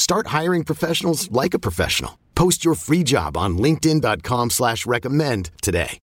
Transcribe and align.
Start 0.00 0.28
hiring 0.28 0.64
professionals 0.64 1.30
like 1.30 1.52
a 1.52 1.58
professional. 1.58 2.18
Post 2.34 2.64
your 2.64 2.74
free 2.74 3.02
job 3.02 3.36
on 3.36 3.58
LinkedIn.com 3.58 4.48
slash 4.48 4.86
recommend 4.86 5.50
today. 5.60 5.98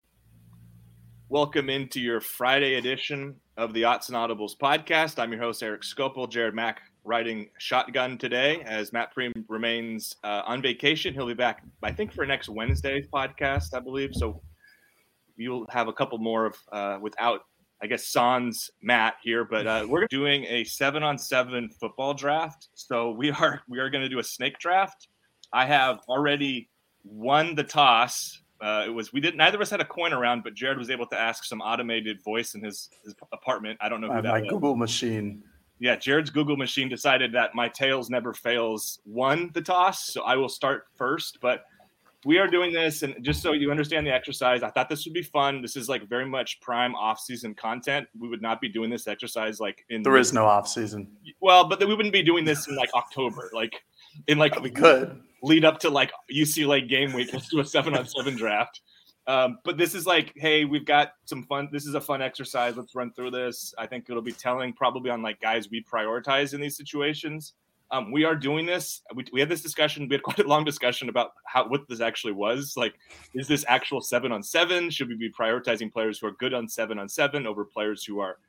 Welcome 1.29 1.69
into 1.69 2.01
your 2.01 2.19
Friday 2.19 2.73
edition 2.73 3.35
of 3.55 3.71
the 3.75 3.83
Odds 3.83 4.09
and 4.09 4.17
Audibles 4.17 4.57
podcast. 4.57 5.19
I'm 5.19 5.31
your 5.31 5.41
host, 5.41 5.61
Erik 5.61 5.83
Skopil. 5.83 6.27
Jared 6.27 6.55
Mack 6.55 6.81
riding 7.03 7.49
shotgun 7.59 8.17
today 8.17 8.63
as 8.65 8.91
Matt 8.93 9.13
Prehm 9.15 9.45
remains 9.47 10.15
uh, 10.23 10.41
on 10.43 10.63
vacation. 10.63 11.13
He'll 11.13 11.27
be 11.27 11.35
back, 11.35 11.63
I 11.83 11.91
think, 11.91 12.13
for 12.13 12.25
next 12.25 12.49
Wednesday's 12.49 13.05
podcast, 13.05 13.75
I 13.75 13.79
believe. 13.79 14.15
So 14.15 14.41
you'll 15.37 15.67
have 15.69 15.87
a 15.87 15.93
couple 15.93 16.17
more 16.17 16.47
of 16.47 16.55
uh, 16.71 16.97
without 16.99 17.41
I 17.81 17.87
guess 17.87 18.07
Sans 18.07 18.71
Matt 18.81 19.15
here, 19.21 19.43
but 19.43 19.67
uh, 19.67 19.85
we're 19.87 20.07
doing 20.09 20.45
a 20.45 20.63
seven 20.63 21.03
on 21.03 21.17
seven 21.17 21.69
football 21.69 22.13
draft. 22.13 22.69
So 22.75 23.11
we 23.11 23.31
are 23.31 23.61
we 23.67 23.79
are 23.79 23.89
going 23.89 24.03
to 24.03 24.09
do 24.09 24.19
a 24.19 24.23
snake 24.23 24.57
draft. 24.59 25.07
I 25.51 25.65
have 25.65 25.99
already 26.07 26.69
won 27.03 27.55
the 27.55 27.63
toss. 27.63 28.41
Uh, 28.61 28.85
it 28.87 28.89
was 28.89 29.11
we 29.11 29.19
didn't 29.19 29.37
neither 29.37 29.57
of 29.57 29.61
us 29.61 29.69
had 29.69 29.81
a 29.81 29.85
coin 29.85 30.13
around, 30.13 30.43
but 30.43 30.53
Jared 30.53 30.77
was 30.77 30.89
able 30.89 31.05
to 31.07 31.19
ask 31.19 31.43
some 31.43 31.61
automated 31.61 32.23
voice 32.23 32.55
in 32.55 32.63
his, 32.63 32.89
his 33.03 33.13
apartment. 33.33 33.77
I 33.81 33.89
don't 33.89 33.99
know 33.99 34.07
who 34.07 34.13
my, 34.13 34.21
that 34.21 34.29
my 34.29 34.41
was. 34.41 34.49
Google 34.49 34.75
machine. 34.75 35.43
Yeah, 35.79 35.97
Jared's 35.97 36.29
Google 36.29 36.55
machine 36.55 36.87
decided 36.87 37.33
that 37.33 37.55
my 37.55 37.67
tails 37.67 38.09
never 38.09 38.33
fails 38.33 38.99
won 39.05 39.51
the 39.53 39.61
toss, 39.61 40.05
so 40.05 40.21
I 40.21 40.37
will 40.37 40.47
start 40.47 40.85
first. 40.95 41.39
But 41.41 41.65
we 42.25 42.37
are 42.37 42.47
doing 42.47 42.71
this 42.73 43.03
and 43.03 43.15
just 43.21 43.41
so 43.41 43.53
you 43.53 43.69
understand 43.71 44.05
the 44.07 44.11
exercise 44.13 44.63
i 44.63 44.69
thought 44.69 44.89
this 44.89 45.05
would 45.05 45.13
be 45.13 45.21
fun. 45.23 45.61
This 45.61 45.75
is 45.75 45.89
like 45.89 46.07
very 46.07 46.25
much 46.25 46.59
prime 46.61 46.95
off-season 46.95 47.55
content. 47.55 48.07
We 48.17 48.27
would 48.29 48.41
not 48.41 48.61
be 48.61 48.69
doing 48.69 48.89
this 48.89 49.07
exercise 49.07 49.59
like 49.59 49.85
in 49.89 50.03
There 50.03 50.17
is 50.17 50.33
no 50.33 50.45
off 50.45 50.67
season. 50.67 51.07
well 51.41 51.67
but 51.67 51.79
we 51.79 51.93
wouldn't 51.95 52.13
be 52.13 52.23
doing 52.23 52.45
this 52.45 52.67
in 52.67 52.75
like 52.75 52.93
october 52.93 53.49
like 53.53 53.73
in 54.27 54.37
like 54.37 54.59
We 54.61 54.69
could. 54.71 55.19
lead 55.41 55.65
up 55.65 55.79
to 55.79 55.89
like 55.89 56.11
ucla 56.31 56.87
game 56.87 57.13
week 57.13 57.31
let's 57.33 57.49
do 57.49 57.59
a 57.59 57.65
seven 57.65 57.95
on 57.95 58.05
seven 58.07 58.35
draft. 58.35 58.81
Um, 59.25 59.59
but 59.63 59.77
this 59.77 59.95
is 59.95 60.05
like 60.05 60.33
hey 60.35 60.65
we've 60.65 60.85
got 60.85 61.13
some 61.25 61.43
fun 61.43 61.69
this 61.71 61.85
is 61.85 61.95
a 61.95 62.01
fun 62.01 62.21
exercise 62.21 62.75
let's 62.75 62.93
run 62.93 63.11
through 63.13 63.31
this. 63.31 63.73
I 63.77 63.87
think 63.87 64.05
it'll 64.09 64.21
be 64.21 64.33
telling 64.33 64.73
probably 64.73 65.09
on 65.11 65.21
like 65.21 65.39
guys 65.39 65.69
we 65.69 65.81
prioritize 65.83 66.53
in 66.53 66.59
these 66.61 66.75
situations 66.77 67.53
um, 67.93 68.11
we 68.11 68.25
are 68.25 68.35
doing 68.35 68.65
this. 68.65 69.01
We, 69.13 69.23
we 69.31 69.39
had 69.39 69.49
this 69.49 69.61
discussion. 69.61 70.09
We 70.09 70.15
had 70.15 70.23
quite 70.23 70.39
a 70.39 70.47
long 70.47 70.65
discussion 70.65 71.07
about 71.07 71.31
how 71.45 71.69
what 71.69 71.87
this 71.87 72.01
actually 72.01 72.33
was. 72.33 72.73
Like, 72.75 72.95
is 73.33 73.47
this 73.47 73.63
actual 73.69 74.01
seven 74.01 74.31
on 74.31 74.43
seven? 74.43 74.89
Should 74.89 75.07
we 75.07 75.15
be 75.15 75.31
prioritizing 75.31 75.93
players 75.93 76.19
who 76.19 76.27
are 76.27 76.31
good 76.31 76.53
on 76.53 76.67
seven 76.67 76.99
on 76.99 77.07
seven 77.07 77.47
over 77.47 77.63
players 77.63 78.03
who 78.03 78.19
are 78.19 78.39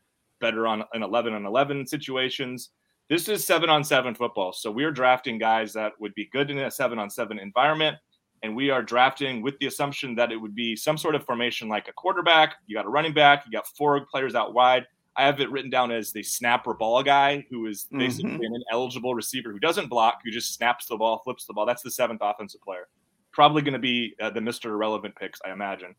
better 0.41 0.66
on 0.66 0.82
an 0.94 1.03
eleven 1.03 1.34
on 1.34 1.44
eleven 1.44 1.87
situations? 1.87 2.71
This 3.10 3.28
is 3.28 3.47
seven 3.47 3.69
on 3.69 3.84
seven 3.84 4.15
football. 4.15 4.55
So 4.55 4.71
we 4.71 4.84
are 4.84 4.91
drafting 4.91 5.38
guys 5.38 5.75
that 5.75 5.93
would 6.00 6.15
be 6.15 6.31
good 6.32 6.50
in 6.50 6.59
a 6.59 6.71
seven 6.71 6.99
on 6.99 7.11
seven 7.11 7.38
environment, 7.38 7.99
and 8.43 8.56
we 8.56 8.71
are 8.71 8.82
drafting 8.82 9.43
with 9.43 9.59
the 9.59 9.66
assumption 9.66 10.15
that 10.15 10.32
it 10.32 10.38
would 10.38 10.55
be 10.55 10.75
some 10.75 10.97
sort 10.97 11.15
of 11.15 11.25
formation 11.26 11.69
like 11.69 11.87
a 11.88 11.93
quarterback. 11.93 12.56
You 12.66 12.75
got 12.75 12.87
a 12.87 12.88
running 12.91 13.12
back. 13.12 13.44
You 13.44 13.53
got 13.53 13.66
four 13.76 14.06
players 14.06 14.34
out 14.34 14.55
wide. 14.55 14.87
I 15.17 15.25
have 15.27 15.41
it 15.41 15.51
written 15.51 15.71
down 15.71 15.93
as 15.93 16.13
the 16.13 16.23
snapper 16.23 16.75
ball 16.75 17.03
guy, 17.03 17.47
who 17.51 17.67
is 17.67 17.87
basically 17.93 18.31
Mhm. 18.33 18.47
an 18.47 18.63
ineligible 18.71 19.15
receiver 19.15 19.53
who 19.53 19.61
doesn't 19.61 19.89
block, 19.89 20.21
who 20.25 20.31
just 20.31 20.55
snaps 20.55 20.87
the 20.87 20.97
ball, 20.97 21.21
flips 21.25 21.47
the 21.47 21.53
ball. 21.53 21.67
That's 21.67 21.83
the 21.83 21.91
seventh 21.91 22.21
offensive 22.23 22.61
player. 22.63 22.89
Probably 23.33 23.63
going 23.63 23.75
to 23.75 23.79
be 23.79 24.15
uh, 24.21 24.31
the 24.31 24.41
Mr. 24.41 24.67
Irrelevant 24.67 25.15
picks, 25.17 25.41
I 25.45 25.53
imagine. 25.53 25.95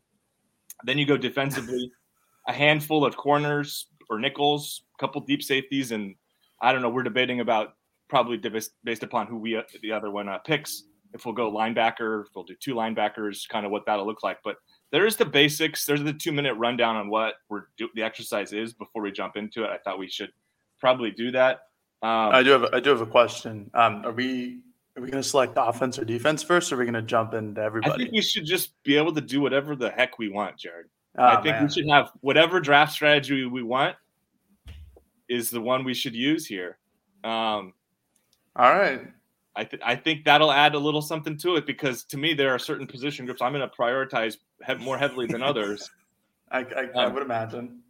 Then 0.84 0.98
you 0.98 1.06
go 1.06 1.16
defensively, 1.16 1.90
a 2.48 2.52
handful 2.52 3.04
of 3.06 3.16
corners 3.16 3.86
or 4.10 4.18
nickels, 4.18 4.82
a 4.94 4.98
couple 5.00 5.20
deep 5.22 5.42
safeties, 5.42 5.92
and 5.92 6.14
I 6.60 6.72
don't 6.72 6.82
know. 6.82 6.90
We're 6.90 7.02
debating 7.02 7.40
about 7.40 7.74
probably 8.08 8.36
based 8.36 8.72
based 8.84 9.02
upon 9.02 9.26
who 9.26 9.36
we 9.38 9.56
uh, 9.56 9.62
the 9.82 9.92
other 9.92 10.10
one 10.10 10.28
uh, 10.28 10.38
picks. 10.38 10.84
If 11.14 11.24
we'll 11.24 11.34
go 11.34 11.50
linebacker, 11.50 12.26
if 12.26 12.28
we'll 12.34 12.44
do 12.44 12.54
two 12.56 12.74
linebackers, 12.74 13.48
kind 13.48 13.64
of 13.64 13.72
what 13.72 13.86
that'll 13.86 14.06
look 14.06 14.22
like. 14.22 14.38
But 14.44 14.56
there's 14.96 15.16
the 15.16 15.26
basics. 15.26 15.84
There's 15.84 16.02
the 16.02 16.14
two 16.14 16.32
minute 16.32 16.54
rundown 16.54 16.96
on 16.96 17.10
what 17.10 17.34
we're 17.50 17.64
do, 17.76 17.90
the 17.94 18.02
exercise 18.02 18.54
is 18.54 18.72
before 18.72 19.02
we 19.02 19.12
jump 19.12 19.36
into 19.36 19.62
it. 19.62 19.68
I 19.68 19.76
thought 19.76 19.98
we 19.98 20.08
should 20.08 20.32
probably 20.80 21.10
do 21.10 21.30
that. 21.32 21.68
Um, 22.02 22.30
I 22.32 22.42
do 22.42 22.50
have 22.52 22.64
I 22.72 22.80
do 22.80 22.88
have 22.90 23.02
a 23.02 23.06
question. 23.06 23.70
Um, 23.74 24.06
are 24.06 24.12
we 24.12 24.60
are 24.96 25.02
we 25.02 25.10
going 25.10 25.22
to 25.22 25.28
select 25.28 25.52
offense 25.58 25.98
or 25.98 26.06
defense 26.06 26.42
first, 26.42 26.72
or 26.72 26.76
are 26.76 26.78
we 26.78 26.84
going 26.86 26.94
to 26.94 27.02
jump 27.02 27.34
into 27.34 27.60
everybody? 27.60 27.92
I 27.92 27.96
think 27.98 28.12
we 28.12 28.22
should 28.22 28.46
just 28.46 28.82
be 28.84 28.96
able 28.96 29.12
to 29.12 29.20
do 29.20 29.42
whatever 29.42 29.76
the 29.76 29.90
heck 29.90 30.18
we 30.18 30.30
want, 30.30 30.56
Jared. 30.56 30.86
Ah, 31.18 31.38
I 31.38 31.42
think 31.42 31.56
man. 31.56 31.64
we 31.64 31.70
should 31.70 31.88
have 31.90 32.12
whatever 32.20 32.58
draft 32.58 32.92
strategy 32.92 33.44
we 33.44 33.62
want 33.62 33.96
is 35.28 35.50
the 35.50 35.60
one 35.60 35.84
we 35.84 35.92
should 35.92 36.14
use 36.14 36.46
here. 36.46 36.78
Um, 37.22 37.74
All 38.54 38.72
right. 38.72 39.02
I, 39.56 39.64
th- 39.64 39.82
I 39.84 39.96
think 39.96 40.24
that'll 40.24 40.52
add 40.52 40.74
a 40.74 40.78
little 40.78 41.02
something 41.02 41.36
to 41.38 41.56
it 41.56 41.66
because 41.66 42.04
to 42.06 42.16
me 42.16 42.34
there 42.34 42.54
are 42.54 42.58
certain 42.58 42.86
position 42.86 43.24
groups 43.24 43.40
I'm 43.42 43.52
going 43.52 43.68
to 43.68 43.74
prioritize 43.76 44.36
he- 44.66 44.74
more 44.74 44.98
heavily 44.98 45.26
than 45.26 45.42
others. 45.50 45.90
I, 46.50 46.58
I, 46.60 46.88
I 46.94 47.04
Um, 47.06 47.14
would 47.14 47.22
imagine. 47.22 47.80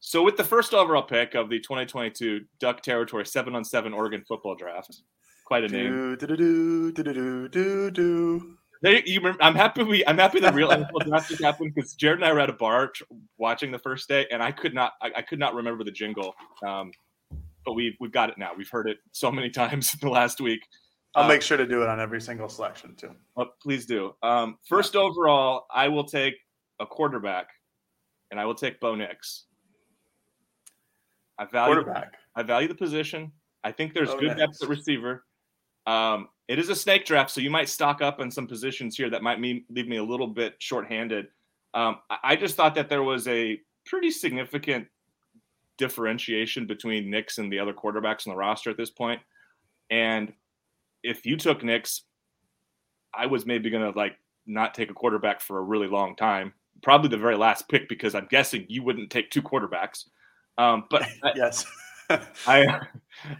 So 0.00 0.22
with 0.22 0.36
the 0.36 0.44
first 0.44 0.74
overall 0.74 1.02
pick 1.02 1.34
of 1.34 1.48
the 1.48 1.60
2022 1.60 2.40
Duck 2.58 2.82
Territory 2.82 3.24
seven 3.26 3.54
on 3.54 3.64
seven 3.64 3.92
Oregon 3.92 4.24
football 4.26 4.54
draft, 4.56 4.96
quite 5.46 5.64
a 5.64 5.68
name. 5.68 6.16
Do 6.18 6.26
do 6.92 7.48
do 7.48 7.90
do. 7.90 8.56
They, 8.82 9.00
you, 9.06 9.20
I'm 9.40 9.54
happy 9.54 9.84
we 9.84 10.04
I'm 10.06 10.18
happy 10.18 10.40
the 10.40 10.52
real 10.52 10.68
NFL 10.70 11.06
draft 11.06 11.40
happened 11.40 11.72
because 11.74 11.94
Jared 11.94 12.18
and 12.18 12.24
I 12.24 12.32
were 12.32 12.40
at 12.40 12.50
a 12.50 12.54
bar 12.54 12.88
tr- 12.88 13.04
watching 13.38 13.70
the 13.70 13.78
first 13.78 14.08
day 14.08 14.26
and 14.32 14.42
I 14.42 14.50
could 14.50 14.74
not 14.74 14.94
I, 15.00 15.12
I 15.18 15.22
could 15.22 15.38
not 15.38 15.54
remember 15.54 15.84
the 15.84 15.92
jingle. 15.92 16.34
Um, 16.66 16.90
but 17.64 17.74
we've 17.74 17.94
we've 18.00 18.10
got 18.10 18.28
it 18.28 18.38
now. 18.38 18.50
We've 18.58 18.68
heard 18.68 18.88
it 18.88 18.98
so 19.12 19.30
many 19.30 19.50
times 19.60 19.94
in 19.94 20.00
the 20.00 20.10
last 20.12 20.40
week. 20.40 20.66
I'll 21.14 21.24
Uh, 21.24 21.28
make 21.28 21.42
sure 21.42 21.56
to 21.56 21.66
do 21.66 21.82
it 21.82 21.88
on 21.88 22.00
every 22.00 22.20
single 22.20 22.48
selection 22.48 22.94
too. 22.96 23.14
Oh, 23.36 23.46
please 23.62 23.84
do. 23.86 24.14
Um, 24.22 24.58
first 24.66 24.96
overall, 24.96 25.66
I 25.72 25.88
will 25.88 26.04
take 26.04 26.34
a 26.80 26.86
quarterback, 26.86 27.48
and 28.30 28.40
I 28.40 28.46
will 28.46 28.54
take 28.54 28.80
Bo 28.80 28.94
Nix. 28.94 29.44
I 31.38 31.44
value 31.46 31.74
Quarterback. 31.74 32.14
I 32.34 32.42
value 32.42 32.68
the 32.68 32.74
position. 32.74 33.32
I 33.64 33.72
think 33.72 33.94
there's 33.94 34.10
Bo 34.10 34.18
good 34.20 34.36
Nix. 34.36 34.40
depth 34.40 34.62
at 34.62 34.68
receiver. 34.68 35.24
Um, 35.86 36.28
it 36.48 36.58
is 36.58 36.68
a 36.68 36.76
snake 36.76 37.04
draft, 37.04 37.30
so 37.30 37.40
you 37.40 37.50
might 37.50 37.68
stock 37.68 38.00
up 38.02 38.20
on 38.20 38.30
some 38.30 38.46
positions 38.46 38.96
here 38.96 39.10
that 39.10 39.22
might 39.22 39.40
mean, 39.40 39.64
leave 39.68 39.88
me 39.88 39.96
a 39.96 40.04
little 40.04 40.26
bit 40.26 40.54
shorthanded. 40.60 41.26
Um, 41.74 41.98
I, 42.10 42.18
I 42.22 42.36
just 42.36 42.56
thought 42.56 42.74
that 42.76 42.88
there 42.88 43.02
was 43.02 43.26
a 43.28 43.60
pretty 43.86 44.10
significant 44.10 44.86
differentiation 45.78 46.66
between 46.66 47.10
Nix 47.10 47.38
and 47.38 47.52
the 47.52 47.58
other 47.58 47.72
quarterbacks 47.72 48.26
on 48.26 48.32
the 48.32 48.36
roster 48.36 48.70
at 48.70 48.76
this 48.76 48.90
point. 48.90 49.20
And 49.90 50.32
if 51.02 51.26
you 51.26 51.36
took 51.36 51.62
Nix, 51.62 52.02
I 53.14 53.26
was 53.26 53.46
maybe 53.46 53.70
going 53.70 53.92
to 53.92 53.98
like 53.98 54.16
not 54.46 54.74
take 54.74 54.90
a 54.90 54.94
quarterback 54.94 55.40
for 55.40 55.58
a 55.58 55.62
really 55.62 55.88
long 55.88 56.16
time 56.16 56.54
probably 56.82 57.08
the 57.08 57.16
very 57.16 57.36
last 57.36 57.68
pick 57.68 57.88
because 57.88 58.14
I'm 58.14 58.26
guessing 58.30 58.66
you 58.68 58.82
wouldn't 58.82 59.10
take 59.10 59.30
two 59.30 59.42
quarterbacks. 59.42 60.04
Um, 60.58 60.84
but 60.90 61.06
yes, 61.36 61.64
I, 62.46 62.80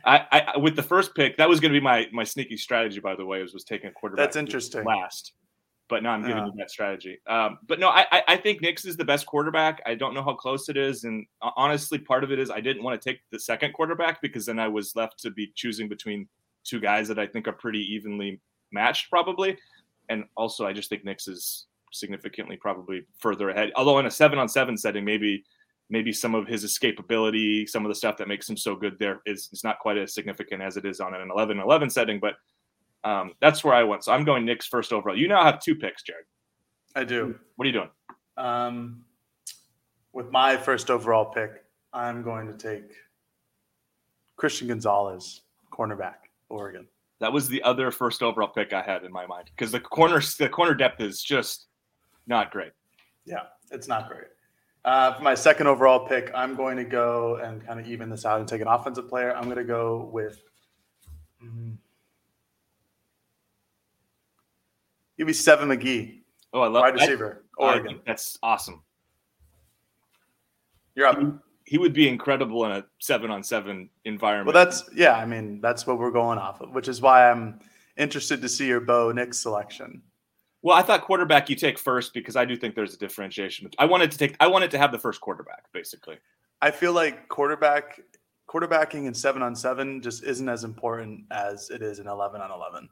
I, 0.05 0.27
I, 0.55 0.59
with 0.59 0.77
the 0.77 0.83
first 0.83 1.15
pick, 1.15 1.37
that 1.37 1.49
was 1.49 1.61
going 1.61 1.73
to 1.73 1.79
be 1.79 1.83
my 1.83 2.07
my 2.13 2.25
sneaky 2.25 2.57
strategy. 2.57 3.01
By 3.01 3.17
the 3.17 3.27
way, 3.27 3.43
was 3.43 3.53
was 3.53 3.65
taking 3.65 3.89
a 3.91 3.93
quarterback. 3.93 4.27
That's 4.27 4.37
interesting. 4.37 4.85
Last, 4.85 5.33
but 5.89 6.03
now 6.03 6.13
I'm 6.13 6.23
giving 6.23 6.39
Yeah. 6.39 6.47
you 6.47 6.53
that 6.57 6.71
strategy. 6.71 7.19
Um, 7.27 7.59
but 7.67 7.79
no, 7.79 7.89
I, 7.89 8.07
I- 8.29 8.37
think 8.37 8.63
Nix 8.63 8.85
is 8.85 8.97
the 8.97 9.05
best 9.05 9.27
quarterback. 9.27 9.83
I 9.85 9.95
don't 9.95 10.15
know 10.15 10.23
how 10.23 10.35
close 10.35 10.69
it 10.69 10.77
is, 10.77 11.05
and 11.05 11.27
uh, 11.43 11.51
honestly, 11.57 11.99
part 11.99 12.25
of 12.25 12.33
it 12.33 12.39
is 12.39 12.51
I 12.51 12.61
didn't 12.61 12.83
want 12.83 13.01
to 13.01 13.11
take 13.11 13.21
the 13.31 13.39
second 13.39 13.73
quarterback 13.73 14.23
because 14.23 14.47
then 14.47 14.59
I 14.59 14.69
was 14.69 14.97
left 14.97 15.19
to 15.21 15.31
be 15.31 15.53
choosing 15.55 15.89
between 15.89 16.29
two 16.65 16.81
guys 16.81 17.09
that 17.09 17.19
I 17.19 17.27
think 17.27 17.49
are 17.49 17.53
pretty 17.53 17.81
evenly 17.81 18.41
matched, 18.73 19.11
probably. 19.11 19.57
And 20.09 20.25
also, 20.37 20.67
I 20.67 20.73
just 20.73 20.89
think 20.89 21.05
Nix 21.05 21.29
is 21.29 21.67
significantly 21.93 22.57
probably 22.57 23.03
further 23.19 23.51
ahead. 23.51 23.71
Although 23.77 23.99
in 23.99 24.07
a 24.07 24.11
seven 24.11 24.39
on 24.39 24.49
seven 24.49 24.77
setting, 24.77 25.05
maybe 25.05 25.45
maybe 25.91 26.13
some 26.13 26.35
of 26.35 26.47
his 26.47 26.65
escapability, 26.65 27.69
some 27.69 27.85
of 27.85 27.91
the 27.91 27.95
stuff 27.95 28.17
that 28.17 28.27
makes 28.27 28.49
him 28.49 28.57
so 28.57 28.75
good 28.75 28.99
there 28.99 29.21
is, 29.27 29.51
is 29.53 29.63
not 29.63 29.79
quite 29.79 29.99
as 29.99 30.15
significant 30.15 30.63
as 30.63 30.79
it 30.79 30.87
is 30.87 31.01
on 31.01 31.15
an 31.15 31.31
11 31.31 31.61
11 31.61 31.91
setting. 31.91 32.19
But 32.19 32.35
um, 33.05 33.33
that's 33.41 33.63
where 33.63 33.75
I 33.75 33.83
went. 33.83 34.05
So 34.05 34.13
I'm 34.13 34.25
going 34.25 34.47
Nix 34.47 34.67
first 34.67 34.93
overall. 34.93 35.17
You 35.17 35.29
now 35.29 35.45
have 35.45 35.61
two 35.61 35.75
picks, 35.75 36.03
Jared. 36.03 36.25
I 36.95 37.05
do. 37.05 37.39
What 37.57 37.65
are 37.65 37.69
you 37.69 37.73
doing? 37.73 37.91
Um, 38.37 39.05
with 40.13 40.31
my 40.31 40.57
first 40.57 40.91
overall 40.91 41.27
pick, 41.27 41.65
I'm 41.93 42.23
going 42.23 42.47
to 42.47 42.55
take 42.55 42.93
Christian 44.37 44.69
Gonzalez, 44.69 45.43
cornerback, 45.71 46.22
Oregon. 46.53 46.87
That 47.21 47.33
was 47.33 47.49
the 47.49 47.63
other 47.63 47.91
first 47.91 48.23
overall 48.23 48.49
pick 48.49 48.73
I 48.73 48.83
had 48.83 49.05
in 49.05 49.13
my 49.13 49.27
mind 49.27 49.51
because 49.57 49.73
the 49.73 49.81
corner 49.81 50.21
the 50.39 50.49
corner 50.49 50.75
depth 50.75 51.01
is 51.01 51.23
just 51.23 51.67
not 52.27 52.51
great. 52.51 52.73
Yeah, 53.25 53.43
it's 53.71 53.89
not 53.89 54.09
great. 54.09 54.25
Uh, 54.85 55.15
for 55.15 55.23
my 55.23 55.35
second 55.35 55.69
overall 55.69 56.07
pick, 56.07 56.31
I'm 56.35 56.57
going 56.57 56.77
to 56.77 56.85
go 56.85 57.37
and 57.37 57.65
kind 57.65 57.79
of 57.79 57.87
even 57.87 58.11
this 58.11 58.27
out 58.27 58.41
and 58.41 58.49
take 58.49 58.61
an 58.61 58.67
offensive 58.67 59.09
player. 59.09 59.35
I'm 59.35 59.45
going 59.45 59.57
to 59.57 59.65
go 59.65 60.11
with. 60.13 60.43
mm, 61.45 61.77
Give 65.17 65.27
me 65.29 65.33
Seven 65.33 65.69
McGee, 65.69 66.23
Oh, 66.53 66.63
I 66.63 66.67
love 66.67 66.83
wide 66.83 66.95
receiver, 66.95 67.45
I 67.61 67.63
Oregon. 67.63 67.87
think 67.95 68.05
that's 68.05 68.37
awesome. 68.43 68.83
You're 70.97 71.07
up. 71.07 71.19
He 71.73 71.79
would 71.79 71.95
be 71.95 72.07
incredible 72.07 72.67
in 72.67 72.73
a 72.73 72.85
seven 72.99 73.31
on 73.31 73.43
seven 73.43 73.89
environment. 74.05 74.55
Well, 74.55 74.63
that's 74.63 74.91
yeah. 74.95 75.17
I 75.17 75.25
mean, 75.25 75.59
that's 75.63 75.87
what 75.87 75.99
we're 75.99 76.11
going 76.11 76.37
off 76.37 76.61
of, 76.61 76.75
which 76.75 76.87
is 76.87 77.01
why 77.01 77.31
I'm 77.31 77.61
interested 77.97 78.43
to 78.43 78.49
see 78.51 78.67
your 78.67 78.81
Bo 78.81 79.11
Nix 79.11 79.39
selection. 79.39 80.03
Well, 80.61 80.77
I 80.77 80.83
thought 80.83 81.01
quarterback 81.01 81.49
you 81.49 81.57
take 81.57 81.79
first 81.79 82.13
because 82.13 82.37
I 82.37 82.45
do 82.45 82.59
think 82.59 82.75
there's 82.75 82.93
a 82.93 82.99
differentiation. 82.99 83.71
I 83.79 83.87
wanted 83.87 84.11
to 84.11 84.19
take 84.19 84.37
I 84.39 84.49
wanted 84.49 84.71
to 84.73 84.77
have 84.77 84.93
the 84.93 84.99
first 84.99 85.23
quarterback 85.23 85.65
basically. 85.73 86.19
I 86.61 86.71
feel 86.71 86.93
like 86.93 87.27
quarterback 87.31 88.03
quarterbacking 88.51 89.07
in 89.07 89.15
seven 89.15 89.41
on 89.41 89.57
seven 89.57 90.03
just 90.03 90.25
isn't 90.25 90.51
as 90.51 90.65
important 90.65 91.25
as 91.31 91.71
it 91.71 91.81
is 91.81 92.01
in 92.01 92.07
eleven 92.07 92.43
on 92.43 92.51
eleven. 92.51 92.87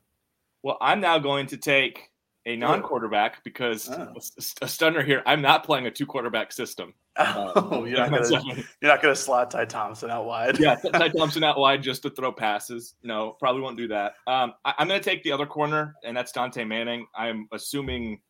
Well, 0.62 0.78
I'm 0.80 1.02
now 1.02 1.18
going 1.18 1.46
to 1.48 1.58
take 1.58 2.09
a 2.46 2.56
non-quarterback 2.56 3.44
because 3.44 3.88
Oh. 3.90 4.14
a, 4.16 4.64
a 4.64 4.68
stunner 4.68 5.02
here. 5.02 5.22
I'm 5.26 5.42
not 5.42 5.64
playing 5.64 5.86
a 5.86 5.90
two 5.90 6.06
quarterback 6.06 6.52
system. 6.52 6.94
Oh, 7.18 7.84
you're 7.84 7.98
not 7.98 8.10
gonna 8.30 8.54
you're 8.80 8.90
not 8.90 9.02
gonna 9.02 9.14
slot 9.16 9.50
Ty 9.50 9.66
Thompson 9.66 10.10
out 10.10 10.24
wide. 10.24 10.58
yeah, 10.58 10.76
Ty 10.94 11.08
Thompson 11.08 11.44
out 11.44 11.58
wide 11.58 11.82
just 11.82 12.02
to 12.02 12.10
throw 12.10 12.32
passes. 12.32 12.94
No, 13.02 13.36
probably 13.40 13.60
won't 13.60 13.76
do 13.76 13.88
that. 13.88 14.14
Um, 14.26 14.54
I, 14.64 14.72
I'm 14.78 14.88
going 14.88 15.00
to 15.00 15.04
take 15.04 15.22
the 15.22 15.32
other 15.32 15.44
corner, 15.44 15.94
and 16.04 16.16
that's 16.16 16.32
Dontae 16.32 16.66
Manning. 16.66 17.06
I'm 17.14 17.46
assuming 17.52 18.20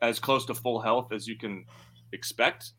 as 0.00 0.18
close 0.18 0.46
to 0.46 0.54
full 0.54 0.80
health 0.80 1.12
as 1.12 1.26
you 1.26 1.36
can 1.36 1.66
expect. 2.12 2.70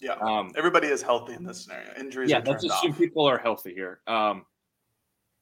yeah. 0.00 0.12
Um, 0.20 0.50
Everybody 0.56 0.86
is 0.88 1.02
healthy 1.02 1.32
in 1.34 1.42
this 1.44 1.64
scenario. 1.64 1.88
Injuries 1.98 2.30
yeah, 2.30 2.40
let's 2.44 2.64
assume 2.64 2.92
off. 2.92 2.98
people 2.98 3.24
are 3.28 3.38
healthy 3.38 3.74
here. 3.74 4.00
Um, 4.06 4.44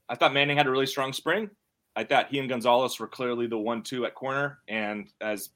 I 0.09 0.15
thought 0.15 0.33
Manning 0.33 0.57
had 0.57 0.67
a 0.67 0.71
really 0.71 0.87
strong 0.87 1.13
spring. 1.13 1.51
I 1.97 2.05
thought 2.05 2.29
he 2.31 2.39
and 2.39 2.49
Gonzalez 2.49 2.99
were 2.99 3.07
clearly 3.09 3.47
the 3.47 3.59
one-two 3.59 4.07
at 4.07 4.15
corner, 4.15 4.59
and 4.69 5.09
as 5.21 5.51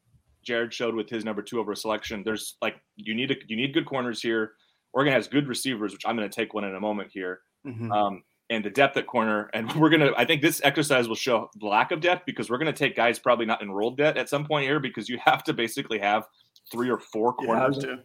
Jared 0.45 0.73
showed 0.75 0.95
with 0.95 1.09
his 1.09 1.25
number 1.25 1.43
two 1.43 1.59
over 1.59 1.75
selection, 1.75 2.23
there's 2.25 2.57
like 2.63 2.77
you 2.97 3.15
need 3.15 3.31
a, 3.31 3.35
you 3.49 3.57
need 3.57 3.73
good 3.75 3.87
corners 3.87 4.21
here. 4.23 4.53
Oregon 4.93 5.13
has 5.13 5.29
good 5.29 5.49
receivers, 5.49 5.93
which 5.93 6.03
I'm 6.07 6.17
going 6.17 6.29
to 6.29 6.35
take 6.35 6.55
one 6.55 6.65
in 6.65 6.75
a 6.75 6.81
moment 6.81 7.11
here, 7.13 7.41
Mhm. 7.67 7.91
um, 7.91 8.23
and 8.49 8.65
the 8.65 8.71
depth 8.71 8.97
at 8.97 9.07
corner. 9.07 9.51
And 9.53 9.71
we're 9.81 9.91
gonna, 9.91 10.13
I 10.17 10.25
think 10.25 10.41
this 10.43 10.61
exercise 10.65 11.09
will 11.09 11.17
show 11.17 11.51
the 11.59 11.67
lack 11.67 11.91
of 11.91 12.01
depth 12.01 12.25
because 12.27 12.49
we're 12.49 12.59
going 12.59 12.73
to 12.73 12.79
take 12.79 12.95
guys 12.97 13.19
probably 13.19 13.45
not 13.47 13.61
enrolled 13.63 13.99
yet 13.99 14.17
at 14.17 14.29
some 14.29 14.45
point 14.47 14.67
here 14.67 14.79
because 14.81 15.09
you 15.09 15.19
have 15.25 15.43
to 15.45 15.53
basically 15.53 15.99
have 15.99 16.25
three 16.73 16.89
or 16.91 16.99
four 16.99 17.33
corners 17.35 17.79
to. 17.79 17.99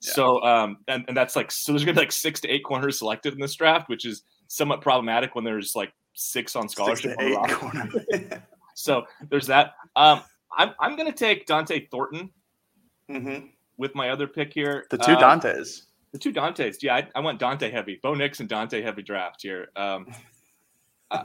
so 0.00 0.42
um 0.42 0.78
and, 0.88 1.04
and 1.08 1.16
that's 1.16 1.36
like 1.36 1.50
so 1.52 1.70
there's 1.72 1.84
gonna 1.84 1.94
be 1.94 2.00
like 2.00 2.10
six 2.12 2.40
to 2.40 2.48
eight 2.48 2.64
corners 2.64 2.98
selected 2.98 3.32
in 3.34 3.40
this 3.40 3.54
draft, 3.56 3.88
which 3.88 4.04
is 4.06 4.22
somewhat 4.48 4.80
problematic 4.80 5.34
when 5.34 5.44
there's 5.44 5.72
like 5.74 5.92
six 6.16 6.56
on 6.56 6.68
scholarship. 6.68 7.16
to 7.18 7.24
on. 7.36 8.42
So 8.74 9.04
there's 9.30 9.46
that. 9.46 9.74
Um 9.94 10.20
I'm 10.56 10.72
I'm 10.80 10.96
gonna 10.96 11.12
take 11.12 11.46
Dont'e 11.46 11.88
Thornton 11.90 12.30
Mhm. 13.10 13.50
with 13.78 13.94
my 13.94 14.10
other 14.10 14.26
pick 14.26 14.52
here. 14.52 14.84
The 14.90 14.98
two 14.98 15.12
Uh, 15.12 15.20
Dantes. 15.20 15.86
The 16.12 16.18
two 16.18 16.32
Dantes. 16.32 16.82
Yeah, 16.82 16.96
I, 16.96 17.08
I 17.14 17.20
went 17.20 17.38
Dante 17.38 17.70
heavy. 17.70 17.98
Bo 18.02 18.14
Nix 18.14 18.40
and 18.40 18.48
Dante 18.48 18.82
heavy 18.82 19.02
draft 19.02 19.40
here. 19.42 19.68
Um 19.76 20.06
uh, 21.10 21.24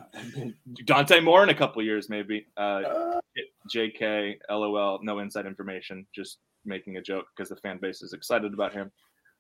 Dante 0.86 1.20
Moore 1.20 1.44
in 1.44 1.50
a 1.50 1.56
couple 1.56 1.82
years, 1.82 2.08
maybe. 2.08 2.46
Uh, 2.56 2.62
Uh, 2.62 3.22
JK, 3.74 4.38
LOL, 4.50 5.00
no 5.04 5.20
inside 5.20 5.46
information, 5.48 6.06
just 6.14 6.38
making 6.66 6.98
a 6.98 7.02
joke 7.02 7.26
because 7.36 7.50
the 7.50 7.56
fan 7.58 7.80
base 7.80 8.02
is 8.04 8.14
excited 8.14 8.54
about 8.54 8.74
him. 8.74 8.92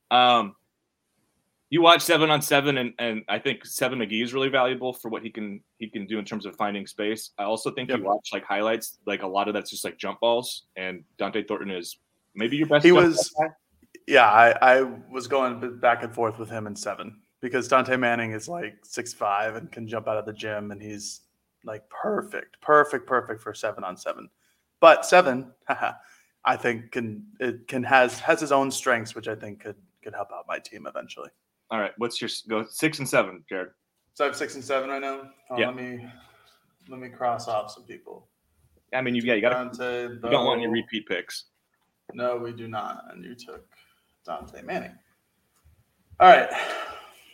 Um, 0.09 0.55
you 1.71 1.81
watch 1.81 2.01
seven 2.01 2.29
on 2.29 2.41
seven, 2.41 2.77
and, 2.77 2.93
and 2.99 3.23
I 3.29 3.39
think 3.39 3.65
Seven 3.65 3.97
McGee 3.99 4.21
is 4.21 4.33
really 4.33 4.49
valuable 4.49 4.93
for 4.93 5.09
what 5.09 5.23
he 5.23 5.29
can 5.31 5.61
he 5.77 5.89
can 5.89 6.05
do 6.05 6.19
in 6.19 6.25
terms 6.25 6.45
of 6.45 6.55
finding 6.57 6.85
space. 6.85 7.31
I 7.39 7.43
also 7.45 7.71
think 7.71 7.89
Yep. 7.89 7.99
you 7.99 8.05
watch 8.05 8.29
like 8.33 8.43
highlights, 8.43 8.99
like 9.07 9.23
a 9.23 9.27
lot 9.27 9.47
of 9.47 9.53
that's 9.55 9.71
just 9.71 9.83
like 9.83 9.97
jump 9.97 10.19
balls, 10.19 10.65
and 10.75 11.03
Dont'e 11.17 11.47
Thornton 11.47 11.71
is 11.71 11.97
maybe 12.35 12.57
your 12.57 12.67
best. 12.67 12.85
He 12.85 12.91
was- 12.91 13.33
guy. 13.39 13.47
yeah, 14.05 14.29
I, 14.29 14.79
I 14.79 14.81
was 15.09 15.27
going 15.27 15.79
back 15.79 16.03
and 16.03 16.13
forth 16.13 16.37
with 16.37 16.49
him 16.49 16.67
in 16.67 16.75
seven 16.75 17.21
because 17.41 17.67
Dontae 17.69 17.97
Manning 17.99 18.33
is 18.33 18.47
like 18.49 18.75
six 18.83 19.13
five 19.13 19.55
and 19.55 19.71
can 19.71 19.87
jump 19.87 20.07
out 20.09 20.17
of 20.17 20.25
the 20.25 20.33
gym, 20.33 20.71
and 20.71 20.81
he's 20.81 21.21
like 21.63 21.83
perfect, 21.89 22.59
perfect, 22.61 23.07
perfect 23.07 23.41
for 23.41 23.53
seven 23.53 23.83
on 23.85 23.95
seven. 23.95 24.29
But 24.81 25.05
seven, 25.05 25.51
I 26.43 26.57
think 26.57 26.91
can 26.91 27.27
it 27.39 27.67
can 27.69 27.83
has 27.83 28.19
has 28.19 28.41
his 28.41 28.51
own 28.51 28.71
strengths, 28.71 29.15
which 29.15 29.29
I 29.29 29.35
think 29.35 29.61
could 29.61 29.75
could 30.03 30.13
help 30.13 30.29
out 30.33 30.45
my 30.49 30.59
team 30.59 30.85
eventually. 30.87 31.29
All 31.71 31.79
right, 31.79 31.91
what's 31.97 32.19
your 32.21 32.29
go 32.49 32.65
six 32.69 32.99
and 32.99 33.07
seven, 33.07 33.43
Jared? 33.47 33.69
So 34.13 34.25
I 34.25 34.27
have 34.27 34.35
six 34.35 34.55
and 34.55 34.63
seven 34.63 34.89
right 34.89 35.01
now. 35.01 35.21
Oh, 35.49 35.57
Yeah. 35.57 35.67
Let 35.67 35.75
me 35.77 36.05
let 36.89 36.99
me 36.99 37.09
cross 37.09 37.47
off 37.47 37.71
some 37.71 37.83
people. 37.83 38.27
I 38.93 39.01
mean, 39.01 39.15
you 39.15 39.21
yeah, 39.21 39.35
you 39.35 39.41
got 39.41 39.53
Dante, 39.53 40.09
you 40.09 40.19
don't 40.29 40.45
want 40.45 40.61
any 40.61 40.69
repeat 40.69 41.07
picks. 41.07 41.45
No, 42.13 42.35
we 42.35 42.51
do 42.51 42.67
not. 42.67 43.05
And 43.11 43.23
you 43.23 43.35
took 43.35 43.65
Dontae 44.27 44.65
Manning. 44.65 44.97
All 46.19 46.27
right. 46.27 46.49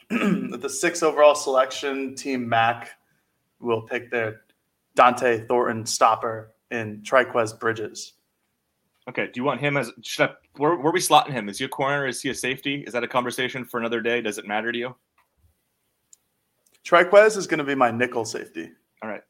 At 0.53 0.61
the 0.61 0.69
six 0.69 1.01
overall 1.01 1.33
selection, 1.33 2.13
Team 2.15 2.47
Mac 2.47 2.91
will 3.59 3.81
pick 3.81 4.11
their 4.11 4.41
Dont'e 4.95 5.47
Thornton 5.47 5.85
stopper 5.85 6.53
in 6.69 7.01
Trikweze 7.01 7.59
Bridges. 7.59 8.13
Okay. 9.09 9.25
Do 9.25 9.31
you 9.35 9.43
want 9.43 9.59
him 9.59 9.77
as 9.77 9.91
should 10.03 10.29
I, 10.29 10.33
where, 10.57 10.75
where 10.75 10.87
are 10.87 10.93
we 10.93 10.99
slotting 10.99 11.31
him? 11.31 11.49
Is 11.49 11.59
he 11.59 11.65
a 11.65 11.69
corner? 11.69 12.07
Is 12.07 12.21
he 12.21 12.29
a 12.29 12.35
safety? 12.35 12.83
Is 12.85 12.93
that 12.93 13.03
a 13.03 13.07
conversation 13.07 13.65
for 13.65 13.79
another 13.79 14.01
day? 14.01 14.21
Does 14.21 14.37
it 14.37 14.47
matter 14.47 14.71
to 14.71 14.77
you? 14.77 14.95
Trikweze 16.85 17.37
is 17.37 17.47
going 17.47 17.57
to 17.59 17.63
be 17.63 17.75
my 17.75 17.91
nickel 17.91 18.25
safety. 18.25 18.69
All 19.03 19.09
right. 19.09 19.21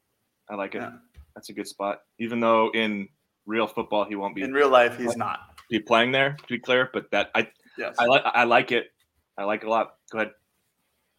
I 0.49 0.55
like 0.55 0.75
it. 0.75 0.79
Yeah. 0.81 0.91
That's 1.35 1.49
a 1.49 1.53
good 1.53 1.67
spot. 1.67 1.99
Even 2.19 2.39
though 2.39 2.69
in 2.73 3.07
real 3.45 3.67
football 3.67 4.05
he 4.05 4.15
won't 4.15 4.35
be, 4.35 4.43
In 4.43 4.53
real 4.53 4.69
life, 4.69 4.97
he's 4.97 5.15
not. 5.17 5.39
be 5.69 5.79
playing 5.79 6.11
there, 6.11 6.37
to 6.41 6.47
be 6.47 6.59
clear, 6.59 6.89
but 6.93 7.09
that 7.11 7.29
I 7.35 7.47
Yes. 7.77 7.95
I 7.99 8.05
like 8.05 8.23
I 8.25 8.43
like 8.43 8.71
it. 8.71 8.87
I 9.37 9.43
like 9.43 9.61
it 9.61 9.67
a 9.67 9.69
lot. 9.69 9.95
Go 10.11 10.19
ahead. 10.19 10.31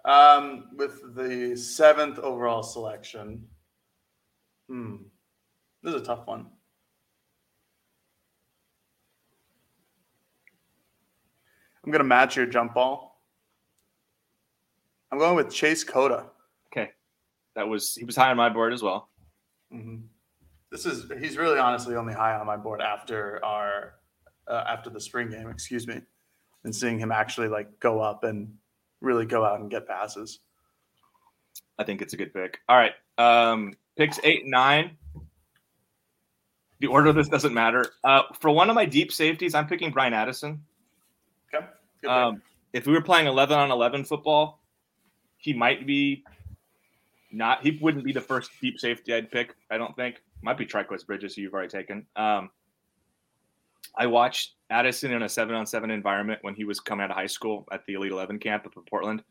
Um, 0.05 0.69
with 0.77 1.15
the 1.15 1.55
seventh 1.57 2.19
overall 2.19 2.63
selection, 2.63 3.47
hmm, 4.69 4.97
this 5.83 5.95
is 5.95 6.03
a 6.03 6.05
tough 6.05 6.27
one. 6.27 6.47
I'm 11.89 11.93
gonna 11.93 12.05
match 12.05 12.37
your 12.37 12.45
jump 12.45 12.75
ball. 12.75 13.19
I'm 15.11 15.19
going 15.19 15.37
with 15.37 15.51
Chase 15.51 15.85
Cota. 15.85 16.27
Okay. 16.67 16.91
That 17.57 17.67
was 17.67 17.95
he 17.95 18.05
was 18.05 18.15
high 18.15 18.31
on 18.31 18.37
my 18.37 18.51
board 18.51 18.75
as 18.75 18.83
well. 18.83 19.09
Mhm. 19.73 20.03
This 20.71 20.85
is 20.85 21.11
he's 21.19 21.39
really 21.39 21.59
honestly 21.59 21.97
only 21.97 22.13
high 22.13 22.35
on 22.35 22.47
my 22.47 22.59
board 22.59 22.83
after 22.83 23.43
our 23.43 23.95
uh, 24.49 24.65
after 24.69 24.91
the 24.91 25.01
spring 25.01 25.31
game, 25.31 25.49
excuse 25.49 25.87
me, 25.87 26.03
and 26.65 26.77
seeing 26.77 26.99
him 26.99 27.11
actually 27.11 27.49
like 27.49 27.81
go 27.81 28.01
up 28.03 28.23
and 28.23 28.55
really 29.01 29.25
go 29.25 29.43
out 29.43 29.61
and 29.61 29.71
get 29.71 29.89
passes. 29.89 30.41
I 31.79 31.85
think 31.85 32.03
it's 32.03 32.13
a 32.13 32.19
good 32.19 32.35
pick. 32.35 32.59
All 32.69 32.77
right. 32.77 32.93
Um 33.17 33.73
picks 33.97 34.21
eight 34.25 34.43
and 34.43 34.51
nine. 34.51 34.99
the 36.81 36.89
order 36.89 37.09
of 37.09 37.17
this 37.17 37.29
doesn't 37.31 37.55
matter. 37.55 37.83
Uh, 38.05 38.25
for 38.41 38.51
one 38.51 38.69
of 38.69 38.75
my 38.77 38.85
deep 38.85 39.11
safeties, 39.11 39.55
I'm 39.55 39.67
picking 39.67 39.91
Bryan 39.91 40.13
Addison. 40.13 40.67
Um, 42.07 42.43
if 42.73 42.87
we 42.87 42.93
were 42.93 43.03
playing 43.03 43.27
11 43.27 43.59
on 43.59 43.71
11 43.71 44.05
football, 44.05 44.61
he 45.39 45.53
might 45.53 45.87
be 45.87 46.25
not. 47.31 47.63
He 47.63 47.79
wouldn't 47.81 48.05
be 48.05 48.13
the 48.13 48.21
first 48.21 48.51
deep 48.61 48.79
safety 48.79 49.15
I'd 49.15 49.31
pick. 49.31 49.55
I 49.71 49.79
don't 49.79 49.95
think. 49.97 50.23
Might 50.43 50.59
be 50.59 50.67
Trikweze 50.67 51.07
Bridges, 51.07 51.35
who 51.35 51.43
you've 51.43 51.55
already 51.55 51.69
taken. 51.69 52.07
Um, 52.17 52.51
I 53.97 54.07
watched 54.07 54.55
Addison 54.71 55.13
in 55.13 55.23
a 55.23 55.29
seven 55.29 55.55
on 55.55 55.67
seven 55.67 55.91
environment 55.91 56.41
when 56.43 56.55
he 56.55 56.65
was 56.65 56.79
coming 56.79 57.05
out 57.05 57.11
of 57.11 57.17
high 57.17 57.27
school 57.27 57.67
at 57.73 57.85
the 57.87 57.95
Elite 57.95 58.13
Eleven 58.13 58.39
camp 58.39 58.67
up 58.67 58.77
in 58.77 58.83
Portland, 58.89 59.23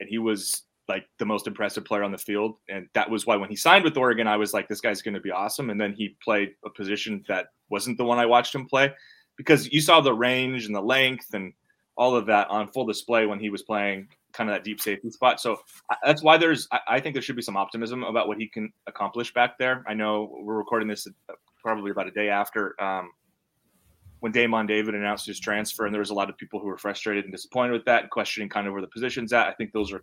and 0.00 0.08
he 0.08 0.18
was 0.18 0.62
like 0.88 1.06
the 1.18 1.24
most 1.24 1.46
impressive 1.46 1.84
player 1.84 2.02
on 2.02 2.12
the 2.12 2.18
field. 2.18 2.56
And 2.68 2.88
that 2.94 3.08
was 3.08 3.26
why 3.26 3.36
when 3.36 3.48
he 3.48 3.56
signed 3.56 3.84
with 3.84 3.96
Oregon, 3.96 4.26
I 4.26 4.36
was 4.36 4.52
like, 4.52 4.68
this 4.68 4.80
guy's 4.80 5.00
going 5.00 5.14
to 5.14 5.20
be 5.20 5.30
awesome. 5.30 5.70
And 5.70 5.80
then 5.80 5.94
he 5.94 6.16
played 6.22 6.54
a 6.64 6.70
position 6.70 7.24
that 7.28 7.46
wasn't 7.70 7.98
the 7.98 8.04
one 8.04 8.18
I 8.18 8.26
watched 8.26 8.54
him 8.54 8.66
play 8.66 8.92
because 9.36 9.72
you 9.72 9.80
saw 9.80 10.00
the 10.00 10.12
range 10.12 10.66
and 10.66 10.74
the 10.74 10.82
length 10.82 11.34
and 11.34 11.52
all 11.96 12.16
of 12.16 12.26
that 12.26 12.48
on 12.48 12.68
full 12.68 12.86
display 12.86 13.26
when 13.26 13.38
he 13.38 13.50
was 13.50 13.62
playing 13.62 14.08
kind 14.32 14.48
of 14.48 14.54
that 14.56 14.64
deep 14.64 14.80
safety 14.80 15.10
spot. 15.10 15.40
So 15.40 15.58
that's 16.04 16.22
why 16.22 16.38
there's, 16.38 16.66
I- 16.88 17.00
think 17.00 17.14
there 17.14 17.22
should 17.22 17.36
be 17.36 17.42
some 17.42 17.56
optimism 17.56 18.02
about 18.02 18.28
what 18.28 18.38
he 18.38 18.48
can 18.48 18.72
accomplish 18.86 19.32
back 19.34 19.58
there. 19.58 19.84
I 19.86 19.94
know 19.94 20.34
we're 20.42 20.56
recording 20.56 20.88
this 20.88 21.06
uh, 21.06 21.34
probably 21.60 21.90
about 21.90 22.08
a 22.08 22.10
day 22.10 22.30
after 22.30 22.80
um, 22.82 23.10
when 24.20 24.32
Daymon 24.32 24.68
David 24.68 24.94
announced 24.94 25.26
his 25.26 25.38
transfer, 25.38 25.84
and 25.84 25.92
there 25.92 26.00
was 26.00 26.10
a 26.10 26.14
lot 26.14 26.30
of 26.30 26.38
people 26.38 26.60
who 26.60 26.66
were 26.66 26.78
frustrated 26.78 27.24
and 27.24 27.32
disappointed 27.32 27.72
with 27.72 27.84
that 27.84 28.02
and 28.02 28.10
questioning 28.10 28.48
kind 28.48 28.66
of 28.66 28.72
where 28.72 28.80
the 28.80 28.88
position's 28.88 29.32
at. 29.32 29.48
I 29.48 29.52
think 29.52 29.72
those 29.72 29.92
are, 29.92 30.00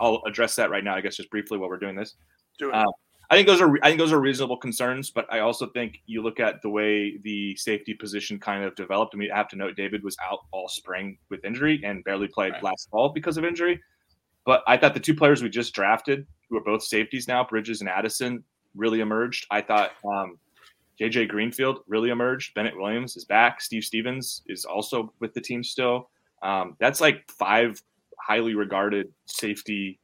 I'll 0.00 0.22
address 0.26 0.56
that 0.56 0.70
right 0.70 0.82
now, 0.82 0.96
I 0.96 1.00
guess, 1.00 1.16
just 1.16 1.30
briefly 1.30 1.58
while 1.58 1.68
we're 1.68 1.78
doing 1.78 1.94
this. 1.94 2.14
Do 2.58 2.70
it. 2.70 2.74
Um, 2.74 2.86
I 3.30 3.36
think 3.36 3.46
those 3.46 3.60
are 3.60 3.72
I 3.82 3.88
think 3.88 4.00
those 4.00 4.12
are 4.12 4.18
reasonable 4.20 4.56
concerns, 4.56 5.10
but 5.10 5.32
I 5.32 5.38
also 5.38 5.66
think 5.68 6.00
you 6.06 6.20
look 6.20 6.40
at 6.40 6.60
the 6.62 6.68
way 6.68 7.16
the 7.18 7.54
safety 7.56 7.94
position 7.94 8.40
kind 8.40 8.64
of 8.64 8.74
developed. 8.74 9.14
I 9.14 9.18
mean, 9.18 9.30
I 9.30 9.36
have 9.36 9.46
to 9.48 9.56
note 9.56 9.76
David 9.76 10.02
was 10.02 10.16
out 10.20 10.40
all 10.50 10.68
spring 10.68 11.16
with 11.28 11.44
injury 11.44 11.80
and 11.84 12.02
barely 12.02 12.26
played 12.26 12.54
Right. 12.54 12.62
last 12.64 12.90
fall 12.90 13.10
because 13.10 13.36
of 13.36 13.44
injury. 13.44 13.80
But 14.44 14.64
I 14.66 14.76
thought 14.76 14.94
the 14.94 15.00
two 15.00 15.14
players 15.14 15.42
we 15.42 15.48
just 15.48 15.72
drafted, 15.74 16.26
who 16.48 16.56
are 16.56 16.62
both 16.64 16.82
safeties 16.82 17.28
now, 17.28 17.44
Bridges 17.44 17.80
and 17.82 17.88
Addison, 17.88 18.42
really 18.74 18.98
emerged. 19.00 19.46
I 19.50 19.60
thought 19.60 19.92
um, 20.04 20.36
JJ 21.00 21.28
Greenfield 21.28 21.80
really 21.86 22.10
emerged. 22.10 22.54
Bennett 22.54 22.76
Williams 22.76 23.16
is 23.16 23.24
back. 23.24 23.60
Steve 23.60 23.84
Stephens 23.84 24.42
is 24.48 24.64
also 24.64 25.12
with 25.20 25.34
the 25.34 25.40
team 25.40 25.62
still. 25.62 26.10
Um, 26.42 26.76
that's 26.80 27.00
like 27.00 27.30
five 27.30 27.80
highly 28.18 28.54
regarded 28.54 29.12
safety. 29.26 30.00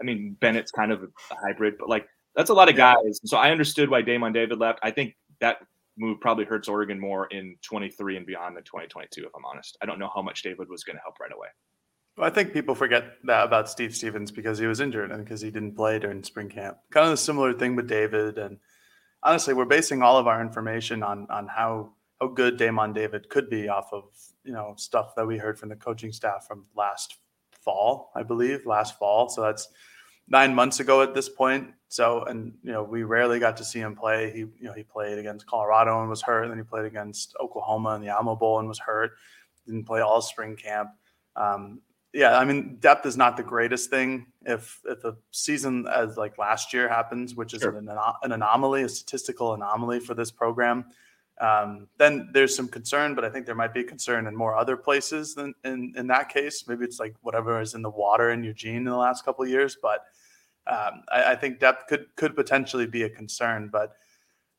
I 0.00 0.04
mean, 0.04 0.36
Bennett's 0.40 0.70
kind 0.70 0.92
of 0.92 1.02
a 1.02 1.08
hybrid, 1.34 1.74
but 1.78 1.88
like 1.88 2.06
that's 2.34 2.50
a 2.50 2.54
lot 2.54 2.68
of 2.68 2.76
Yeah. 2.76 2.94
guys. 2.94 3.20
So 3.24 3.36
I 3.36 3.50
understood 3.50 3.88
why 3.90 4.02
Daymon 4.02 4.32
David 4.34 4.58
left. 4.58 4.80
I 4.82 4.90
think 4.90 5.16
that 5.40 5.58
move 5.96 6.20
probably 6.20 6.44
hurts 6.44 6.68
Oregon 6.68 6.98
more 6.98 7.26
in 7.26 7.56
23 7.62 8.16
and 8.16 8.26
beyond 8.26 8.56
than 8.56 8.64
2022, 8.64 9.24
if 9.24 9.30
I'm 9.34 9.44
honest. 9.44 9.76
I 9.80 9.86
don't 9.86 9.98
know 9.98 10.10
how 10.14 10.22
much 10.22 10.42
David 10.42 10.68
was 10.68 10.84
going 10.84 10.96
to 10.96 11.02
help 11.02 11.20
right 11.20 11.32
away. 11.32 11.48
Well, 12.16 12.26
I 12.26 12.30
think 12.30 12.52
people 12.52 12.74
forget 12.74 13.16
that 13.24 13.44
about 13.44 13.68
Steve 13.68 13.94
Stephens 13.94 14.30
because 14.30 14.58
he 14.58 14.66
was 14.66 14.80
injured 14.80 15.10
and 15.10 15.24
because 15.24 15.40
he 15.40 15.50
didn't 15.50 15.74
play 15.74 15.98
during 15.98 16.22
spring 16.22 16.48
camp. 16.48 16.78
Kind 16.90 17.06
of 17.06 17.12
a 17.12 17.16
similar 17.16 17.52
thing 17.52 17.74
with 17.74 17.88
David. 17.88 18.38
And 18.38 18.58
honestly, 19.22 19.54
we're 19.54 19.64
basing 19.64 20.02
all 20.02 20.16
of 20.16 20.26
our 20.26 20.40
information 20.40 21.02
on 21.02 21.26
on 21.30 21.48
how 21.48 21.92
how 22.20 22.28
good 22.28 22.56
Daymon 22.56 22.94
David 22.94 23.28
could 23.28 23.50
be 23.50 23.68
off 23.68 23.92
of 23.92 24.04
you 24.44 24.52
know 24.52 24.74
stuff 24.76 25.14
that 25.16 25.26
we 25.26 25.38
heard 25.38 25.58
from 25.58 25.68
the 25.68 25.76
coaching 25.76 26.12
staff 26.12 26.46
from 26.46 26.64
last 26.76 27.16
fall, 27.64 28.12
I 28.14 28.22
believe, 28.22 28.64
last 28.64 28.96
fall. 28.98 29.28
So 29.28 29.40
that's 29.42 29.68
nine 30.28 30.54
months 30.54 30.80
ago 30.80 31.02
at 31.02 31.14
this 31.14 31.28
point. 31.28 31.68
So 31.88 32.24
and 32.24 32.54
you 32.62 32.72
know 32.72 32.82
we 32.82 33.04
rarely 33.04 33.38
got 33.38 33.56
to 33.58 33.64
see 33.64 33.78
him 33.78 33.94
play. 33.94 34.30
He 34.32 34.38
you 34.40 34.54
know 34.62 34.72
he 34.72 34.82
played 34.82 35.18
against 35.18 35.46
Colorado 35.46 36.00
and 36.00 36.10
was 36.10 36.22
hurt, 36.22 36.42
and 36.42 36.50
then 36.50 36.58
he 36.58 36.64
played 36.64 36.86
against 36.86 37.36
Oklahoma 37.40 37.94
in 37.94 38.00
the 38.02 38.08
Alamo 38.08 38.34
Bowl 38.36 38.58
and 38.58 38.68
was 38.68 38.78
hurt. 38.78 39.12
Didn't 39.66 39.84
play 39.84 40.00
all 40.00 40.20
spring 40.20 40.56
camp. 40.56 40.90
Um, 41.36 41.80
yeah, 42.12 42.38
I 42.38 42.44
mean, 42.44 42.76
depth 42.78 43.06
is 43.06 43.16
not 43.16 43.36
the 43.36 43.42
greatest 43.42 43.90
thing. 43.90 44.26
If 44.44 44.80
if 44.84 45.04
a 45.04 45.16
season 45.32 45.86
as 45.86 46.16
like 46.16 46.38
last 46.38 46.72
year 46.72 46.88
happens, 46.88 47.34
which 47.34 47.54
is 47.54 47.62
Sure. 47.62 47.76
an, 47.76 47.88
an 48.22 48.32
anomaly, 48.32 48.82
a 48.82 48.88
statistical 48.88 49.54
anomaly 49.54 50.00
for 50.00 50.14
this 50.14 50.30
program, 50.30 50.84
um, 51.40 51.88
then 51.98 52.30
there's 52.32 52.54
some 52.54 52.68
concern. 52.68 53.14
But 53.14 53.24
I 53.24 53.30
think 53.30 53.46
there 53.46 53.54
might 53.54 53.74
be 53.74 53.84
concern 53.84 54.26
in 54.26 54.36
more 54.36 54.56
other 54.56 54.76
places 54.76 55.34
than 55.34 55.54
in 55.64 55.92
in 55.96 56.06
that 56.08 56.28
case. 56.28 56.64
Maybe 56.66 56.84
it's 56.84 57.00
like 57.00 57.14
whatever 57.22 57.60
is 57.60 57.74
in 57.74 57.82
the 57.82 57.90
water 57.90 58.30
in 58.30 58.44
Eugene 58.44 58.78
in 58.78 58.84
the 58.84 58.96
last 58.96 59.24
couple 59.24 59.44
of 59.44 59.50
years. 59.50 59.76
But 59.80 60.04
um, 60.66 61.02
I, 61.12 61.32
I 61.32 61.36
think 61.36 61.60
depth 61.60 61.88
could 61.88 62.06
could 62.16 62.34
potentially 62.36 62.86
be 62.86 63.02
a 63.02 63.10
concern. 63.10 63.68
But 63.72 63.92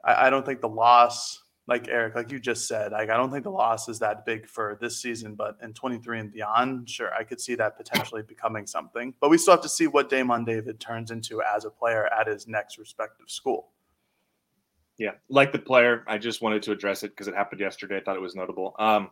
I, 0.04 0.28
I 0.28 0.30
don't 0.30 0.46
think 0.46 0.62
the 0.62 0.70
loss 0.70 1.42
like 1.68 1.88
Eric, 1.88 2.16
like 2.16 2.32
you 2.32 2.40
just 2.40 2.68
said, 2.68 2.92
like 2.92 3.10
I 3.10 3.18
don't 3.18 3.32
think 3.32 3.44
the 3.44 3.50
loss 3.50 3.90
is 3.90 3.98
that 4.00 4.26
big 4.26 4.48
for 4.48 4.78
this 4.82 5.02
season, 5.02 5.34
but 5.34 5.58
in 5.64 5.74
23 5.74 6.20
and 6.20 6.32
beyond, 6.32 6.90
sure, 6.90 7.12
I 7.14 7.24
could 7.24 7.42
see 7.42 7.56
that 7.56 7.76
potentially 7.78 8.22
becoming 8.22 8.68
something. 8.68 9.14
But 9.20 9.30
we 9.32 9.38
still 9.38 9.54
have 9.54 9.64
to 9.64 9.70
see 9.70 9.88
what 9.88 10.10
Daymon 10.10 10.46
David 10.46 10.80
turns 10.80 11.10
into 11.10 11.42
as 11.42 11.66
a 11.66 11.72
player 11.72 12.08
at 12.14 12.28
his 12.28 12.48
next 12.48 12.78
respective 12.78 13.30
school. 13.30 13.72
Yeah, 14.98 15.12
like 15.30 15.52
the 15.52 15.60
player, 15.60 16.04
I 16.08 16.18
just 16.18 16.42
wanted 16.42 16.64
to 16.64 16.72
address 16.72 17.04
it 17.04 17.10
because 17.10 17.28
it 17.28 17.36
happened 17.36 17.60
yesterday. 17.60 17.98
I 17.98 18.02
thought 18.02 18.16
it 18.16 18.22
was 18.22 18.36
notable. 18.36 18.76
Um, 18.80 19.10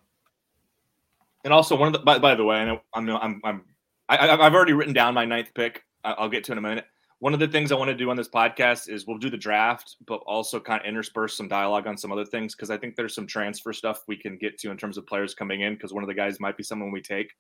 and 1.44 1.54
also 1.54 1.76
one 1.76 1.88
of 1.88 1.94
the 1.94 2.00
by, 2.00 2.20
by 2.20 2.36
the 2.36 2.44
way, 2.46 2.58
I 2.58 2.66
know 2.66 2.82
I'm 2.94 3.10
I'm 3.10 3.42
I'm 3.44 3.66
I, 4.10 4.30
I've 4.30 4.54
already 4.54 4.74
written 4.74 4.94
down 4.94 5.14
my 5.14 5.26
ninth 5.26 5.52
pick. 5.54 5.84
I'll 6.04 6.30
get 6.30 6.44
to 6.46 6.52
in 6.52 6.58
a 6.58 6.62
minute. 6.62 6.86
One 7.20 7.34
of 7.34 7.40
the 7.40 7.48
things 7.48 7.72
I 7.72 7.76
want 7.76 7.90
to 7.90 7.96
do 7.96 8.10
on 8.10 8.18
this 8.18 8.28
podcast 8.28 8.90
is 8.90 9.08
we'll 9.08 9.18
do 9.18 9.30
the 9.30 9.38
draft, 9.38 9.96
but 10.08 10.18
also 10.28 10.60
kind 10.60 10.82
of 10.82 10.86
intersperse 10.86 11.38
some 11.38 11.48
dialogue 11.48 11.88
on 11.88 11.98
some 11.98 12.12
other 12.12 12.26
things 12.26 12.54
because 12.54 12.70
I 12.70 12.78
think 12.78 12.98
there's 12.98 13.16
some 13.16 13.26
transfer 13.26 13.72
stuff 13.72 14.02
we 14.10 14.18
can 14.18 14.38
get 14.38 14.58
to 14.60 14.72
in 14.72 14.78
terms 14.78 14.98
of 14.98 15.08
players 15.08 15.34
coming 15.34 15.62
in 15.62 15.76
because 15.76 15.94
one 15.94 16.04
of 16.04 16.10
the 16.10 16.14
guys 16.14 16.42
might 16.42 16.58
be 16.58 16.64
someone 16.64 16.92
we 16.92 17.02
take 17.02 17.32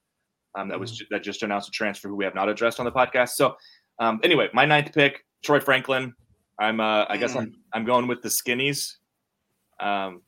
um, 0.55 0.69
that 0.69 0.79
was 0.79 0.93
ju- 0.93 1.05
that 1.09 1.23
just 1.23 1.43
announced 1.43 1.67
a 1.67 1.71
transfer 1.71 2.07
who 2.07 2.15
we 2.15 2.23
have 2.23 2.35
not 2.35 2.47
addressed 2.47 2.79
on 2.79 2.85
the 2.85 2.91
podcast. 2.91 3.31
So 3.31 3.55
um, 3.99 4.19
anyway, 4.23 4.49
my 4.53 4.65
ninth 4.65 4.93
pick, 4.93 5.25
Troy 5.43 5.59
Franklin. 5.59 6.13
I'm 6.59 6.79
uh, 6.79 7.05
I 7.09 7.17
guess 7.17 7.35
I'm 7.35 7.55
I'm 7.73 7.85
going 7.85 8.07
with 8.07 8.21
the 8.21 8.29
skinnies. 8.29 8.95
Um, 9.79 10.21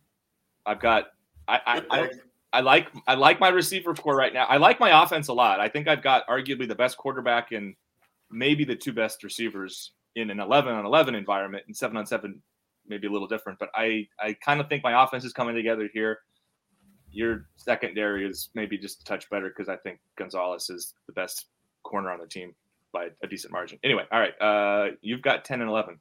I've 0.66 0.80
got 0.80 1.06
I 1.48 1.60
I, 1.66 1.82
I 1.92 2.10
I 2.54 2.62
like 2.62 2.88
I 3.08 3.16
like 3.16 3.40
my 3.40 3.50
receiver 3.50 3.94
core 3.94 4.16
right 4.16 4.34
now. 4.34 4.46
I 4.46 4.58
like 4.58 4.80
my 4.80 5.04
offense 5.04 5.28
a 5.28 5.34
lot. 5.34 5.60
I 5.60 5.70
think 5.70 5.88
I've 5.88 6.02
got 6.02 6.28
arguably 6.28 6.68
the 6.68 6.76
best 6.76 6.98
quarterback 6.98 7.52
and 7.52 7.76
maybe 8.32 8.64
the 8.64 8.76
two 8.76 8.94
best 8.94 9.24
receivers 9.24 9.92
in 10.16 10.30
an 10.30 10.40
11 10.40 10.74
on 10.74 10.86
11 10.86 11.14
environment 11.14 11.64
and 11.68 11.76
7 11.76 11.96
on 11.98 12.06
7 12.06 12.42
maybe 12.88 13.08
a 13.08 13.12
little 13.12 13.28
different, 13.28 13.60
but 13.60 13.70
I 13.76 14.08
I 14.20 14.34
kind 14.34 14.60
of 14.62 14.70
think 14.70 14.84
my 14.84 15.04
offense 15.04 15.26
is 15.26 15.34
coming 15.34 15.56
together 15.56 15.90
here. 15.94 16.20
Your 17.12 17.48
secondary 17.56 18.28
is 18.28 18.50
maybe 18.56 18.78
just 18.78 19.02
a 19.02 19.04
touch 19.06 19.30
better 19.30 19.50
because 19.50 19.70
I 19.70 19.78
think 19.78 20.00
Gonzalez 20.18 20.70
is 20.70 20.94
the 21.08 21.14
best 21.14 21.48
corner 21.84 22.12
on 22.12 22.20
the 22.20 22.28
team 22.28 22.54
by 22.92 23.10
a 23.24 23.28
decent 23.28 23.54
margin. 23.54 23.80
Anyway, 23.84 24.04
all 24.12 24.20
right. 24.20 24.42
Uh, 24.42 24.92
you've 25.02 25.22
got 25.22 25.46
10 25.46 25.62
and 25.62 25.70
11. 25.70 26.00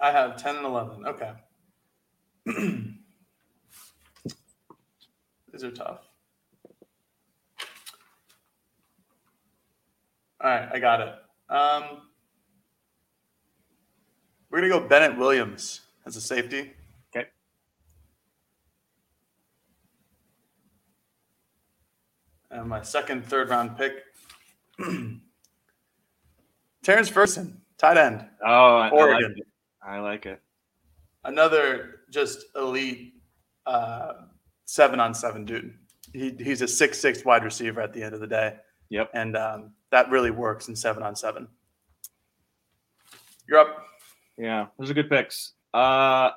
I 0.00 0.12
have 0.12 0.36
10 0.36 0.56
and 0.56 0.66
11. 0.66 1.06
Okay. 1.06 1.32
These 5.52 5.64
are 5.64 5.70
tough. 5.70 6.00
All 10.40 10.48
right, 10.50 10.68
I 10.72 10.78
got 10.78 11.00
it. 11.00 11.14
Um, 11.48 12.02
we're 14.50 14.60
going 14.60 14.70
to 14.70 14.78
go 14.78 14.86
Bennett 14.86 15.18
Williams 15.18 15.80
as 16.06 16.14
a 16.14 16.20
safety. 16.20 16.72
Okay. 17.10 17.26
And 22.52 22.68
my 22.68 22.82
second, 22.82 23.26
third 23.26 23.50
round 23.50 23.76
pick, 23.76 24.04
Terrance 26.84 27.08
Ferguson, 27.08 27.60
tight 27.78 27.96
end. 27.96 28.24
Oh, 28.46 28.46
I, 28.46 28.86
I 28.86 28.90
like 28.90 28.92
Oregon. 28.92 29.34
I 29.88 30.00
like 30.00 30.26
it. 30.26 30.40
another 31.24 32.00
just 32.10 32.44
elite 32.56 33.14
uh, 33.66 34.12
seven 34.66 35.00
on 35.00 35.14
seven 35.14 35.44
dude. 35.44 35.74
He, 36.12 36.34
he's 36.38 36.62
a 36.62 36.68
six 36.68 36.98
six 36.98 37.24
wide 37.24 37.44
receiver 37.44 37.80
at 37.80 37.92
the 37.92 38.02
end 38.02 38.14
of 38.14 38.20
the 38.20 38.26
day, 38.26 38.56
Yep. 38.90 39.10
and 39.14 39.36
um, 39.36 39.72
that 39.90 40.10
really 40.10 40.30
works 40.30 40.68
in 40.68 40.76
seven 40.76 41.02
on 41.02 41.16
seven. 41.16 41.48
You're 43.48 43.60
up. 43.60 43.84
Yeah, 44.36 44.66
those 44.78 44.90
are 44.90 44.94
good 44.94 45.08
picks. 45.10 45.52
Uh, 45.74 46.30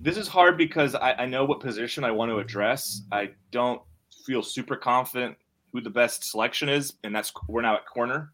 this 0.00 0.16
is 0.16 0.26
hard 0.28 0.58
because 0.58 0.94
I, 0.94 1.12
I 1.12 1.26
know 1.26 1.44
what 1.44 1.60
position 1.60 2.04
I 2.04 2.10
want 2.10 2.30
to 2.30 2.38
address. 2.38 3.02
I 3.12 3.30
don't 3.50 3.80
feel 4.26 4.42
super 4.42 4.76
confident 4.76 5.36
who 5.72 5.80
the 5.80 5.90
best 5.90 6.24
selection 6.24 6.68
is, 6.68 6.94
and 7.04 7.14
that's 7.14 7.32
we're 7.48 7.62
now 7.62 7.76
at 7.76 7.86
corner. 7.86 8.32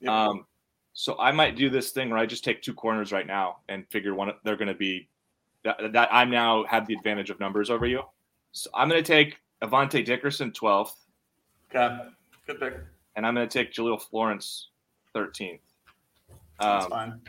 Yep. 0.00 0.10
Um, 0.10 0.46
so 0.98 1.14
I 1.18 1.30
might 1.30 1.56
do 1.56 1.68
this 1.68 1.90
thing 1.90 2.08
where 2.08 2.18
I 2.18 2.24
just 2.24 2.42
take 2.42 2.62
two 2.62 2.72
corners 2.72 3.12
right 3.12 3.26
now 3.26 3.58
and 3.68 3.86
figure 3.90 4.14
one 4.14 4.32
they're 4.44 4.56
going 4.56 4.68
to 4.68 4.74
be 4.74 5.08
that, 5.62 5.92
that 5.92 6.08
I'm 6.10 6.30
now 6.30 6.64
have 6.64 6.86
the 6.86 6.94
advantage 6.94 7.28
of 7.28 7.38
numbers 7.38 7.68
over 7.68 7.86
you. 7.86 8.00
So 8.52 8.70
I'm 8.74 8.88
going 8.88 9.02
to 9.02 9.06
take 9.06 9.36
Avante 9.62 10.02
Dickerson 10.02 10.52
12th, 10.52 10.92
okay, 11.74 11.98
good 12.46 12.58
pick. 12.58 12.74
and 13.14 13.26
I'm 13.26 13.34
going 13.34 13.46
to 13.46 13.52
take 13.58 13.74
Jahlil 13.74 14.00
Florence 14.00 14.70
13th. 15.14 15.60
That's 16.60 16.84
Um, 16.86 16.90
fine. 16.90 17.20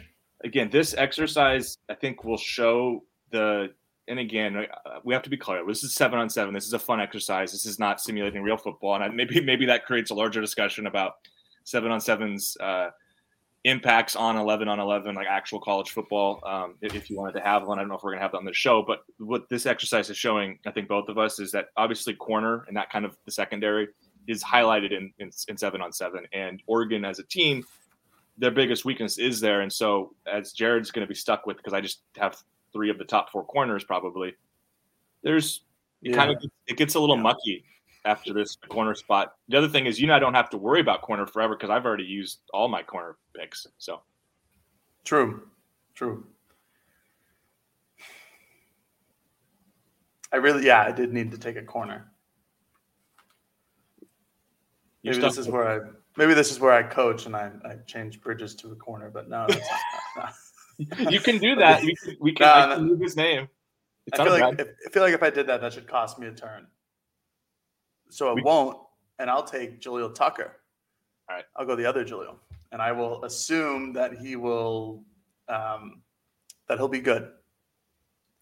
again, 0.45 0.69
this 0.69 0.93
exercise 0.93 1.77
I 1.89 1.93
think 1.95 2.23
will 2.23 2.37
show 2.37 3.03
the. 3.31 3.73
And 4.09 4.19
again, 4.19 4.55
uh, 4.55 4.99
we 5.03 5.13
have 5.13 5.23
to 5.23 5.29
be 5.29 5.35
clear. 5.35 5.65
This 5.67 5.83
is 5.83 5.93
seven 5.93 6.17
on 6.17 6.29
seven. 6.29 6.53
This 6.53 6.65
is 6.65 6.71
a 6.71 6.79
fun 6.79 7.01
exercise. 7.01 7.51
This 7.51 7.65
is 7.65 7.77
not 7.77 7.99
simulating 7.99 8.41
real 8.41 8.55
football, 8.55 8.95
and 8.95 9.03
I, 9.03 9.09
maybe 9.09 9.41
maybe 9.41 9.65
that 9.65 9.85
creates 9.85 10.11
a 10.11 10.13
larger 10.13 10.39
discussion 10.39 10.87
about 10.87 11.15
seven 11.65 11.91
on 11.91 11.99
sevens 11.99 12.55
uh, 12.61 12.91
impacts 13.67 14.15
on 14.15 14.37
11 14.37 14.69
on 14.69 14.79
11 14.79 15.13
like 15.13 15.27
actual 15.29 15.59
college 15.59 15.91
football 15.91 16.41
um, 16.45 16.75
if 16.81 17.09
you 17.09 17.17
wanted 17.17 17.33
to 17.33 17.41
have 17.41 17.67
one 17.67 17.77
i 17.77 17.81
don't 17.81 17.89
know 17.89 17.95
if 17.95 18.03
we're 18.03 18.11
going 18.11 18.19
to 18.19 18.23
have 18.23 18.31
that 18.31 18.37
on 18.37 18.45
the 18.45 18.53
show 18.53 18.81
but 18.81 18.99
what 19.17 19.49
this 19.49 19.65
exercise 19.65 20.09
is 20.09 20.17
showing 20.17 20.57
i 20.65 20.71
think 20.71 20.87
both 20.87 21.09
of 21.09 21.17
us 21.17 21.37
is 21.37 21.51
that 21.51 21.65
obviously 21.75 22.13
corner 22.13 22.63
and 22.69 22.77
that 22.77 22.89
kind 22.89 23.03
of 23.03 23.17
the 23.25 23.31
secondary 23.31 23.89
is 24.27 24.41
highlighted 24.41 24.91
in, 24.91 25.11
in, 25.19 25.29
in 25.49 25.57
seven 25.57 25.81
on 25.81 25.91
seven 25.91 26.25
and 26.31 26.61
oregon 26.65 27.03
as 27.03 27.19
a 27.19 27.23
team 27.23 27.61
their 28.37 28.51
biggest 28.51 28.85
weakness 28.85 29.17
is 29.17 29.41
there 29.41 29.59
and 29.59 29.73
so 29.73 30.13
as 30.31 30.53
jared's 30.53 30.89
going 30.89 31.05
to 31.05 31.09
be 31.09 31.15
stuck 31.15 31.45
with 31.45 31.57
because 31.57 31.73
i 31.73 31.81
just 31.81 32.03
have 32.15 32.37
three 32.71 32.89
of 32.89 32.97
the 32.97 33.05
top 33.05 33.29
four 33.33 33.43
corners 33.43 33.83
probably 33.83 34.33
there's 35.23 35.63
yeah. 36.01 36.15
kind 36.15 36.31
of 36.31 36.41
it 36.67 36.77
gets 36.77 36.95
a 36.95 36.99
little 36.99 37.17
yeah. 37.17 37.21
mucky 37.23 37.65
after 38.07 38.33
this 38.33 38.57
corner 38.69 38.95
spot. 38.95 39.33
The 39.49 39.57
other 39.57 39.67
thing 39.67 39.85
is, 39.85 39.99
you 39.99 40.07
know, 40.07 40.15
I 40.15 40.19
don't 40.19 40.33
have 40.33 40.49
to 40.51 40.57
worry 40.57 40.79
about 40.79 41.01
corner 41.01 41.27
forever 41.27 41.55
because 41.55 41.69
I've 41.69 41.85
already 41.85 42.05
used 42.05 42.39
all 42.53 42.69
my 42.69 42.81
corner 42.81 43.17
picks. 43.35 43.67
So 43.77 44.01
true, 45.03 45.47
true. 45.93 46.25
I 50.31 50.37
really, 50.37 50.65
yeah, 50.65 50.81
I 50.81 50.91
did 50.91 51.13
need 51.13 51.31
to 51.31 51.37
take 51.37 51.57
a 51.57 51.61
corner. 51.61 52.11
Maybe 55.03 55.19
this 55.19 55.37
is 55.37 55.47
where 55.47 55.67
I 55.67 55.89
maybe 56.17 56.33
this 56.33 56.51
is 56.51 56.59
where 56.59 56.73
I 56.73 56.83
coach 56.83 57.25
and 57.25 57.35
I, 57.35 57.51
I 57.63 57.75
change 57.85 58.21
Bridges 58.21 58.55
to 58.55 58.71
a 58.71 58.75
corner, 58.75 59.09
but 59.09 59.29
no, 59.29 59.47
not, 59.47 59.59
not. 60.17 60.33
you 61.11 61.19
can 61.19 61.37
do 61.37 61.55
that. 61.55 61.83
We 61.83 61.95
can, 61.95 62.17
we 62.19 62.33
can, 62.33 62.69
no, 62.69 62.75
can 62.75 63.01
his 63.01 63.15
name. 63.15 63.47
It's 64.05 64.19
I 64.19 64.23
feel 64.23 64.33
like 64.33 64.59
if, 64.59 64.67
I 64.85 64.89
feel 64.91 65.03
like 65.03 65.13
if 65.13 65.23
I 65.23 65.29
did 65.29 65.47
that, 65.47 65.61
that 65.61 65.73
should 65.73 65.87
cost 65.87 66.19
me 66.19 66.27
a 66.27 66.31
turn. 66.31 66.67
So 68.09 68.29
I 68.29 68.33
we, 68.33 68.41
won't, 68.41 68.77
and 69.19 69.29
I'll 69.29 69.43
take 69.43 69.81
Jaleel 69.81 70.13
Tucker. 70.13 70.57
All 71.29 71.35
right. 71.35 71.45
I'll 71.55 71.65
go 71.65 71.75
the 71.75 71.85
other 71.85 72.05
Jaleel, 72.05 72.35
and 72.71 72.81
I 72.81 72.91
will 72.91 73.23
assume 73.25 73.93
that 73.93 74.17
he 74.17 74.35
will, 74.35 75.03
um, 75.49 76.01
that 76.67 76.77
he'll 76.77 76.87
be 76.87 77.01
good. 77.01 77.29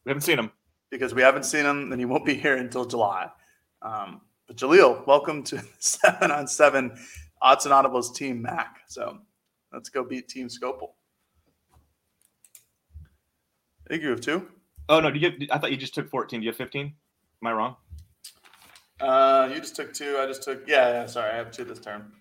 We 0.06 0.12
haven't 0.12 0.22
seen 0.22 0.38
him 0.38 0.52
because 0.92 1.14
we 1.14 1.22
haven't 1.22 1.44
seen 1.44 1.66
him, 1.66 1.92
and 1.92 2.00
he 2.00 2.06
won't 2.06 2.26
be 2.26 2.36
here 2.36 2.58
until 2.58 2.86
July. 2.86 3.30
Um, 3.82 4.22
but 4.48 4.58
Jaleel, 4.58 5.06
welcome 5.08 5.44
to 5.44 5.62
seven 5.80 6.32
on 6.32 6.48
seven 6.48 6.96
odds 7.42 7.66
and 7.66 7.74
audibles 7.74 8.16
team 8.16 8.42
Mac. 8.42 8.82
So 8.88 9.20
let's 9.74 9.90
go 9.90 10.04
beat 10.04 10.28
Team 10.28 10.48
Skopil. 10.48 10.90
I 13.86 13.90
think 13.90 14.04
you 14.04 14.10
have 14.10 14.22
two. 14.22 14.48
Oh 14.90 15.00
no! 15.00 15.12
Do 15.12 15.20
you? 15.20 15.30
Have, 15.30 15.40
I 15.52 15.58
thought 15.58 15.72
you 15.72 15.78
just 15.78 15.94
took 15.94 16.10
fourteen. 16.10 16.40
Do 16.42 16.46
you 16.46 16.52
have 16.52 16.58
fifteen? 16.58 16.94
Am 17.42 17.48
I 17.48 17.54
wrong? 17.54 17.76
Uh, 19.00 19.50
you 19.54 19.60
just 19.60 19.76
took 19.76 19.94
two. 19.94 20.18
I 20.20 20.26
just 20.26 20.44
took. 20.44 20.68
Yeah, 20.68 20.90
yeah. 20.90 21.06
Sorry, 21.06 21.32
I 21.32 21.36
have 21.36 21.52
two 21.52 21.66
this 21.66 21.80
term. 21.80 22.14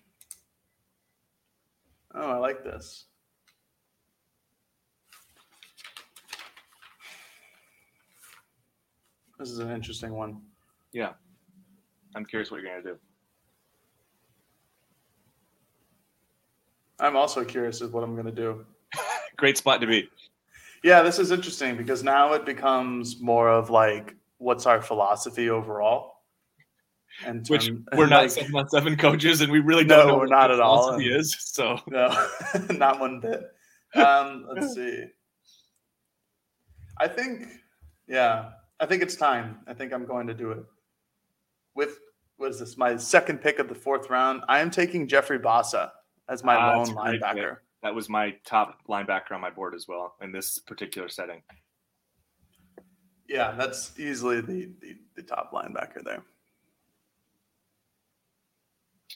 Oh, 2.13 2.31
I 2.31 2.37
like 2.37 2.63
this. 2.63 3.05
This 9.39 9.49
is 9.49 9.59
an 9.59 9.69
interesting 9.69 10.13
one. 10.13 10.41
Yeah. 10.93 11.11
I'm 12.15 12.25
curious 12.25 12.51
what 12.51 12.61
you're 12.61 12.71
going 12.71 12.83
to 12.83 12.89
do. 12.91 12.97
I'm 16.99 17.17
also 17.17 17.43
curious 17.43 17.81
as 17.81 17.89
what 17.89 18.03
I'm 18.03 18.13
going 18.13 18.27
to 18.27 18.31
do. 18.31 18.65
Great 19.35 19.57
spot 19.57 19.81
to 19.81 19.87
be. 19.87 20.09
Yeah, 20.83 21.01
this 21.01 21.19
is 21.19 21.31
interesting 21.31 21.75
because 21.75 22.03
now 22.03 22.31
it 22.33 22.45
becomes 22.45 23.19
more 23.19 23.49
of 23.49 23.69
like 23.69 24.15
what's 24.37 24.65
our 24.65 24.81
philosophy 24.81 25.49
overall 25.49 26.14
and 27.23 27.47
which 27.47 27.71
we're 27.95 28.05
not 28.07 28.23
like, 28.23 28.31
seven 28.31 28.55
on 28.55 28.69
seven 28.69 28.97
coaches, 28.97 29.41
and 29.41 29.51
we 29.51 29.59
really 29.59 29.83
don't 29.83 30.07
no, 30.07 30.13
know 30.13 30.17
we're 30.19 30.27
not 30.27 30.51
at 30.51 30.59
all. 30.59 30.97
He 30.97 31.07
is 31.07 31.35
so 31.39 31.79
no, 31.87 32.27
not 32.71 32.99
one 32.99 33.19
bit. 33.19 33.51
Um, 33.95 34.45
let's 34.53 34.73
see. 34.73 35.05
I 36.97 37.07
think, 37.07 37.47
yeah, 38.07 38.51
I 38.79 38.85
think 38.85 39.01
it's 39.01 39.15
time. 39.15 39.59
I 39.67 39.73
think 39.73 39.93
I'm 39.93 40.05
going 40.05 40.27
to 40.27 40.33
do 40.33 40.51
it. 40.51 40.63
With 41.75 41.99
what 42.37 42.51
is 42.51 42.59
this? 42.59 42.77
My 42.77 42.97
second 42.97 43.41
pick 43.41 43.59
of 43.59 43.69
the 43.69 43.75
fourth 43.75 44.09
round. 44.09 44.43
I 44.47 44.59
am 44.59 44.69
taking 44.69 45.07
Jeffrey 45.07 45.39
Bassa 45.39 45.91
as 46.29 46.43
my 46.43 46.55
ah, 46.55 46.77
lone 46.77 46.95
linebacker. 46.95 47.57
That 47.83 47.93
was 47.93 48.09
my 48.09 48.35
top 48.45 48.79
linebacker 48.89 49.31
on 49.31 49.41
my 49.41 49.49
board 49.49 49.75
as 49.75 49.87
well 49.87 50.15
in 50.21 50.31
this 50.31 50.59
particular 50.59 51.07
setting. 51.07 51.41
Yeah, 53.27 53.53
that's 53.57 53.97
easily 53.99 54.41
the, 54.41 54.69
the, 54.81 54.95
the 55.15 55.23
top 55.23 55.51
linebacker 55.51 56.03
there. 56.03 56.23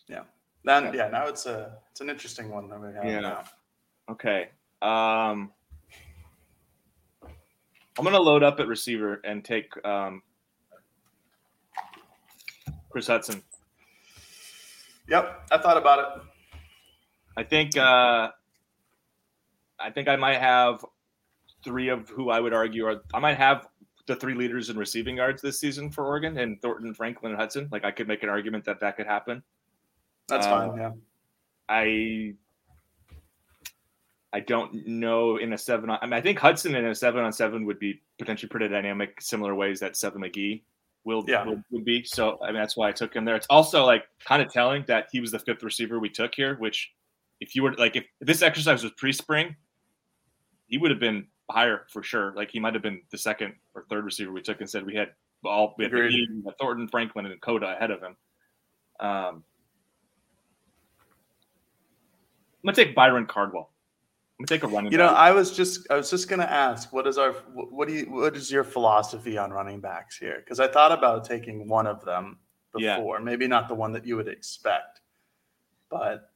Yeah. 0.10 0.24
Then 0.64 0.86
yeah. 0.86 0.94
yeah, 0.94 1.08
now 1.10 1.28
it's 1.28 1.46
a 1.46 1.78
it's 1.92 2.02
an 2.02 2.10
interesting 2.10 2.50
one 2.50 2.68
that 2.70 2.82
we 2.82 2.94
have. 2.94 3.06
Yeah. 3.06 3.20
Now. 3.20 3.44
Okay. 4.10 4.50
Um 4.82 5.52
I'm 7.24 8.04
gonna 8.04 8.20
load 8.20 8.44
up 8.44 8.60
at 8.60 8.68
receiver 8.68 9.22
and 9.24 9.44
take 9.44 9.72
um 9.86 10.22
Kris 12.90 13.08
Hutson. 13.08 13.42
Yep, 15.08 15.48
I 15.52 15.58
thought 15.58 15.78
about 15.78 16.00
it. 16.00 16.60
I 17.38 17.44
think 17.44 17.78
uh 17.78 18.30
I 19.80 19.92
think 19.92 20.08
I 20.08 20.16
might 20.16 20.40
have 20.40 20.84
three 21.64 21.90
of 21.90 22.10
who 22.10 22.30
I 22.30 22.40
would 22.40 22.54
argue 22.54 22.86
are 22.86 23.02
I 23.14 23.20
might 23.20 23.38
have 23.38 23.68
the 24.08 24.16
three 24.16 24.34
leaders 24.34 24.70
in 24.70 24.78
receiving 24.78 25.18
yards 25.18 25.42
this 25.42 25.60
season 25.60 25.92
for 25.92 26.06
Oregon 26.06 26.38
and 26.38 26.60
Thornton, 26.62 26.94
Franklin, 26.94 27.32
and 27.32 27.40
Hutson. 27.40 27.72
Like 27.72 27.86
I 27.86 27.92
could 27.92 28.08
make 28.08 28.24
an 28.24 28.30
argument 28.30 28.66
that 28.66 28.80
that 28.80 28.98
could 28.98 29.06
happen. 29.06 29.44
That's 30.30 30.48
uh, 30.48 30.50
fine. 30.50 30.78
Yeah. 30.78 30.92
I 31.68 32.34
I 34.32 34.40
don't 34.42 34.88
know 34.88 35.38
in 35.38 35.54
a 35.54 35.58
seven. 35.58 35.90
On, 35.90 35.98
I 36.02 36.06
mean, 36.06 36.14
I 36.14 36.22
think 36.22 36.40
Hutson 36.40 36.76
in 36.76 36.86
a 36.86 36.96
seven 36.96 37.24
on 37.24 37.34
seven 37.34 37.66
would 37.66 37.80
be 37.80 38.02
potentially 38.18 38.50
pretty 38.50 38.68
dynamic, 38.68 39.20
similar 39.22 39.56
ways 39.56 39.80
that 39.80 39.98
Seven 39.98 40.22
McGee 40.22 40.62
will, 41.04 41.24
yeah. 41.28 41.46
will 41.72 41.82
be. 41.82 42.04
So 42.04 42.38
I 42.44 42.48
mean, 42.48 42.56
that's 42.56 42.78
why 42.78 42.90
I 42.90 42.92
took 42.92 43.16
him 43.16 43.26
there. 43.26 43.36
It's 43.36 43.48
also 43.50 43.86
like 43.86 44.06
kind 44.26 44.42
of 44.42 44.52
telling 44.52 44.86
that 44.88 45.08
he 45.12 45.20
was 45.20 45.32
the 45.32 45.40
fifth 45.40 45.64
receiver 45.64 46.00
we 46.00 46.10
took 46.10 46.36
here. 46.36 46.56
Which, 46.58 46.92
if 47.40 47.56
you 47.56 47.64
were 47.64 47.74
like, 47.74 47.96
if 47.96 48.06
this 48.22 48.42
exercise 48.42 48.84
was 48.84 48.92
pre-spring, 48.94 49.56
he 50.68 50.78
would 50.78 50.92
have 50.92 51.00
been 51.00 51.26
higher 51.50 51.88
for 51.90 52.04
sure. 52.04 52.34
Like 52.36 52.52
he 52.52 52.60
might 52.60 52.76
have 52.76 52.84
been 52.84 53.02
the 53.10 53.18
second 53.18 53.56
or 53.74 53.86
third 53.90 54.06
receiver 54.06 54.32
we 54.32 54.42
took. 54.42 54.62
Instead, 54.62 54.86
we 54.86 54.96
had 54.96 55.10
all 55.44 55.74
we 55.78 55.86
had 55.86 55.94
Thornton, 56.60 56.88
Franklin, 56.88 57.26
and 57.26 57.42
Cota 57.42 57.76
ahead 57.76 57.90
of 57.90 58.02
him. 58.02 58.16
Um, 59.00 59.44
I'm 62.62 62.68
gonna 62.68 62.76
take 62.76 62.96
Byron 62.96 63.26
Cardwell. 63.26 63.72
I'm 64.40 64.46
gonna 64.46 64.60
take 64.60 64.64
a 64.64 64.68
running. 64.68 64.92
You 64.92 64.98
know, 64.98 65.08
I 65.08 65.32
was 65.32 65.56
just 65.56 65.88
I 65.90 65.96
was 65.96 66.10
just 66.10 66.30
gonna 66.30 66.44
ask, 66.44 66.94
what 66.94 67.08
is 67.08 67.18
our 67.18 67.34
what 67.54 67.88
do 67.88 67.94
you 67.94 68.06
what 68.06 68.36
is 68.36 68.52
your 68.52 68.64
philosophy 68.64 69.38
on 69.38 69.52
running 69.52 69.80
backs 69.80 70.18
here? 70.18 70.38
Because 70.40 70.60
I 70.60 70.68
thought 70.68 70.92
about 70.92 71.26
taking 71.26 71.68
one 71.68 71.88
of 71.88 72.04
them 72.06 72.40
before, 72.74 73.18
yeah. 73.18 73.24
maybe 73.24 73.48
not 73.48 73.68
the 73.68 73.76
one 73.76 73.92
that 73.94 74.06
you 74.06 74.16
would 74.16 74.28
expect, 74.28 75.02
but 75.90 76.32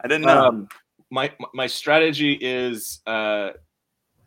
I 0.00 0.08
didn't 0.08 0.26
know. 0.26 0.44
Um, 0.44 0.68
my 1.10 1.32
my 1.54 1.66
strategy 1.66 2.38
is 2.40 3.00
uh, 3.06 3.50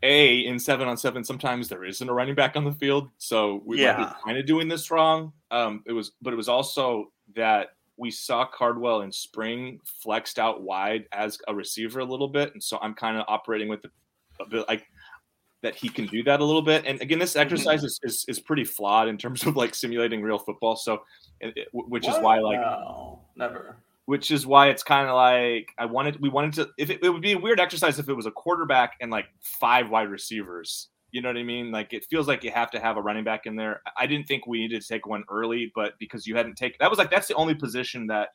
a 0.03 0.39
in 0.45 0.59
seven 0.59 0.87
on 0.87 0.97
seven. 0.97 1.23
Sometimes 1.23 1.69
there 1.69 1.85
isn't 1.85 2.07
a 2.07 2.13
running 2.13 2.35
back 2.35 2.55
on 2.55 2.65
the 2.65 2.73
field, 2.73 3.09
so 3.17 3.61
we 3.65 3.81
yeah. 3.81 3.97
might 3.97 4.09
be 4.09 4.13
kind 4.25 4.37
of 4.37 4.45
doing 4.45 4.67
this 4.67 4.91
wrong. 4.91 5.31
Um, 5.49 5.83
it 5.85 5.93
was, 5.93 6.11
but 6.21 6.33
it 6.33 6.35
was 6.35 6.49
also 6.49 7.11
that 7.35 7.69
we 8.03 8.11
saw 8.11 8.45
Cardwell 8.45 9.01
in 9.01 9.11
spring 9.13 9.79
flexed 9.85 10.37
out 10.37 10.61
wide 10.61 11.05
as 11.13 11.39
a 11.47 11.55
receiver 11.55 12.01
a 12.01 12.05
little 12.05 12.27
bit, 12.27 12.53
and 12.53 12.61
so 12.61 12.77
I'm 12.81 12.93
kind 12.93 13.17
of 13.17 13.23
operating 13.29 13.69
with 13.69 13.85
the, 14.51 14.65
like 14.67 14.85
that 15.61 15.73
he 15.73 15.87
can 15.87 16.05
do 16.07 16.21
that 16.23 16.41
a 16.41 16.43
little 16.43 16.61
bit. 16.61 16.83
And 16.85 17.01
again, 17.01 17.17
this 17.17 17.37
exercise 17.37 17.85
is, 17.85 17.97
is, 18.03 18.25
is 18.27 18.41
pretty 18.41 18.65
flawed 18.65 19.07
in 19.07 19.17
terms 19.17 19.45
of 19.45 19.55
like 19.55 19.73
simulating 19.73 20.21
real 20.21 20.37
football. 20.37 20.75
So, 20.75 21.03
it, 21.39 21.69
which 21.71 22.03
what? 22.03 22.17
is 22.17 22.21
why 22.21 22.39
like 22.39 22.59
no, 22.59 23.21
never. 23.37 23.77
Which 24.03 24.31
is 24.31 24.45
why 24.45 24.67
it's 24.67 24.83
kind 24.83 25.07
of 25.07 25.15
like 25.15 25.69
I 25.77 25.85
wanted 25.85 26.19
we 26.19 26.27
wanted 26.27 26.53
to 26.55 26.69
if 26.77 26.89
it, 26.89 27.01
it 27.01 27.09
would 27.09 27.21
be 27.21 27.31
a 27.31 27.39
weird 27.39 27.61
exercise 27.61 27.99
if 27.99 28.09
it 28.09 28.13
was 28.13 28.25
a 28.25 28.31
quarterback 28.31 28.97
and 28.99 29.09
like 29.09 29.27
five 29.39 29.89
wide 29.89 30.09
receivers 30.09 30.89
you 31.13 31.21
know 31.21 31.29
what 31.29 31.37
I 31.37 31.43
mean? 31.43 31.71
Like 31.71 31.93
it 31.93 32.05
feels 32.09 32.27
like 32.27 32.43
you 32.43 32.49
have 32.51 32.71
to 32.71 32.79
have 32.79 32.97
a 32.97 33.01
running 33.01 33.23
back 33.23 33.45
in 33.45 33.55
there. 33.55 33.81
I 33.95 34.07
didn't 34.07 34.27
think 34.27 34.47
we 34.47 34.59
needed 34.59 34.81
to 34.81 34.87
take 34.87 35.05
one 35.05 35.23
early, 35.29 35.71
but 35.75 35.93
because 35.99 36.25
you 36.25 36.35
hadn't 36.35 36.55
taken 36.55 36.77
that 36.79 36.89
was 36.89 36.97
like 36.99 37.11
that's 37.11 37.27
the 37.27 37.35
only 37.35 37.53
position 37.53 38.07
that 38.07 38.29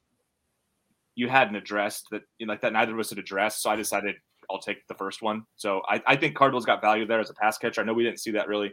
you 1.16 1.28
hadn't 1.28 1.56
addressed 1.56 2.06
that 2.12 2.22
you 2.38 2.46
know, 2.46 2.52
like 2.52 2.60
that 2.60 2.72
neither 2.72 2.94
of 2.94 3.00
us 3.00 3.10
had 3.10 3.18
addressed. 3.18 3.62
So 3.62 3.70
I 3.70 3.74
decided 3.76 4.14
I'll 4.48 4.60
take 4.60 4.86
the 4.86 4.94
first 4.94 5.22
one. 5.22 5.44
So 5.56 5.82
I, 5.88 6.00
I 6.06 6.14
think 6.16 6.36
Cardwell's 6.36 6.64
got 6.64 6.80
value 6.80 7.04
there 7.04 7.18
as 7.18 7.30
a 7.30 7.34
pass 7.34 7.58
catcher. 7.58 7.80
I 7.80 7.84
know 7.84 7.92
we 7.92 8.04
didn't 8.04 8.20
see 8.20 8.30
that 8.30 8.46
really 8.46 8.72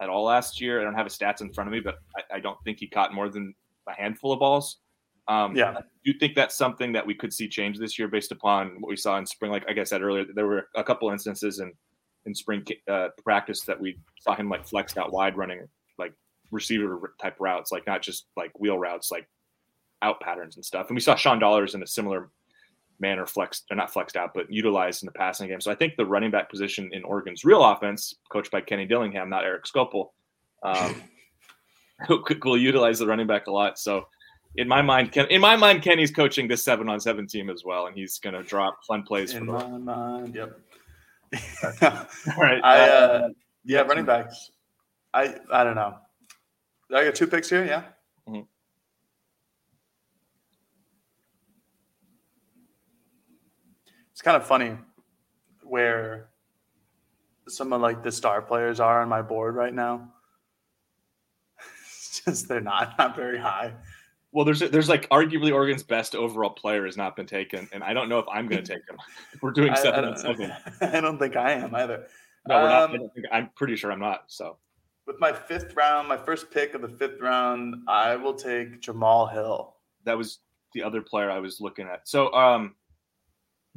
at 0.00 0.10
all 0.10 0.24
last 0.24 0.60
year. 0.60 0.80
I 0.80 0.84
don't 0.84 0.94
have 0.94 1.06
his 1.06 1.16
stats 1.16 1.40
in 1.40 1.50
front 1.52 1.68
of 1.68 1.72
me, 1.72 1.80
but 1.80 1.96
I, 2.16 2.36
I 2.36 2.40
don't 2.40 2.58
think 2.64 2.78
he 2.78 2.86
caught 2.86 3.14
more 3.14 3.30
than 3.30 3.54
a 3.88 3.94
handful 3.94 4.32
of 4.32 4.40
balls. 4.40 4.76
Um, 5.26 5.56
Yeah. 5.56 5.72
do 5.72 6.12
you 6.12 6.18
think 6.18 6.34
that's 6.34 6.56
something 6.56 6.92
that 6.92 7.06
we 7.06 7.14
could 7.14 7.32
see 7.32 7.48
change 7.48 7.78
this 7.78 7.98
year 7.98 8.08
based 8.08 8.30
upon 8.30 8.76
what 8.80 8.90
we 8.90 8.96
saw 8.96 9.18
in 9.18 9.26
spring? 9.26 9.50
Like, 9.50 9.66
like 9.66 9.78
I 9.78 9.84
said 9.84 10.02
earlier, 10.02 10.26
there 10.34 10.46
were 10.46 10.68
a 10.76 10.84
couple 10.84 11.10
instances 11.10 11.60
in 11.60 11.72
in 12.28 12.34
spring 12.34 12.64
uh, 12.88 13.08
practice 13.24 13.62
that 13.62 13.80
we 13.80 13.98
saw 14.20 14.36
him 14.36 14.48
like 14.48 14.66
flexed 14.66 14.98
out 14.98 15.12
wide, 15.12 15.36
running 15.36 15.66
like 15.98 16.12
receiver 16.52 17.14
type 17.20 17.36
routes, 17.40 17.72
like 17.72 17.86
not 17.86 18.02
just 18.02 18.26
like 18.36 18.52
wheel 18.60 18.78
routes, 18.78 19.10
like 19.10 19.26
out 20.02 20.20
patterns 20.20 20.56
and 20.56 20.64
stuff. 20.64 20.88
And 20.88 20.94
we 20.94 21.00
saw 21.00 21.16
Sean 21.16 21.38
Dollars 21.40 21.74
in 21.74 21.82
a 21.82 21.86
similar 21.86 22.30
manner 23.00 23.26
flexed, 23.26 23.64
or 23.70 23.76
not 23.76 23.92
flexed 23.92 24.16
out, 24.16 24.30
but 24.34 24.52
utilized 24.52 25.02
in 25.02 25.06
the 25.06 25.12
passing 25.12 25.48
game. 25.48 25.60
So 25.60 25.70
I 25.70 25.74
think 25.74 25.96
the 25.96 26.06
running 26.06 26.30
back 26.30 26.50
position 26.50 26.90
in 26.92 27.02
Oregon's 27.04 27.44
real 27.44 27.64
offense, 27.64 28.14
coached 28.30 28.50
by 28.50 28.60
Kenny 28.60 28.86
Dillingham, 28.86 29.30
not 29.30 29.44
Erik 29.44 29.64
Skopil, 29.64 30.10
um, 30.62 31.02
will 32.44 32.58
utilize 32.58 32.98
the 32.98 33.06
running 33.06 33.26
back 33.26 33.46
a 33.46 33.50
lot. 33.50 33.78
So 33.78 34.04
in 34.56 34.68
my 34.68 34.82
mind, 34.82 35.12
Ken, 35.12 35.26
in 35.30 35.40
my 35.40 35.56
mind, 35.56 35.82
Kenny's 35.82 36.10
coaching 36.10 36.48
this 36.48 36.64
seven 36.64 36.88
on 36.88 37.00
seven 37.00 37.26
team 37.26 37.50
as 37.50 37.62
well, 37.64 37.86
and 37.86 37.96
he's 37.96 38.18
going 38.18 38.34
to 38.34 38.42
drop 38.42 38.78
fun 38.86 39.02
plays 39.02 39.32
for 39.32 39.38
In 39.38 39.46
the. 39.46 39.52
my 39.52 39.66
mind, 39.78 40.34
yep. 40.34 40.58
All 41.82 42.06
right, 42.38 42.60
I 42.64 42.88
uh, 42.88 42.92
uh, 42.92 43.28
yeah, 43.64 43.80
running 43.82 44.04
backs. 44.04 44.50
I 45.12 45.36
I 45.52 45.64
don't 45.64 45.74
know. 45.74 45.96
I 46.94 47.04
got 47.04 47.14
two 47.14 47.26
picks 47.26 47.50
here. 47.50 47.64
Yeah. 47.64 47.82
Mhm. 48.28 48.46
It's 54.12 54.22
kind 54.22 54.36
of 54.36 54.46
funny 54.46 54.76
where 55.62 56.30
some 57.46 57.72
of 57.72 57.80
like 57.80 58.02
the 58.02 58.12
star 58.12 58.42
players 58.42 58.80
are 58.80 59.02
on 59.02 59.08
my 59.08 59.22
board 59.22 59.54
right 59.54 59.74
now. 59.74 60.12
It's 61.86 62.20
just 62.24 62.48
they're 62.48 62.60
not 62.60 62.96
not 62.98 63.14
very 63.16 63.38
high. 63.38 63.74
Well, 64.38 64.44
there's 64.44 64.60
there's 64.60 64.88
like 64.88 65.08
arguably 65.08 65.52
Oregon's 65.52 65.82
best 65.82 66.14
overall 66.14 66.50
player 66.50 66.86
has 66.86 66.96
not 66.96 67.16
been 67.16 67.26
taken, 67.26 67.68
and 67.72 67.82
I 67.82 67.92
don't 67.92 68.08
know 68.08 68.20
if 68.20 68.26
I'm 68.32 68.46
going 68.46 68.62
to 68.62 68.72
take 68.72 68.88
him. 68.88 68.96
We're 69.42 69.50
doing 69.50 69.70
I, 69.70 69.72
I 69.72 69.76
seven 69.82 70.04
on 70.04 70.16
seven. 70.16 70.52
I 70.80 71.00
don't 71.00 71.18
think 71.18 71.34
I 71.34 71.54
am 71.54 71.74
either. 71.74 72.06
No, 72.46 72.54
we're 72.54 72.68
not. 72.68 72.90
I 72.90 72.98
think, 72.98 73.26
I'm 73.32 73.50
pretty 73.56 73.74
sure 73.74 73.90
I'm 73.90 73.98
not. 73.98 74.26
So 74.28 74.58
With 75.08 75.18
my 75.18 75.32
fifth 75.32 75.74
round, 75.74 76.06
my 76.06 76.16
first 76.16 76.52
pick 76.52 76.74
of 76.74 76.82
the 76.82 76.88
fifth 76.88 77.20
round, 77.20 77.82
I 77.88 78.14
will 78.14 78.32
take 78.32 78.80
Jamal 78.80 79.26
Hill. 79.26 79.74
that 80.04 80.16
was 80.16 80.38
the 80.72 80.84
other 80.84 81.02
player 81.02 81.32
I 81.32 81.40
was 81.40 81.60
looking 81.60 81.88
at. 81.88 82.06
So 82.08 82.32
um, 82.32 82.76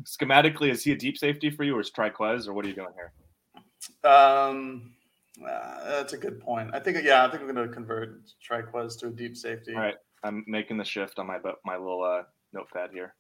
schematically, 0.03 0.69
is 0.69 0.83
he 0.83 0.91
a 0.91 0.95
deep 0.95 1.17
safety 1.17 1.49
for 1.49 1.63
you, 1.63 1.75
or 1.75 1.81
is 1.81 1.89
Trikweze, 1.89 2.47
or 2.47 2.53
what 2.53 2.65
are 2.65 2.67
you 2.67 2.75
doing 2.75 2.93
here? 2.93 4.11
Um, 4.11 4.93
uh, 5.43 5.89
that's 5.89 6.13
a 6.13 6.17
good 6.17 6.39
point. 6.39 6.69
I 6.71 6.79
think, 6.79 6.99
yeah, 7.03 7.25
I 7.25 7.31
think 7.31 7.41
I'm 7.41 7.51
going 7.51 7.67
to 7.67 7.73
convert 7.73 8.21
Trikweze 8.47 8.99
to 8.99 9.07
a 9.07 9.09
deep 9.09 9.35
safety. 9.35 9.73
All 9.73 9.81
right, 9.81 9.95
I'm 10.23 10.43
making 10.47 10.77
the 10.77 10.85
shift 10.85 11.19
on 11.19 11.27
my 11.27 11.39
my 11.65 11.77
little 11.77 12.03
uh, 12.03 12.23
notepad 12.53 12.91
here. 12.91 13.15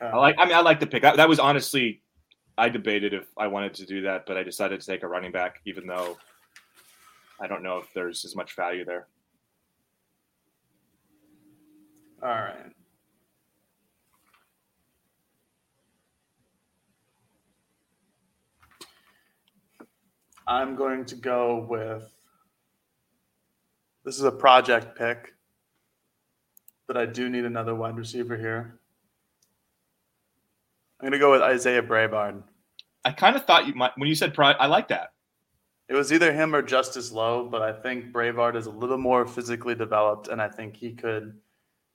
Okay. 0.00 0.10
I 0.10 0.16
like. 0.16 0.36
I 0.38 0.44
mean, 0.44 0.54
I 0.54 0.60
like 0.60 0.80
the 0.80 0.86
pick. 0.86 1.02
That, 1.02 1.16
that 1.16 1.28
was 1.28 1.38
honestly, 1.38 2.02
I 2.56 2.68
debated 2.68 3.14
if 3.14 3.26
I 3.36 3.46
wanted 3.46 3.74
to 3.74 3.86
do 3.86 4.02
that, 4.02 4.24
but 4.26 4.36
I 4.36 4.42
decided 4.42 4.80
to 4.80 4.86
take 4.86 5.02
a 5.02 5.08
running 5.08 5.32
back, 5.32 5.60
even 5.64 5.86
though 5.86 6.16
I 7.40 7.46
don't 7.46 7.62
know 7.62 7.78
if 7.78 7.92
there's 7.94 8.24
as 8.24 8.36
much 8.36 8.54
value 8.54 8.84
there. 8.84 9.08
All 12.22 12.30
right. 12.30 12.72
I'm 20.48 20.76
going 20.76 21.04
to 21.04 21.14
go 21.14 21.66
with 21.68 22.10
this 24.04 24.16
is 24.16 24.24
a 24.24 24.32
project 24.32 24.96
pick, 24.96 25.34
but 26.88 26.96
I 26.96 27.06
do 27.06 27.28
need 27.28 27.44
another 27.44 27.74
wide 27.74 27.96
receiver 27.96 28.36
here. 28.36 28.80
I'm 30.98 31.04
going 31.04 31.12
to 31.12 31.18
go 31.18 31.30
with 31.30 31.42
Isaiah 31.42 31.82
Brevard. 31.82 32.42
I 33.04 33.12
kind 33.12 33.36
of 33.36 33.44
thought 33.44 33.68
you 33.68 33.74
might 33.74 33.92
when 33.96 34.08
you 34.08 34.16
said 34.16 34.34
pri 34.34 34.52
I 34.52 34.66
like 34.66 34.88
that. 34.88 35.12
It 35.88 35.94
was 35.94 36.12
either 36.12 36.32
him 36.32 36.54
or 36.54 36.62
Justius 36.62 37.12
Lowe, 37.12 37.48
but 37.48 37.62
I 37.62 37.72
think 37.72 38.12
Brevard 38.12 38.56
is 38.56 38.66
a 38.66 38.70
little 38.70 38.98
more 38.98 39.26
physically 39.26 39.74
developed, 39.74 40.28
and 40.28 40.42
I 40.42 40.48
think 40.48 40.76
he 40.76 40.92
could, 40.92 41.38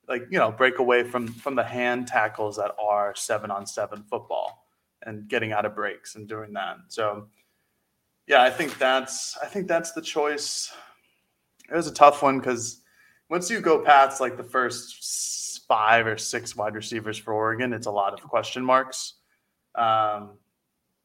like 0.08 0.26
you 0.30 0.38
know, 0.38 0.50
break 0.50 0.78
away 0.78 1.04
from 1.04 1.28
from 1.28 1.54
the 1.54 1.62
hand 1.62 2.08
tackles 2.08 2.56
that 2.56 2.74
are 2.82 3.14
seven 3.14 3.50
on 3.50 3.66
seven 3.66 4.02
football 4.04 4.66
and 5.02 5.28
getting 5.28 5.52
out 5.52 5.66
of 5.66 5.74
breaks 5.74 6.14
and 6.14 6.26
doing 6.26 6.52
that. 6.54 6.76
So, 6.88 7.28
yeah, 8.26 8.42
I 8.42 8.50
think 8.50 8.78
that's 8.78 9.36
I 9.42 9.46
think 9.46 9.68
that's 9.68 9.92
the 9.92 10.02
choice. 10.02 10.72
It 11.70 11.76
was 11.76 11.86
a 11.86 11.94
tough 11.94 12.22
one 12.22 12.38
because 12.38 12.80
once 13.30 13.50
you 13.50 13.60
go 13.60 13.78
past 13.82 14.20
like 14.20 14.36
the 14.36 14.44
first 14.44 15.62
five 15.66 16.06
or 16.06 16.16
six 16.18 16.54
wide 16.56 16.74
receivers 16.74 17.18
for 17.18 17.32
Oregon, 17.32 17.72
it's 17.72 17.86
a 17.86 17.90
lot 17.90 18.12
of 18.12 18.20
question 18.22 18.64
marks, 18.64 19.14
um, 19.74 20.30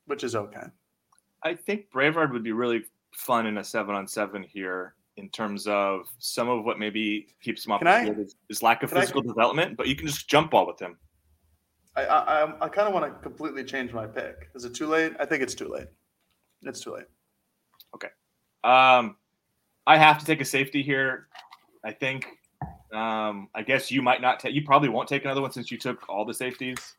which 0.06 0.24
is 0.24 0.36
okay. 0.36 0.64
I 1.44 1.54
think 1.56 1.90
Brevard 1.92 2.34
would 2.34 2.44
be 2.44 2.52
really 2.52 2.84
fun 3.14 3.46
in 3.48 3.58
a 3.58 3.64
seven 3.64 3.96
on 3.96 4.08
seven 4.08 4.44
here 4.44 4.96
in 5.18 5.30
terms 5.30 5.68
of 5.68 6.08
some 6.18 6.50
of 6.50 6.64
what 6.64 6.80
maybe 6.80 7.28
keeps 7.42 7.66
him 7.66 7.72
off 7.72 7.82
the 7.82 8.02
field 8.04 8.20
is, 8.20 8.36
is 8.50 8.62
lack 8.64 8.84
of 8.84 8.90
can 8.90 8.98
I- 8.98 9.02
physical 9.02 9.22
development, 9.22 9.78
but 9.78 9.88
you 9.88 9.96
can 9.96 10.08
just 10.08 10.30
jump 10.30 10.52
ball 10.52 10.68
with 10.68 10.80
him. 10.80 10.98
I 11.96 12.06
I, 12.06 12.44
I- 12.44 12.66
I 12.66 12.70
kind 12.70 12.88
of 12.88 12.94
want 12.94 13.06
to 13.14 13.20
completely 13.22 13.64
change 13.64 13.94
my 13.94 14.06
pick. 14.08 14.50
Is 14.56 14.66
it 14.66 14.74
too 14.76 14.88
late? 14.88 15.14
I 15.20 15.26
think 15.26 15.42
it's 15.42 15.56
too 15.56 15.68
late. 15.70 15.88
It's 16.64 16.82
too 16.82 16.94
late. 16.94 17.06
Okay. 17.96 18.10
Um, 18.64 19.16
I 19.88 19.98
have 19.98 20.20
to 20.20 20.26
take 20.26 20.42
a 20.42 20.46
safety 20.46 20.84
here. 20.84 21.28
I 21.86 21.92
think. 21.92 22.28
Um, 22.94 23.50
I 23.54 23.62
guess 23.62 23.92
you 23.92 24.02
might 24.02 24.22
not 24.22 24.40
take. 24.40 24.54
You 24.54 24.64
probably 24.64 24.90
won't 24.90 25.08
take 25.08 25.24
another 25.26 25.42
one 25.42 25.52
since 25.52 25.72
you 25.72 25.78
took 25.78 26.08
all 26.10 26.26
the 26.26 26.34
safeties. 26.34 26.96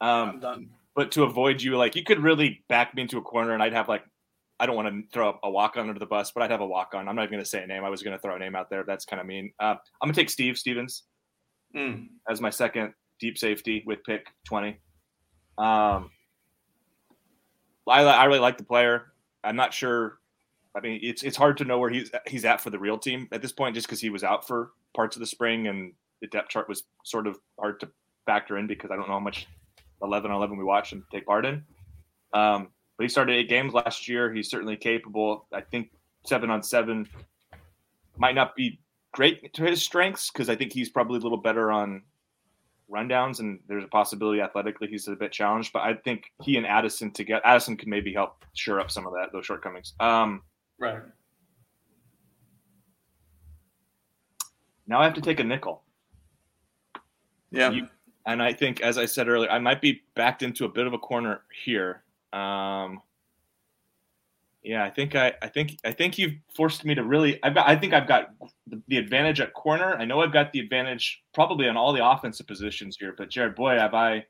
I'm 0.00 0.28
Um, 0.30 0.40
done. 0.40 0.70
but 0.94 1.12
to 1.12 1.22
avoid 1.22 1.62
you, 1.62 1.76
like 1.76 1.94
you 1.94 2.02
could 2.04 2.18
really 2.20 2.62
back 2.68 2.94
me 2.94 3.02
into 3.02 3.18
a 3.18 3.22
corner, 3.22 3.54
and 3.54 3.62
I'd 3.62 3.72
have 3.72 3.88
like, 3.88 4.04
I 4.58 4.66
don't 4.66 4.76
want 4.76 4.88
to 4.88 5.02
throw 5.12 5.38
a 5.42 5.50
walk 5.50 5.76
on 5.76 5.88
under 5.88 5.98
the 5.98 6.06
bus, 6.06 6.32
but 6.32 6.42
I'd 6.42 6.50
have 6.50 6.60
a 6.60 6.66
walk 6.66 6.94
on. 6.94 7.08
I'm 7.08 7.16
not 7.16 7.22
even 7.22 7.32
going 7.32 7.44
to 7.44 7.48
say 7.48 7.62
a 7.62 7.66
name. 7.66 7.84
I 7.84 7.88
was 7.88 8.02
going 8.02 8.16
to 8.16 8.20
throw 8.20 8.34
a 8.34 8.38
name 8.38 8.54
out 8.56 8.68
there. 8.70 8.82
That's 8.84 9.04
kind 9.04 9.20
of 9.20 9.26
mean. 9.26 9.52
Uh, 9.60 9.76
I'm 10.02 10.08
gonna 10.08 10.14
take 10.14 10.30
Steve 10.30 10.58
Stephens 10.58 11.04
Mm. 11.74 12.08
as 12.28 12.40
my 12.40 12.50
second 12.50 12.92
deep 13.20 13.38
safety 13.38 13.84
with 13.86 14.02
pick 14.04 14.26
20. 14.44 14.76
Um, 15.56 16.10
I, 17.88 18.02
I 18.04 18.24
really 18.24 18.38
like 18.40 18.58
the 18.58 18.64
player. 18.64 19.12
I'm 19.44 19.56
not 19.56 19.72
sure. 19.74 20.18
I 20.76 20.80
mean, 20.80 21.00
it's 21.02 21.22
it's 21.22 21.36
hard 21.36 21.56
to 21.58 21.64
know 21.64 21.78
where 21.78 21.90
he's 21.90 22.10
he's 22.26 22.44
at 22.44 22.60
for 22.60 22.70
the 22.70 22.78
real 22.78 22.98
team 22.98 23.28
at 23.32 23.42
this 23.42 23.52
point, 23.52 23.74
just 23.74 23.86
because 23.86 24.00
he 24.00 24.10
was 24.10 24.22
out 24.22 24.46
for 24.46 24.70
parts 24.94 25.16
of 25.16 25.20
the 25.20 25.26
spring 25.26 25.66
and 25.66 25.92
the 26.20 26.28
depth 26.28 26.48
chart 26.48 26.68
was 26.68 26.84
sort 27.04 27.26
of 27.26 27.38
hard 27.58 27.80
to 27.80 27.88
factor 28.26 28.58
in 28.58 28.66
because 28.66 28.90
I 28.90 28.96
don't 28.96 29.08
know 29.08 29.14
how 29.14 29.20
much 29.20 29.48
11 30.02 30.30
on 30.30 30.36
11 30.36 30.56
we 30.56 30.64
watched 30.64 30.92
and 30.92 31.02
take 31.10 31.26
part 31.26 31.46
in. 31.46 31.62
Um, 32.32 32.68
but 32.96 33.04
he 33.04 33.08
started 33.08 33.34
eight 33.34 33.48
games 33.48 33.72
last 33.72 34.08
year. 34.08 34.32
He's 34.32 34.50
certainly 34.50 34.76
capable. 34.76 35.46
I 35.52 35.62
think 35.62 35.90
seven 36.24 36.50
on 36.50 36.62
seven 36.62 37.08
might 38.16 38.34
not 38.34 38.54
be 38.54 38.78
great 39.12 39.52
to 39.54 39.64
his 39.64 39.82
strengths 39.82 40.30
because 40.30 40.48
I 40.48 40.54
think 40.54 40.72
he's 40.72 40.90
probably 40.90 41.18
a 41.18 41.22
little 41.22 41.38
better 41.38 41.72
on 41.72 42.02
rundowns, 42.90 43.40
and 43.40 43.60
there's 43.68 43.84
a 43.84 43.88
possibility 43.88 44.40
athletically 44.40 44.88
he's 44.88 45.08
a 45.08 45.16
bit 45.16 45.32
challenged. 45.32 45.72
But 45.72 45.82
I 45.82 45.94
think 45.94 46.24
he 46.42 46.56
and 46.56 46.66
Addison 46.66 47.10
together, 47.12 47.44
Addison 47.44 47.76
can 47.76 47.88
maybe 47.88 48.12
help 48.12 48.44
shore 48.54 48.80
up 48.80 48.90
some 48.90 49.06
of 49.06 49.12
that 49.14 49.32
those 49.32 49.46
shortcomings. 49.46 49.94
Um, 50.00 50.42
Right. 50.80 51.02
now 54.86 55.00
I 55.00 55.04
have 55.04 55.14
to 55.14 55.20
take 55.20 55.38
a 55.38 55.44
nickel, 55.44 55.84
Yeah. 57.52 57.70
You- 57.70 57.88
and 58.26 58.42
I 58.42 58.52
think, 58.52 58.80
as 58.80 58.98
I 58.98 59.06
said 59.06 59.28
earlier, 59.28 59.50
I 59.50 59.58
might 59.58 59.80
be 59.80 60.02
backed 60.14 60.42
into 60.42 60.64
a 60.64 60.68
bit 60.68 60.86
of 60.86 60.92
a 60.92 60.98
corner 60.98 61.42
here. 61.64 62.02
Um, 62.32 63.00
yeah, 64.62 64.84
I 64.84 64.90
think 64.90 65.14
I, 65.16 65.32
I 65.40 65.48
think 65.48 65.78
I 65.84 65.92
think 65.92 66.18
you've 66.18 66.34
forced 66.54 66.84
me 66.84 66.94
to 66.94 67.02
really. 67.02 67.42
I've 67.42 67.54
got. 67.54 67.66
I 67.68 67.76
think 67.76 67.94
I've 67.94 68.06
got 68.06 68.30
the, 68.66 68.82
the 68.88 68.98
advantage 68.98 69.40
at 69.40 69.54
corner. 69.54 69.96
I 69.96 70.04
know 70.04 70.20
I've 70.20 70.32
got 70.34 70.52
the 70.52 70.60
advantage 70.60 71.22
probably 71.34 71.66
on 71.68 71.76
all 71.78 71.92
the 71.94 72.06
offensive 72.06 72.46
positions 72.46 72.96
here. 73.00 73.14
But 73.16 73.30
Jared, 73.30 73.54
boy, 73.54 73.78
have 73.78 73.94
I. 73.94 74.26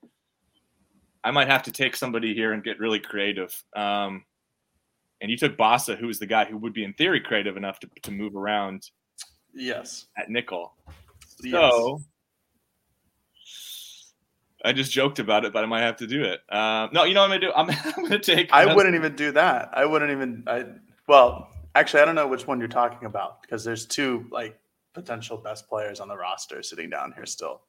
I 1.25 1.31
might 1.33 1.49
have 1.49 1.65
to 1.65 1.73
take 1.73 1.97
somebody 1.97 2.33
here 2.33 2.53
and 2.53 2.63
get 2.63 2.79
really 2.79 3.01
creative. 3.01 3.61
Um, 3.75 4.25
and 5.21 5.31
you 5.31 5.37
took 5.37 5.57
Bassa, 5.57 6.01
was 6.01 6.19
the 6.19 6.27
guy 6.27 6.45
who 6.45 6.57
would 6.59 6.73
be 6.73 6.85
in 6.85 6.93
theory 6.95 7.21
creative 7.21 7.57
enough 7.57 7.79
to, 7.81 7.89
to 8.03 8.11
move 8.11 8.37
around 8.37 8.91
yes. 9.55 10.07
at 10.17 10.31
nickel. 10.31 10.75
Yes. 11.43 11.73
So 11.73 12.01
I 14.65 14.73
just 14.73 14.93
joked 14.93 15.19
about 15.19 15.45
it, 15.45 15.53
but 15.53 15.63
I 15.63 15.67
might 15.67 15.81
have 15.81 15.97
to 15.97 16.07
do 16.07 16.23
it. 16.23 16.41
Uh, 16.49 16.89
no, 16.93 17.05
you 17.05 17.15
know 17.15 17.21
what 17.21 17.31
I'm 17.33 17.41
gonna 17.41 17.53
do? 17.53 17.53
I'm, 17.55 17.71
I'm 17.97 18.05
gonna 18.05 18.19
take. 18.19 18.53
I 18.53 18.63
another- 18.63 18.77
wouldn't 18.77 18.95
even 18.95 19.17
do 19.17 19.33
that. 19.33 19.71
I 19.73 19.85
wouldn't 19.85 20.11
even. 20.11 20.45
I 20.47 20.67
well, 21.07 21.49
actually, 21.75 22.03
I 22.03 22.05
don't 22.05 22.15
know 22.15 22.27
which 22.27 22.47
one 22.47 22.59
you're 22.59 22.69
talking 22.69 23.07
about 23.07 23.43
because 23.43 23.65
there's 23.65 23.87
two 23.87 24.27
like 24.31 24.59
potential 24.93 25.37
best 25.37 25.69
players 25.69 26.01
on 26.01 26.09
the 26.09 26.17
roster 26.17 26.63
sitting 26.63 26.91
down 26.91 27.13
here 27.13 27.27
still. 27.27 27.63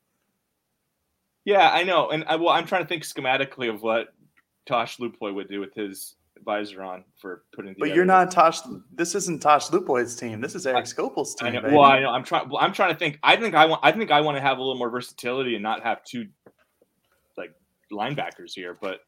Yeah, 1.46 1.70
I 1.72 1.84
know, 1.84 2.12
and 2.12 2.24
I, 2.26 2.36
well, 2.36 2.50
I'm 2.50 2.68
trying 2.68 2.84
to 2.84 2.88
think 2.88 3.04
schematically 3.04 3.74
of 3.74 3.82
what 3.82 4.14
Tosh 4.68 4.98
Lupoi 4.98 5.34
would 5.34 5.50
do 5.50 5.60
with 5.60 5.74
his 5.74 6.16
visor 6.44 6.82
on 6.84 7.04
for 7.20 7.44
putting. 7.54 7.76
But 7.80 7.96
you're 7.96 8.06
not 8.06 8.32
Tosh. 8.32 8.60
This 8.94 9.16
isn't 9.16 9.42
Tosh 9.42 9.70
Lupoi's 9.72 10.16
team. 10.16 10.42
This 10.42 10.56
is 10.56 10.66
Erik 10.66 10.86
Skopil's 10.86 11.36
team. 11.36 11.50
I 11.50 11.52
know, 11.52 11.62
well, 11.72 11.82
I 11.84 12.00
know. 12.00 12.10
I'm 12.10 12.24
trying. 12.24 12.50
I'm 12.60 12.74
trying 12.74 12.94
to 12.94 13.00
think. 13.00 13.20
I 13.24 13.36
think 13.36 13.56
I 13.56 13.66
want. 13.66 13.82
I 13.84 13.92
think 13.92 14.12
I 14.12 14.22
want 14.22 14.38
to 14.38 14.42
have 14.42 14.58
a 14.58 14.62
little 14.62 14.78
more 14.78 14.90
versatility 14.90 15.56
and 15.56 15.64
not 15.64 15.84
have 15.84 16.04
two 16.04 16.28
like 17.38 17.54
linebackers 17.92 18.54
here. 18.56 18.78
But 18.80 19.00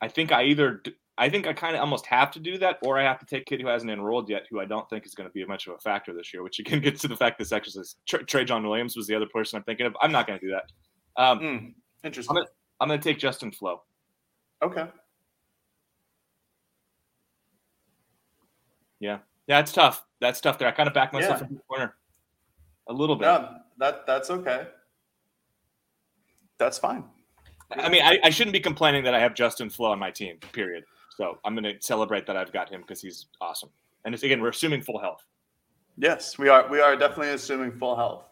I 0.00 0.08
think 0.08 0.32
I 0.32 0.44
either. 0.44 0.82
I 1.16 1.28
think 1.28 1.46
I 1.46 1.52
kind 1.52 1.76
of 1.76 1.80
almost 1.80 2.06
have 2.06 2.32
to 2.32 2.40
do 2.40 2.58
that, 2.58 2.78
or 2.82 2.98
I 2.98 3.04
have 3.04 3.20
to 3.20 3.26
take 3.26 3.42
a 3.42 3.44
kid 3.44 3.60
who 3.60 3.68
hasn't 3.68 3.88
enrolled 3.90 4.28
yet, 4.28 4.46
who 4.50 4.58
I 4.60 4.64
don't 4.64 4.88
think 4.90 5.06
is 5.06 5.14
going 5.14 5.28
to 5.28 5.32
be 5.32 5.44
much 5.44 5.68
of 5.68 5.74
a 5.74 5.78
factor 5.78 6.12
this 6.12 6.34
year. 6.34 6.42
Which 6.42 6.58
again 6.58 6.80
gets 6.82 7.00
to 7.02 7.08
the 7.08 7.16
fact 7.16 7.38
this 7.38 7.52
exercise. 7.52 7.94
Trey, 8.08 8.22
Trey 8.24 8.44
John 8.44 8.66
Williams 8.66 8.96
was 8.96 9.06
the 9.06 9.14
other 9.14 9.28
person 9.32 9.56
I'm 9.56 9.62
thinking 9.62 9.86
of. 9.86 9.96
I'm 10.00 10.10
not 10.10 10.26
going 10.26 10.40
to 10.40 10.44
do 10.44 10.52
that. 10.52 11.22
Um, 11.22 11.38
Hmm, 11.38 11.66
interesting. 12.04 12.36
I'm 12.36 12.44
I'm 12.80 12.88
going 12.88 13.00
to 13.00 13.08
take 13.08 13.18
Justin 13.20 13.52
Flowe. 13.52 13.82
okay. 14.62 14.86
Yeah, 19.04 19.18
Yeah, 19.46 19.60
it's 19.60 19.72
tough. 19.72 20.02
That's 20.20 20.40
tough. 20.40 20.58
There, 20.58 20.66
I 20.66 20.70
kind 20.70 20.86
of 20.86 20.94
back 20.94 21.12
myself 21.12 21.40
Yeah. 21.40 21.46
in 21.48 21.54
the 21.56 21.60
corner 21.68 21.94
a 22.88 22.92
little 22.92 23.16
bit. 23.16 23.26
Yeah, 23.26 23.58
that 23.78 24.06
that's 24.06 24.30
okay. 24.30 24.66
That's 26.56 26.78
fine. 26.78 27.04
I 27.70 27.88
mean, 27.90 28.02
I, 28.02 28.18
I 28.24 28.30
shouldn't 28.30 28.54
be 28.54 28.60
complaining 28.60 29.04
that 29.04 29.14
I 29.14 29.20
have 29.20 29.34
Justin 29.34 29.68
Flowe 29.68 29.90
on 29.92 29.98
my 29.98 30.10
team. 30.10 30.38
Period. 30.52 30.84
So 31.16 31.38
I'm 31.44 31.54
going 31.54 31.64
to 31.64 31.74
celebrate 31.80 32.26
that 32.26 32.36
I've 32.36 32.52
got 32.52 32.70
him 32.70 32.80
because 32.80 33.02
he's 33.02 33.26
awesome. 33.40 33.68
And 34.04 34.14
it's, 34.14 34.22
again, 34.22 34.40
we're 34.40 34.48
assuming 34.50 34.80
full 34.80 34.98
health. 34.98 35.24
Yes, 35.98 36.38
we 36.38 36.48
are. 36.48 36.66
We 36.68 36.80
are 36.80 36.96
definitely 36.96 37.30
assuming 37.30 37.72
full 37.72 37.96
health. 37.96 38.24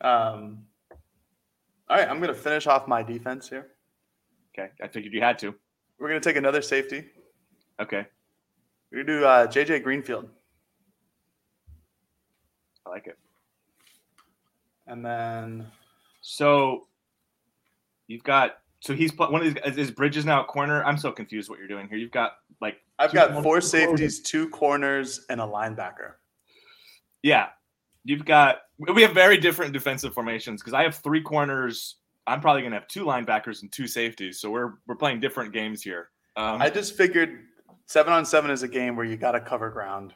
Um. 0.00 0.64
All 1.90 1.98
right, 1.98 2.08
I'm 2.08 2.18
going 2.20 2.34
to 2.34 2.40
finish 2.40 2.66
off 2.66 2.88
my 2.88 3.02
defense 3.02 3.48
here. 3.48 3.72
Okay, 4.56 4.70
I 4.82 4.88
figured 4.88 5.12
you 5.12 5.20
had 5.20 5.38
to. 5.40 5.54
We're 5.98 6.08
going 6.08 6.20
to 6.20 6.26
take 6.26 6.36
another 6.36 6.62
safety. 6.62 7.04
Okay, 7.80 8.06
We're 8.92 9.04
going 9.04 9.06
to 9.06 9.20
do 9.20 9.24
uh, 9.24 9.46
JJ 9.46 9.82
Greenfield, 9.82 10.28
I 12.86 12.90
like 12.90 13.06
it. 13.06 13.16
and 14.86 15.04
then 15.04 15.66
So 16.20 16.88
you've 18.06 18.22
got 18.22 18.58
so 18.80 18.94
he's 18.94 19.12
put 19.12 19.30
one 19.30 19.46
of 19.46 19.54
these. 19.54 19.62
Is, 19.64 19.78
is 19.78 19.90
Bridges 19.92 20.26
now 20.26 20.40
at 20.40 20.48
corner? 20.48 20.84
I'm 20.84 20.98
so 20.98 21.12
confused 21.12 21.48
what 21.48 21.58
you're 21.60 21.68
doing 21.68 21.88
here. 21.88 21.96
You've 21.96 22.10
got 22.10 22.32
like 22.60 22.78
I've 22.98 23.12
got 23.12 23.32
four 23.32 23.42
two 23.42 23.42
corners. 23.44 23.70
safeties, 23.70 24.20
two 24.20 24.48
corners, 24.48 25.24
and 25.30 25.40
a 25.40 25.44
linebacker. 25.44 26.14
Yeah, 27.22 27.48
you've 28.04 28.24
got. 28.24 28.62
We 28.78 29.02
have 29.02 29.12
very 29.12 29.38
different 29.38 29.72
defensive 29.72 30.12
formations 30.12 30.60
because 30.60 30.74
I 30.74 30.82
have 30.82 30.96
three 30.96 31.22
corners. 31.22 31.96
I'm 32.26 32.40
probably 32.40 32.62
going 32.62 32.72
to 32.72 32.78
have 32.80 32.88
two 32.88 33.04
linebackers 33.04 33.62
and 33.62 33.70
two 33.70 33.86
safeties. 33.86 34.40
So 34.40 34.50
we're 34.50 34.74
we're 34.88 34.96
playing 34.96 35.20
different 35.20 35.52
games 35.52 35.80
here. 35.80 36.10
Um, 36.36 36.60
I 36.60 36.68
just 36.68 36.96
figured 36.96 37.38
seven 37.92 38.14
on 38.14 38.24
seven 38.24 38.50
is 38.50 38.62
a 38.62 38.68
game 38.68 38.96
where 38.96 39.04
you 39.04 39.18
got 39.18 39.32
to 39.32 39.40
cover 39.40 39.68
ground 39.68 40.14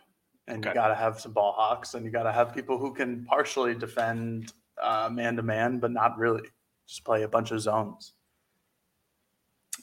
and 0.49 0.65
you 0.65 0.73
got 0.73 0.89
to 0.89 0.95
have 0.95 1.21
some 1.21 1.33
ball 1.33 1.53
hawks 1.53 1.93
and 1.93 2.07
you 2.07 2.11
got 2.11 2.23
to 2.23 2.33
have 2.33 2.55
people 2.55 2.79
who 2.79 2.95
can 2.95 3.23
partially 3.27 3.75
defend 3.75 4.55
man 5.11 5.37
to 5.37 5.43
man, 5.43 5.79
but 5.79 5.91
not 5.91 6.17
really. 6.17 6.43
Just 6.87 7.05
play 7.05 7.25
a 7.25 7.29
bunch 7.29 7.51
of 7.51 7.61
zones. 7.61 8.15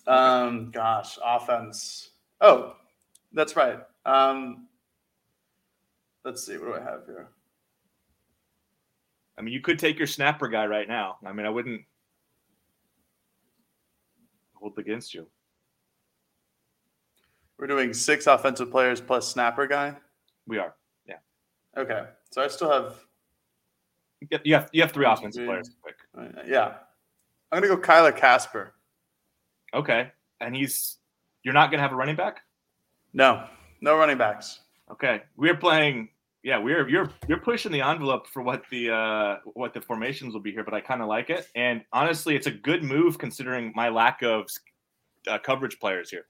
Um, 0.08 0.72
gosh, 0.72 1.20
offense. 1.24 2.10
Oh, 2.42 2.76
that's 3.32 3.56
right. 3.56 3.80
Um, 4.06 4.68
let's 6.26 6.44
see. 6.44 6.58
What 6.58 6.66
do 6.66 6.74
I 6.74 6.80
have 6.80 7.06
here? 7.06 7.30
I 9.38 9.42
mean, 9.44 9.54
you 9.54 9.62
could 9.62 9.78
take 9.78 10.00
your 10.00 10.08
snapper 10.08 10.48
guy 10.48 10.66
right 10.66 10.88
now. 10.88 11.18
I 11.24 11.32
mean, 11.32 11.46
I 11.46 11.50
wouldn't 11.50 11.82
hold 14.56 14.80
against 14.80 15.14
you. 15.14 15.28
We're 17.58 17.68
doing 17.68 17.94
six 17.94 18.28
offensive 18.28 18.72
players 18.72 19.00
plus 19.00 19.28
snapper 19.28 19.68
guy. 19.68 19.96
We 20.48 20.58
are. 20.58 20.74
Yeah. 21.08 21.16
Okay, 21.78 22.04
so 22.32 22.42
I 22.42 22.48
still 22.48 22.72
have. 22.72 22.96
You 24.44 24.56
have 24.56 24.70
you 24.72 24.82
have, 24.82 24.92
three 24.92 25.06
offensive 25.06 25.42
two, 25.42 25.48
players. 25.48 25.72
Quick. 25.82 25.96
uh, 26.18 26.42
Yeah, 26.46 26.76
I'm 27.52 27.62
gonna 27.62 27.76
go 27.76 27.82
Kyler 27.82 28.16
Kasper. 28.16 28.74
Okay, 29.74 30.12
and 30.39 30.56
he's 30.56 30.98
you're 31.44 31.54
not 31.54 31.70
going 31.72 31.78
to 31.80 31.82
have 31.82 31.92
a 31.92 31.96
running 31.96 32.16
back. 32.16 32.42
No, 33.13 33.46
no 33.82 33.98
running 33.98 34.18
backs. 34.18 34.62
Okay, 34.92 35.22
we're 35.36 35.58
playing. 35.58 36.10
Yeah, 36.44 36.58
we're 36.58 36.88
you're 36.89 37.10
you're 37.28 37.39
pushing 37.39 37.72
the 37.72 37.82
envelope 37.82 38.28
for 38.28 38.42
what 38.42 38.63
the 38.70 38.92
uh 38.92 39.38
what 39.54 39.74
the 39.74 39.82
formations 39.82 40.34
will 40.34 40.42
be 40.42 40.52
here, 40.52 40.63
but 40.63 40.74
I 40.74 40.82
kind 40.82 41.02
of 41.02 41.08
like 41.08 41.30
it. 41.30 41.48
And 41.56 41.84
honestly, 41.94 42.36
it's 42.36 42.48
a 42.48 42.52
good 42.52 42.84
move 42.84 43.18
considering 43.18 43.72
my 43.76 43.89
lack 43.89 44.22
of 44.24 44.48
uh, 45.28 45.38
coverage 45.39 45.80
players 45.80 46.10
here. 46.10 46.26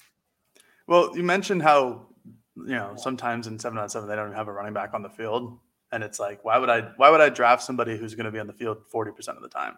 Well, 0.93 1.17
you 1.17 1.23
mentioned 1.23 1.63
how 1.63 2.06
you 2.56 2.75
know 2.75 2.93
sometimes 2.97 3.47
in 3.47 3.58
seven 3.58 3.79
on 3.79 3.89
seven 3.89 4.08
they 4.08 4.15
don't 4.15 4.32
have 4.32 4.47
a 4.47 4.53
running 4.53 4.75
back 4.75 4.93
on 4.93 5.01
the 5.01 5.10
field, 5.10 5.58
and 5.91 6.03
it's 6.03 6.19
like 6.19 6.45
why 6.45 6.60
would 6.60 6.69
I 6.69 6.82
why 6.97 7.10
would 7.10 7.19
I 7.19 7.29
draft 7.29 7.63
somebody 7.63 7.97
who's 7.97 8.13
going 8.13 8.27
to 8.27 8.32
be 8.32 8.38
on 8.38 8.45
the 8.45 8.53
field 8.53 8.77
forty 8.91 9.12
percent 9.12 9.36
of 9.36 9.41
the 9.41 9.49
time? 9.49 9.75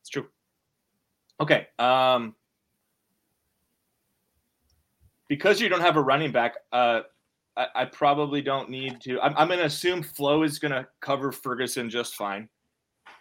It's 0.00 0.08
true. 0.08 0.26
Okay. 1.38 1.68
Um, 1.78 2.34
because 5.28 5.60
you 5.60 5.68
don't 5.68 5.80
have 5.80 5.96
a 5.96 6.02
running 6.02 6.32
back, 6.32 6.54
uh, 6.72 7.02
I, 7.56 7.66
I 7.72 7.84
probably 7.84 8.42
don't 8.42 8.68
need 8.68 9.00
to. 9.02 9.20
I'm, 9.20 9.36
I'm 9.36 9.46
going 9.46 9.60
to 9.60 9.66
assume 9.66 10.02
Flowe 10.02 10.42
is 10.42 10.58
going 10.58 10.72
to 10.72 10.88
cover 11.00 11.30
Ferguson 11.30 11.88
just 11.88 12.16
fine. 12.16 12.48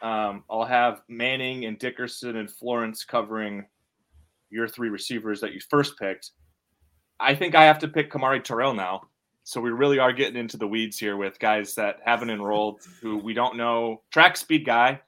Um, 0.01 0.43
I'll 0.49 0.65
have 0.65 1.03
Manning 1.07 1.65
and 1.65 1.77
Dickerson 1.77 2.37
and 2.37 2.49
Florence 2.49 3.03
covering 3.03 3.67
your 4.53 4.67
three 4.67 4.89
receivers 4.89 5.41
that 5.41 5.53
you 5.53 5.59
first 5.69 5.97
picked. 5.97 6.31
I 7.19 7.33
think 7.35 7.55
I 7.55 7.63
have 7.65 7.79
to 7.79 7.87
pick 7.87 8.11
Kamari 8.11 8.43
Terrell 8.43 8.73
now. 8.73 9.01
So 9.45 9.59
we 9.59 9.71
really 9.71 9.99
are 9.99 10.13
getting 10.13 10.37
into 10.37 10.55
the 10.57 10.67
weeds 10.67 10.97
here 10.97 11.17
with 11.17 11.37
guys 11.39 11.75
that 11.75 11.97
haven't 12.05 12.29
enrolled, 12.29 12.79
who 13.01 13.17
we 13.17 13.33
don't 13.33 13.57
know. 13.57 14.01
Track 14.11 14.37
speed 14.37 14.65
guy. 14.65 15.01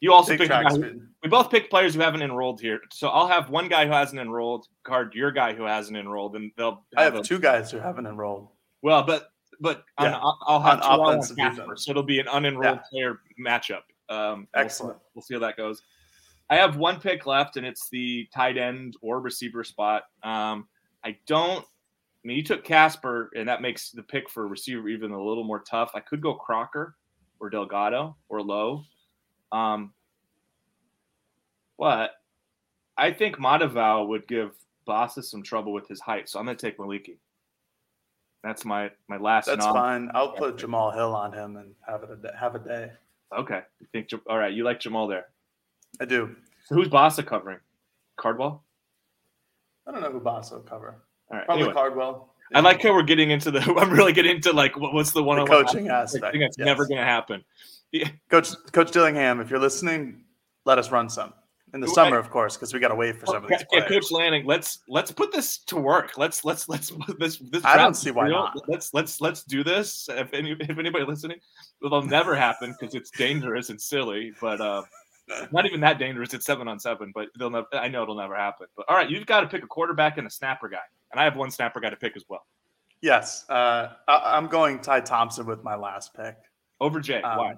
You 0.00 0.12
also 0.12 0.32
Big 0.32 0.40
picked 0.40 0.50
track 0.50 0.68
guy 0.68 0.74
speed. 0.74 1.00
we 1.22 1.28
both 1.28 1.50
picked 1.50 1.70
players 1.70 1.94
who 1.94 2.00
haven't 2.00 2.22
enrolled 2.22 2.60
here. 2.60 2.80
So 2.92 3.08
I'll 3.08 3.26
have 3.28 3.50
one 3.50 3.68
guy 3.68 3.86
who 3.86 3.92
hasn't 3.92 4.20
enrolled, 4.20 4.66
card 4.84 5.14
your 5.14 5.32
guy 5.32 5.52
who 5.54 5.64
hasn't 5.64 5.96
enrolled, 5.96 6.36
and 6.36 6.52
they'll 6.56 6.84
I 6.96 7.04
have 7.04 7.14
a- 7.16 7.22
two 7.22 7.38
guys 7.40 7.70
who 7.70 7.78
haven't 7.78 8.06
enrolled. 8.06 8.48
well, 8.82 9.02
but 9.04 9.28
but 9.60 9.84
Yeah. 10.00 10.16
I'll, 10.16 10.38
I'll 10.46 10.60
have 10.60 10.80
On 10.82 11.00
offensive 11.08 11.36
Kasper, 11.36 11.76
so 11.76 11.90
it'll 11.92 12.02
be 12.02 12.18
an 12.18 12.26
unenrolled 12.26 12.62
Yeah. 12.64 12.82
player 12.90 13.20
matchup. 13.44 13.82
Um, 14.08 14.48
we'll 14.54 14.62
see- 14.62 14.64
Excellent. 14.64 14.98
We'll 15.14 15.22
see 15.22 15.34
how 15.34 15.40
that 15.40 15.56
goes. 15.56 15.82
I 16.52 16.56
have 16.56 16.76
one 16.76 17.00
pick 17.00 17.24
left, 17.24 17.56
and 17.56 17.64
it's 17.64 17.88
the 17.88 18.28
tight 18.34 18.58
end 18.58 18.98
or 19.00 19.20
receiver 19.20 19.64
spot. 19.64 20.02
Um, 20.22 20.68
I 21.02 21.16
don't. 21.26 21.64
I 21.64 22.24
mean, 22.24 22.36
you 22.36 22.42
took 22.42 22.62
Kasper, 22.62 23.30
and 23.34 23.48
that 23.48 23.62
makes 23.62 23.90
the 23.90 24.02
pick 24.02 24.28
for 24.28 24.46
receiver 24.46 24.86
even 24.90 25.12
a 25.12 25.22
little 25.22 25.44
more 25.44 25.60
tough. 25.60 25.92
I 25.94 26.00
could 26.00 26.20
go 26.20 26.34
Crocker 26.34 26.94
or 27.40 27.48
Delgado 27.48 28.16
or 28.28 28.42
Lowe. 28.42 28.84
Um, 29.50 29.94
but 31.78 32.16
I 32.98 33.12
think 33.12 33.38
Matavao 33.38 34.08
would 34.08 34.28
give 34.28 34.50
Bassa 34.86 35.24
some 35.24 35.42
trouble 35.42 35.72
with 35.72 35.88
his 35.88 36.00
height, 36.02 36.28
so 36.28 36.38
I'm 36.38 36.44
going 36.44 36.58
to 36.58 36.66
take 36.66 36.76
Moliki. 36.76 37.16
That's 38.44 38.66
my 38.66 38.90
my 39.08 39.16
last. 39.16 39.46
That's 39.46 39.64
nom- 39.64 39.74
fine. 39.74 40.10
I'll 40.14 40.32
put 40.32 40.58
Jamal 40.58 40.90
Hill 40.90 41.16
on 41.16 41.32
him 41.32 41.56
and 41.56 41.74
have 41.88 42.02
it 42.02 42.10
a 42.10 42.16
day, 42.16 42.30
have 42.38 42.54
a 42.54 42.58
day. 42.58 42.92
Okay, 43.34 43.62
you 43.80 43.86
think 43.90 44.10
all 44.28 44.36
right? 44.36 44.52
You 44.52 44.64
like 44.64 44.80
Jamal 44.80 45.08
there? 45.08 45.28
I 46.00 46.04
do. 46.04 46.34
So 46.66 46.74
who's 46.74 46.88
Bassa 46.88 47.24
covering? 47.24 47.58
Cardwell. 48.16 48.64
I 49.86 49.92
don't 49.92 50.00
know 50.00 50.10
who 50.10 50.20
Boss 50.20 50.50
will 50.50 50.60
cover. 50.60 51.02
All 51.30 51.38
right. 51.38 51.46
Probably 51.46 51.64
Anyway, 51.64 51.74
Cardwell. 51.74 52.34
I 52.54 52.60
like 52.60 52.82
how 52.82 52.92
we're 52.92 53.02
getting 53.02 53.30
into 53.30 53.50
the. 53.50 53.60
I'm 53.78 53.90
really 53.90 54.12
getting 54.12 54.36
into 54.36 54.52
like 54.52 54.78
what, 54.78 54.92
what's 54.92 55.12
the 55.12 55.22
one 55.22 55.38
on 55.38 55.46
coaching 55.46 55.88
aspect. 55.88 56.32
thing 56.32 56.40
that's 56.40 56.58
yes. 56.58 56.66
never 56.66 56.86
going 56.86 56.98
to 56.98 57.04
happen. 57.04 57.44
Coach 58.30 58.50
Coach 58.72 58.90
Dillingham, 58.90 59.40
if 59.40 59.50
you're 59.50 59.58
listening, 59.58 60.24
let 60.64 60.78
us 60.78 60.90
run 60.90 61.08
some 61.08 61.34
in 61.74 61.80
the 61.80 61.88
summer, 61.88 62.16
I- 62.16 62.20
of 62.20 62.30
course, 62.30 62.56
because 62.56 62.74
we 62.74 62.80
got 62.80 62.88
to 62.88 62.94
wait 62.94 63.18
for 63.18 63.26
some 63.26 63.44
of 63.44 63.48
these 63.48 63.64
yeah. 63.72 63.86
Coach 63.86 64.10
Lanning, 64.10 64.44
let's 64.44 64.80
let's 64.88 65.10
put 65.10 65.32
this 65.32 65.58
to 65.64 65.76
work. 65.76 66.18
Let's 66.18 66.44
let's 66.44 66.68
let's 66.68 66.92
this 67.18 67.38
this. 67.38 67.64
I 67.64 67.76
don't 67.76 67.94
see 67.94 68.10
why 68.10 68.26
real. 68.26 68.34
not. 68.34 68.68
Let's 68.68 68.92
let's 68.92 69.20
let's 69.20 69.42
do 69.44 69.64
this. 69.64 70.08
If 70.10 70.32
any 70.34 70.52
if 70.52 70.78
anybody 70.78 71.04
listening, 71.04 71.38
it'll 71.84 72.02
never 72.02 72.34
happen 72.34 72.74
because 72.78 72.94
it's 72.94 73.10
dangerous 73.10 73.70
and 73.70 73.80
silly. 73.80 74.32
But 74.40 74.60
uh, 74.60 74.82
not 75.52 75.66
even 75.66 75.80
that 75.80 75.98
dangerous. 75.98 76.34
It's 76.34 76.46
seven 76.46 76.68
on 76.68 76.78
seven, 76.78 77.12
but 77.14 77.28
they'll 77.38 77.50
never. 77.50 77.66
I 77.72 77.88
know 77.88 78.02
it'll 78.02 78.16
never 78.16 78.36
happen. 78.36 78.66
But 78.76 78.86
all 78.88 78.96
right, 78.96 79.08
you've 79.08 79.26
got 79.26 79.40
to 79.40 79.46
pick 79.46 79.62
a 79.62 79.66
quarterback 79.66 80.18
and 80.18 80.26
a 80.26 80.30
snapper 80.30 80.68
guy, 80.68 80.78
and 81.10 81.20
I 81.20 81.24
have 81.24 81.36
one 81.36 81.50
snapper 81.50 81.80
guy 81.80 81.90
to 81.90 81.96
pick 81.96 82.16
as 82.16 82.24
well. 82.28 82.46
Yes, 83.00 83.44
uh, 83.48 83.88
I, 84.08 84.36
I'm 84.36 84.46
going 84.46 84.80
Ty 84.80 85.00
Thompson 85.00 85.46
with 85.46 85.64
my 85.64 85.74
last 85.74 86.14
pick. 86.14 86.36
Over 86.80 87.00
Jay. 87.00 87.22
Um, 87.22 87.38
Why? 87.38 87.54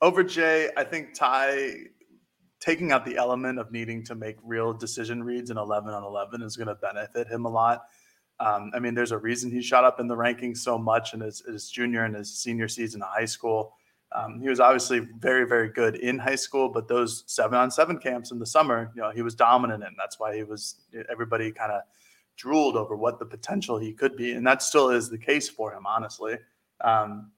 Over 0.00 0.22
Jay, 0.22 0.70
I 0.76 0.84
think 0.84 1.14
Ty 1.14 1.74
taking 2.60 2.92
out 2.92 3.04
the 3.04 3.16
element 3.16 3.58
of 3.58 3.70
needing 3.70 4.02
to 4.04 4.14
make 4.14 4.36
real 4.42 4.72
decision 4.72 5.22
reads 5.22 5.50
in 5.50 5.58
11 5.58 5.92
on 5.92 6.02
11 6.02 6.42
is 6.42 6.56
going 6.56 6.68
to 6.68 6.74
benefit 6.76 7.28
him 7.28 7.44
a 7.44 7.48
lot. 7.48 7.84
Um, 8.40 8.72
I 8.74 8.78
mean, 8.78 8.94
there's 8.94 9.12
a 9.12 9.18
reason 9.18 9.50
he 9.50 9.60
shot 9.60 9.84
up 9.84 10.00
in 10.00 10.08
the 10.08 10.16
rankings 10.16 10.58
so 10.58 10.78
much 10.78 11.14
in 11.14 11.20
his, 11.20 11.40
his 11.40 11.68
junior 11.68 12.04
and 12.04 12.16
his 12.16 12.34
senior 12.34 12.68
season 12.68 13.02
of 13.02 13.08
high 13.08 13.26
school. 13.26 13.74
Um, 14.14 14.40
he 14.40 14.48
was 14.48 14.60
obviously 14.60 15.00
very, 15.18 15.44
very 15.44 15.68
good 15.68 15.96
in 15.96 16.18
high 16.18 16.36
school, 16.36 16.68
but 16.68 16.86
those 16.86 17.24
seven 17.26 17.58
on 17.58 17.70
seven 17.70 17.98
camps 17.98 18.30
in 18.30 18.38
the 18.38 18.46
summer, 18.46 18.92
you 18.94 19.02
know, 19.02 19.10
he 19.10 19.22
was 19.22 19.34
dominant 19.34 19.82
in. 19.82 19.90
That's 19.98 20.20
why 20.20 20.36
he 20.36 20.44
was 20.44 20.76
everybody 21.10 21.50
kind 21.50 21.72
of 21.72 21.82
drooled 22.36 22.76
over 22.76 22.94
what 22.96 23.18
the 23.18 23.26
potential 23.26 23.78
he 23.78 23.92
could 23.92 24.16
be, 24.16 24.32
and 24.32 24.46
that 24.46 24.62
still 24.62 24.90
is 24.90 25.10
the 25.10 25.18
case 25.18 25.48
for 25.48 25.74
him, 25.74 25.84
honestly. 25.84 26.36
Um, 26.80 27.32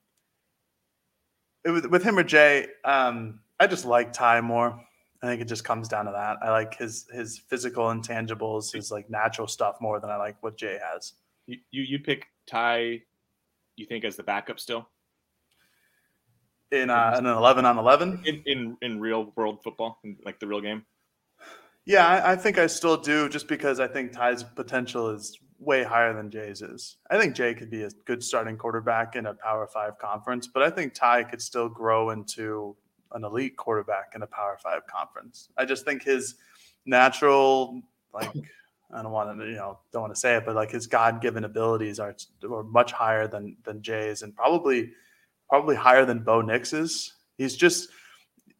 it, 1.64 1.90
with 1.90 2.02
him 2.02 2.18
or 2.18 2.22
Jay, 2.22 2.66
um, 2.84 3.40
I 3.58 3.66
just 3.66 3.86
like 3.86 4.12
Ty 4.12 4.42
more. 4.42 4.78
I 5.22 5.26
think 5.26 5.40
it 5.40 5.48
just 5.48 5.64
comes 5.64 5.88
down 5.88 6.04
to 6.04 6.12
that. 6.12 6.36
I 6.42 6.50
like 6.50 6.76
his 6.76 7.06
his 7.10 7.38
physical 7.38 7.86
intangibles, 7.86 8.74
his 8.74 8.90
like 8.90 9.08
natural 9.08 9.48
stuff 9.48 9.76
more 9.80 9.98
than 9.98 10.10
I 10.10 10.16
like 10.16 10.36
what 10.42 10.58
Jay 10.58 10.78
has. 10.92 11.14
You 11.46 11.56
you, 11.70 11.82
you 11.82 11.98
pick 12.00 12.26
Ty, 12.46 13.00
you 13.76 13.86
think 13.86 14.04
as 14.04 14.16
the 14.16 14.22
backup 14.22 14.60
still 14.60 14.86
in 16.72 16.90
uh, 16.90 17.14
in 17.18 17.26
an 17.26 17.36
eleven 17.36 17.64
on 17.64 17.78
eleven 17.78 18.22
in, 18.24 18.42
in 18.46 18.76
in 18.82 19.00
real 19.00 19.32
world 19.36 19.62
football, 19.62 19.98
in, 20.04 20.16
like 20.24 20.40
the 20.40 20.46
real 20.46 20.60
game. 20.60 20.84
Yeah, 21.84 22.06
I, 22.06 22.32
I 22.32 22.36
think 22.36 22.58
I 22.58 22.66
still 22.66 22.96
do, 22.96 23.28
just 23.28 23.46
because 23.46 23.78
I 23.78 23.86
think 23.86 24.12
Ty's 24.12 24.42
potential 24.42 25.10
is 25.10 25.38
way 25.58 25.84
higher 25.84 26.12
than 26.12 26.30
Jay's 26.30 26.60
is. 26.60 26.96
I 27.10 27.18
think 27.18 27.34
Jay 27.34 27.54
could 27.54 27.70
be 27.70 27.84
a 27.84 27.90
good 28.04 28.22
starting 28.22 28.56
quarterback 28.56 29.16
in 29.16 29.26
a 29.26 29.34
Power 29.34 29.66
Five 29.66 29.98
conference, 29.98 30.48
but 30.48 30.62
I 30.62 30.70
think 30.70 30.94
Ty 30.94 31.24
could 31.24 31.40
still 31.40 31.68
grow 31.68 32.10
into 32.10 32.76
an 33.12 33.24
elite 33.24 33.56
quarterback 33.56 34.12
in 34.14 34.22
a 34.22 34.26
Power 34.26 34.58
Five 34.60 34.86
conference. 34.86 35.48
I 35.56 35.64
just 35.64 35.84
think 35.84 36.02
his 36.02 36.34
natural, 36.84 37.80
like, 38.12 38.30
I 38.92 39.02
don't 39.02 39.12
want 39.12 39.38
to, 39.38 39.46
you 39.46 39.54
know, 39.54 39.78
don't 39.92 40.02
want 40.02 40.14
to 40.14 40.20
say 40.20 40.36
it, 40.36 40.44
but 40.44 40.56
like 40.56 40.70
his 40.70 40.88
God 40.88 41.20
given 41.20 41.44
abilities 41.44 42.00
are, 42.00 42.16
are 42.50 42.64
much 42.64 42.92
higher 42.92 43.28
than 43.28 43.56
than 43.62 43.80
Jay's, 43.80 44.22
and 44.22 44.34
probably 44.34 44.90
probably 45.48 45.76
higher 45.76 46.04
than 46.04 46.20
Bo 46.20 46.40
Nix's. 46.40 47.14
He's 47.38 47.56
just 47.56 47.88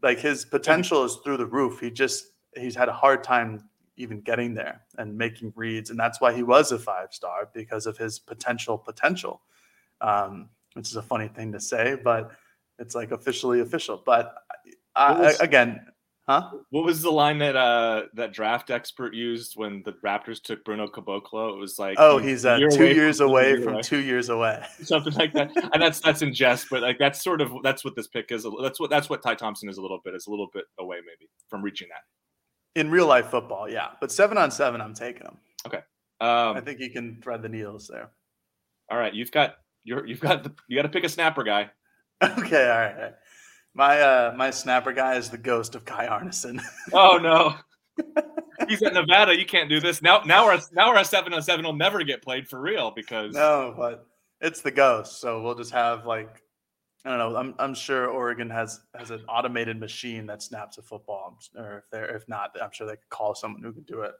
like 0.02 0.18
his 0.18 0.44
potential 0.44 1.04
is 1.04 1.16
through 1.24 1.38
the 1.38 1.46
roof. 1.46 1.80
He 1.80 1.90
just 1.90 2.26
he's 2.54 2.74
had 2.74 2.88
a 2.88 2.92
hard 2.92 3.24
time 3.24 3.68
even 3.96 4.20
getting 4.20 4.54
there 4.54 4.82
and 4.98 5.16
making 5.16 5.52
reads, 5.56 5.90
and 5.90 5.98
that's 5.98 6.20
why 6.20 6.32
he 6.32 6.42
was 6.42 6.72
a 6.72 6.78
five 6.78 7.12
star 7.12 7.48
because 7.52 7.86
of 7.86 7.96
his 7.96 8.18
potential 8.18 8.76
potential. 8.78 9.40
Um, 10.00 10.50
which 10.74 10.88
is 10.88 10.96
a 10.96 11.02
funny 11.02 11.26
thing 11.26 11.52
to 11.52 11.58
say, 11.58 11.96
but 12.04 12.32
it's 12.78 12.94
like 12.94 13.10
officially 13.10 13.60
official. 13.60 14.02
But 14.04 14.34
I, 14.94 15.18
was, 15.18 15.40
again, 15.40 15.86
huh? 16.28 16.50
What 16.70 16.84
was 16.84 17.02
the 17.02 17.10
line 17.10 17.38
that 17.38 17.56
uh 17.56 18.02
that 18.14 18.32
draft 18.32 18.70
expert 18.70 19.14
used 19.14 19.54
when 19.56 19.82
the 19.84 19.92
Raptors 20.04 20.42
took 20.42 20.64
Bruno 20.64 20.86
Caboclo? 20.88 21.54
It 21.54 21.58
was 21.58 21.78
like, 21.78 21.96
oh, 21.98 22.18
he's 22.18 22.44
uh, 22.44 22.58
two 22.70 22.86
years 22.86 23.20
away 23.20 23.62
from, 23.62 23.80
two 23.82 24.00
years 24.00 24.28
away, 24.28 24.64
something 24.82 25.12
like 25.14 25.32
that. 25.34 25.50
and 25.72 25.82
that's 25.82 26.00
that's 26.00 26.22
in 26.22 26.34
jest, 26.34 26.66
but 26.70 26.82
like 26.82 26.98
that's 26.98 27.22
sort 27.22 27.40
of 27.40 27.52
that's 27.62 27.84
what 27.84 27.96
this 27.96 28.06
pick 28.06 28.30
is. 28.30 28.46
That's 28.62 28.80
what 28.80 28.90
that's 28.90 29.08
what 29.08 29.22
Ty 29.22 29.36
Thompson 29.36 29.68
is 29.68 29.78
a 29.78 29.82
little 29.82 30.00
bit. 30.04 30.14
It's 30.14 30.26
a 30.26 30.30
little 30.30 30.48
bit 30.52 30.64
away 30.78 30.96
maybe 30.98 31.30
from 31.48 31.62
reaching 31.62 31.88
that 31.88 32.80
in 32.80 32.90
real 32.90 33.06
life 33.06 33.30
football. 33.30 33.68
Yeah, 33.68 33.88
but 34.00 34.12
seven 34.12 34.38
on 34.38 34.50
seven, 34.50 34.80
I'm 34.80 34.94
taking 34.94 35.22
him. 35.22 35.38
Okay, 35.66 35.80
um, 36.20 36.56
I 36.56 36.60
think 36.60 36.80
you 36.80 36.90
can 36.90 37.20
thread 37.22 37.42
the 37.42 37.48
needles 37.48 37.88
there. 37.92 38.10
All 38.90 38.98
right, 38.98 39.14
you've 39.14 39.32
got 39.32 39.56
you're 39.84 40.06
you've 40.06 40.20
got 40.20 40.44
the, 40.44 40.52
you 40.68 40.76
got 40.76 40.82
to 40.82 40.88
pick 40.88 41.04
a 41.04 41.08
snapper 41.08 41.42
guy. 41.42 41.70
Okay, 42.22 42.70
all 42.70 42.78
right. 42.78 43.12
My 43.76 44.00
uh 44.00 44.34
my 44.34 44.50
snapper 44.50 44.92
guy 44.92 45.16
is 45.16 45.28
the 45.28 45.36
ghost 45.36 45.74
of 45.74 45.84
Kai 45.84 46.06
Arneson. 46.06 46.62
oh 46.94 47.18
no. 47.18 47.54
He's 48.68 48.82
at 48.82 48.94
Nevada. 48.94 49.38
You 49.38 49.44
can't 49.44 49.68
do 49.68 49.80
this. 49.80 50.00
Now 50.00 50.22
now 50.24 50.46
our 50.46 50.58
now 50.72 50.96
our 50.96 51.04
seven 51.04 51.34
on 51.34 51.42
seven 51.42 51.62
will 51.62 51.74
never 51.74 52.02
get 52.02 52.22
played 52.22 52.48
for 52.48 52.58
real 52.58 52.90
because 52.90 53.34
No, 53.34 53.74
but 53.76 54.06
it's 54.40 54.62
the 54.62 54.70
ghost. 54.70 55.20
So 55.20 55.42
we'll 55.42 55.54
just 55.54 55.72
have 55.72 56.06
like 56.06 56.42
I 57.04 57.10
don't 57.10 57.18
know. 57.18 57.36
I'm 57.38 57.54
I'm 57.58 57.74
sure 57.74 58.06
Oregon 58.06 58.48
has 58.48 58.80
has 58.94 59.10
an 59.10 59.20
automated 59.28 59.78
machine 59.78 60.24
that 60.26 60.42
snaps 60.42 60.78
a 60.78 60.82
football, 60.82 61.38
or 61.54 61.78
if 61.78 61.84
they're 61.92 62.16
if 62.16 62.26
not, 62.28 62.56
I'm 62.60 62.70
sure 62.72 62.86
they 62.86 62.96
could 62.96 63.10
call 63.10 63.34
someone 63.34 63.62
who 63.62 63.74
can 63.74 63.82
do 63.82 64.00
it. 64.00 64.14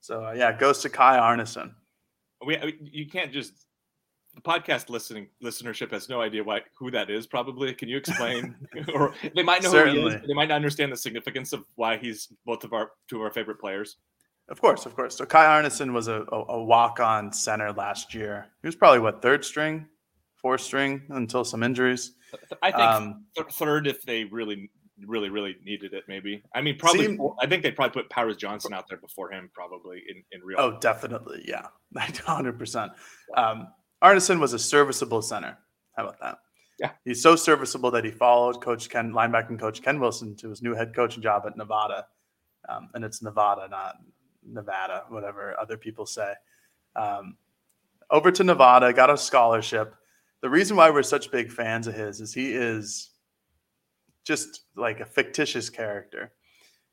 So 0.00 0.26
uh, 0.26 0.32
yeah, 0.32 0.52
goes 0.52 0.80
to 0.82 0.90
Kai 0.90 1.16
Arneson. 1.16 1.72
We 2.46 2.78
you 2.82 3.08
can't 3.08 3.32
just 3.32 3.64
the 4.34 4.40
podcast 4.40 4.90
listening 4.90 5.28
listenership 5.42 5.90
has 5.90 6.08
no 6.08 6.20
idea 6.20 6.42
why 6.44 6.60
who 6.78 6.90
that 6.90 7.10
is. 7.10 7.26
Probably, 7.26 7.74
can 7.74 7.88
you 7.88 7.96
explain? 7.96 8.54
or 8.94 9.12
they 9.34 9.42
might 9.42 9.62
know 9.62 9.70
Certainly. 9.70 10.00
who 10.00 10.08
he 10.08 10.14
is. 10.16 10.22
They 10.26 10.34
might 10.34 10.48
not 10.48 10.56
understand 10.56 10.92
the 10.92 10.96
significance 10.96 11.52
of 11.52 11.64
why 11.74 11.96
he's 11.96 12.28
both 12.46 12.64
of 12.64 12.72
our 12.72 12.92
two 13.08 13.16
of 13.16 13.22
our 13.22 13.30
favorite 13.30 13.60
players. 13.60 13.96
Of 14.48 14.60
course, 14.60 14.84
of 14.84 14.96
course. 14.96 15.16
So 15.16 15.24
Kai 15.24 15.44
Arneson 15.44 15.92
was 15.92 16.08
a, 16.08 16.24
a, 16.32 16.44
a 16.48 16.64
walk-on 16.64 17.32
center 17.32 17.72
last 17.72 18.14
year. 18.14 18.48
He 18.62 18.68
was 18.68 18.74
probably 18.74 18.98
what 18.98 19.22
third 19.22 19.44
string, 19.44 19.86
fourth 20.36 20.60
string 20.60 21.02
until 21.10 21.44
some 21.44 21.62
injuries. 21.62 22.12
I 22.60 22.72
think 22.72 22.82
um, 22.82 23.24
third 23.52 23.86
if 23.86 24.02
they 24.02 24.24
really, 24.24 24.70
really, 25.06 25.28
really 25.28 25.56
needed 25.64 25.92
it. 25.92 26.04
Maybe. 26.08 26.42
I 26.54 26.62
mean, 26.62 26.76
probably. 26.78 27.06
Seem, 27.06 27.20
I 27.40 27.46
think 27.46 27.62
they 27.62 27.70
probably 27.70 28.02
put 28.02 28.10
Powers 28.10 28.36
Johnson 28.36 28.72
out 28.72 28.86
there 28.88 28.98
before 28.98 29.32
him, 29.32 29.50
probably 29.54 30.02
in 30.08 30.22
in 30.32 30.44
real. 30.44 30.58
Oh, 30.58 30.78
definitely, 30.80 31.44
yeah, 31.46 31.66
hundred 32.24 32.58
percent. 32.58 32.92
Arneson 34.02 34.40
was 34.40 34.52
a 34.52 34.58
serviceable 34.58 35.22
center. 35.22 35.58
How 35.96 36.04
about 36.04 36.20
that? 36.20 36.38
Yeah. 36.78 36.92
He's 37.04 37.22
so 37.22 37.36
serviceable 37.36 37.90
that 37.90 38.04
he 38.04 38.10
followed 38.10 38.62
Coach 38.62 38.88
Ken, 38.88 39.12
linebacking 39.12 39.60
coach 39.60 39.82
Ken 39.82 40.00
Wilson, 40.00 40.34
to 40.36 40.48
his 40.48 40.62
new 40.62 40.74
head 40.74 40.94
coaching 40.94 41.22
job 41.22 41.44
at 41.46 41.56
Nevada. 41.56 42.06
Um, 42.68 42.88
and 42.94 43.04
it's 43.04 43.22
Nevada, 43.22 43.68
not 43.70 43.96
Nevada, 44.42 45.04
whatever 45.08 45.58
other 45.60 45.76
people 45.76 46.06
say. 46.06 46.32
Um, 46.96 47.36
over 48.10 48.30
to 48.30 48.44
Nevada, 48.44 48.92
got 48.92 49.10
a 49.10 49.16
scholarship. 49.16 49.94
The 50.40 50.48
reason 50.48 50.76
why 50.76 50.88
we're 50.90 51.02
such 51.02 51.30
big 51.30 51.52
fans 51.52 51.86
of 51.86 51.94
his 51.94 52.20
is 52.20 52.32
he 52.32 52.52
is 52.52 53.10
just 54.24 54.64
like 54.74 55.00
a 55.00 55.04
fictitious 55.04 55.68
character. 55.68 56.32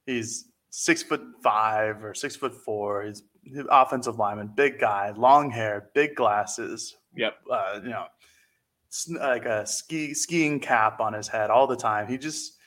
He's 0.05 0.49
six 0.77 1.01
foot 1.01 1.23
five 1.41 2.03
or 2.03 2.13
six 2.13 2.35
foot 2.35 2.53
four. 2.53 3.03
He's 3.03 3.23
offensive 3.69 4.19
lineman, 4.19 4.51
big 4.55 4.79
guy, 4.79 5.11
long 5.17 5.49
hair, 5.49 5.89
big 5.95 6.13
glasses. 6.13 6.95
Yep. 7.15 7.33
Uh, 7.51 7.79
you 7.83 7.89
know, 7.89 8.05
like 9.19 9.45
a 9.45 9.65
ski 9.65 10.13
skiing 10.13 10.59
cap 10.59 10.99
on 10.99 11.13
his 11.13 11.27
head 11.27 11.49
all 11.49 11.65
the 11.65 11.75
time. 11.75 12.07
He 12.07 12.19
just 12.19 12.57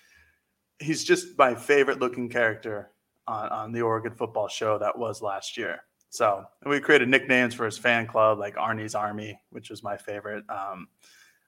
he's 0.81 1.05
just 1.05 1.38
my 1.38 1.55
favorite 1.55 2.01
looking 2.01 2.29
character 2.29 2.90
on, 3.29 3.49
on 3.51 3.73
the 3.73 3.83
Oregon 3.83 4.14
football 4.16 4.49
show 4.49 4.77
that 4.79 4.99
was 4.99 5.23
last 5.23 5.57
year. 5.57 5.81
So 6.09 6.44
we 6.66 6.81
created 6.81 7.09
nicknames 7.09 7.55
for 7.55 7.64
his 7.64 7.79
fan 7.79 8.09
club, 8.09 8.40
like 8.40 8.57
Arnie's 8.57 8.96
Army, 8.96 9.40
which 9.51 9.70
was 9.70 9.85
my 9.85 9.96
favorite. 9.96 10.42
Um, 10.49 10.88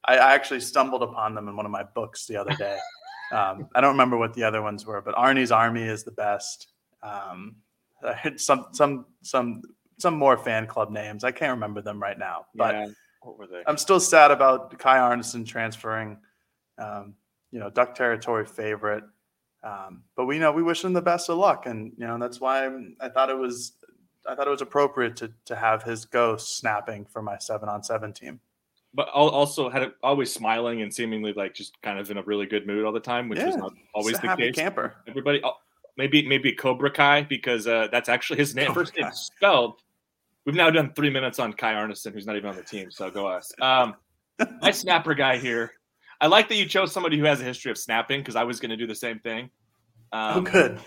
I, 0.05 0.17
I, 0.17 0.35
actually 0.35 0.61
stumbled 0.61 1.03
upon 1.03 1.35
them 1.35 1.49
in 1.49 1.57
one 1.57 1.67
of 1.67 1.73
my 1.73 1.83
books 1.83 2.27
the 2.27 2.37
other 2.37 2.55
day. 2.57 2.79
Um, 3.33 3.69
I 3.75 3.81
don't 3.81 3.93
remember 3.93 4.17
what 4.17 4.35
the 4.35 4.45
other 4.45 4.63
ones 4.63 4.85
were, 4.85 5.01
but 5.01 5.15
Arnie's 5.15 5.51
Army 5.51 5.83
is 5.83 6.05
the 6.05 6.13
best. 6.13 6.69
Um, 7.03 7.57
I 8.05 8.13
had 8.15 8.41
some 8.41 8.67
some 8.73 9.07
some 9.23 9.63
some 9.99 10.15
more 10.15 10.37
fan 10.37 10.67
club 10.67 10.91
names. 10.91 11.25
I 11.25 11.33
can't 11.33 11.53
remember 11.53 11.81
them 11.81 12.01
right 12.01 12.19
now, 12.19 12.47
but 12.55 12.75
yeah. 12.75 12.87
what 13.23 13.39
were 13.39 13.47
they? 13.47 13.63
I'm 13.67 13.79
still 13.79 14.01
sad 14.01 14.31
about 14.31 14.79
Kai 14.79 14.99
Arneson 14.99 15.47
transferring. 15.47 16.19
Um, 16.79 17.15
you 17.51 17.61
know, 17.61 17.71
Duck 17.71 17.95
Territory 17.95 18.45
favorite. 18.45 19.05
Um, 19.63 20.03
but 20.17 20.27
we 20.27 20.39
know 20.39 20.51
we 20.51 20.63
wish 20.63 20.85
him 20.85 20.93
the 20.93 21.03
best 21.03 21.31
of 21.31 21.39
luck, 21.39 21.67
and 21.67 21.93
you 21.97 22.07
know 22.07 22.19
that's 22.19 22.41
why 22.41 22.69
I 23.01 23.09
thought 23.09 23.31
it 23.31 23.39
was 23.39 23.75
I 24.29 24.35
thought 24.35 24.47
it 24.49 24.51
was 24.51 24.63
appropriate 24.63 25.17
to 25.17 25.33
to 25.47 25.57
have 25.57 25.85
his 25.85 26.05
ghost 26.05 26.59
snapping 26.59 27.07
for 27.07 27.23
my 27.23 27.39
seven 27.39 27.69
on 27.69 27.83
seven 27.83 28.13
team. 28.13 28.41
But 28.95 29.09
also 29.09 29.71
had 29.71 29.83
it 29.83 29.95
always 30.03 30.33
smiling 30.33 30.83
and 30.83 30.93
seemingly 30.93 31.33
like 31.33 31.55
just 31.55 31.81
kind 31.81 31.99
of 31.99 32.11
in 32.11 32.19
a 32.19 32.23
really 32.23 32.45
good 32.45 32.67
mood 32.67 32.85
all 32.85 32.93
the 32.93 33.01
time, 33.01 33.29
which 33.29 33.39
yeah, 33.39 33.47
was 33.47 33.57
not 33.57 33.73
always 33.95 34.19
the 34.21 34.37
case. 34.37 34.55
Camper. 34.55 34.97
Everybody, 35.09 35.43
maybe 35.97 36.27
maybe 36.27 36.53
Cobra 36.53 36.91
Kai 36.91 37.23
because 37.23 37.67
uh, 37.67 37.89
that's 37.91 38.09
actually 38.09 38.39
his 38.39 38.55
name. 38.55 38.67
Cobra 38.67 38.85
first 38.85 38.97
name 38.97 39.11
spelled. 39.13 39.81
We've 40.45 40.55
now 40.55 40.71
done 40.71 40.93
three 40.95 41.11
minutes 41.11 41.39
on 41.39 41.53
Kai 41.53 41.75
Arneson, 41.75 42.13
who's 42.13 42.27
not 42.27 42.37
even 42.37 42.51
on 42.51 42.57
the 42.57 42.65
team. 42.65 42.91
So 42.91 43.11
go 43.11 43.27
us. 43.27 43.53
Um, 43.61 43.95
my 44.61 44.71
snapper 44.73 45.15
guy 45.15 45.39
here. 45.39 45.73
I 46.21 46.27
like 46.27 46.49
that 46.49 46.57
you 46.57 46.67
chose 46.67 46.93
somebody 46.93 47.19
who 47.19 47.25
has 47.25 47.41
a 47.41 47.45
history 47.45 47.71
of 47.71 47.79
snapping 47.79 48.21
because 48.21 48.37
I 48.37 48.45
was 48.45 48.61
going 48.61 48.71
to 48.71 48.77
do 48.77 48.87
the 48.87 48.95
same 48.95 49.19
thing. 49.21 49.51
Um, 50.13 50.39
oh, 50.39 50.41
good. 50.43 50.79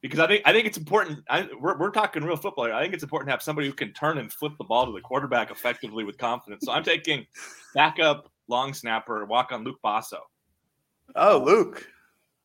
Because 0.00 0.20
I 0.20 0.26
think 0.28 0.42
I 0.44 0.52
think 0.52 0.66
it's 0.66 0.78
important. 0.78 1.24
I, 1.28 1.48
we're, 1.58 1.76
we're 1.76 1.90
talking 1.90 2.22
real 2.22 2.36
football 2.36 2.66
here. 2.66 2.74
I 2.74 2.82
think 2.82 2.94
it's 2.94 3.02
important 3.02 3.28
to 3.28 3.32
have 3.32 3.42
somebody 3.42 3.66
who 3.66 3.72
can 3.72 3.92
turn 3.92 4.18
and 4.18 4.32
flip 4.32 4.52
the 4.58 4.64
ball 4.64 4.86
to 4.86 4.92
the 4.92 5.00
quarterback 5.00 5.50
effectively 5.50 6.04
with 6.04 6.18
confidence. 6.18 6.64
So 6.64 6.72
I'm 6.72 6.84
taking 6.84 7.26
backup 7.74 8.30
long 8.48 8.74
snapper, 8.74 9.24
walk 9.24 9.50
on 9.52 9.64
Luke 9.64 9.78
Basso. 9.82 10.20
Oh, 11.16 11.42
Luke. 11.44 11.86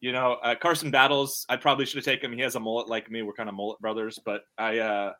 You 0.01 0.11
know, 0.11 0.33
uh, 0.43 0.55
Carson 0.55 0.91
Battles, 0.91 1.45
I 1.47 1.55
probably 1.55 1.85
should 1.85 1.97
have 1.97 2.05
taken 2.05 2.31
him. 2.31 2.37
He 2.37 2.43
has 2.43 2.55
a 2.55 2.59
mullet 2.59 2.89
like 2.89 3.09
me. 3.09 3.21
We're 3.21 3.33
kind 3.33 3.47
of 3.47 3.55
mullet 3.55 3.79
brothers, 3.79 4.19
but 4.25 4.41
I 4.57 4.79
uh, 4.79 5.13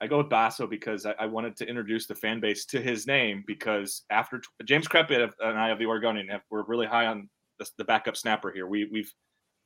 I 0.00 0.06
go 0.06 0.18
with 0.18 0.30
Basso 0.30 0.66
because 0.66 1.06
I, 1.06 1.14
I, 1.18 1.26
wanted 1.26 1.56
to 1.56 1.68
introduce 1.68 2.06
the 2.06 2.14
fan 2.14 2.38
base 2.38 2.66
to 2.66 2.80
his 2.80 3.06
name 3.06 3.44
because 3.46 4.02
after 4.10 4.38
t- 4.38 4.48
James 4.64 4.86
Crepea 4.86 5.30
and 5.40 5.58
I 5.58 5.70
of 5.70 5.78
the 5.78 5.86
Oregonian 5.86 6.28
have, 6.28 6.42
we're 6.50 6.64
really 6.64 6.86
high 6.86 7.06
on 7.06 7.28
the, 7.58 7.68
the, 7.78 7.84
backup 7.84 8.16
snapper 8.16 8.52
here. 8.52 8.66
We 8.66 8.88
we've 8.92 9.12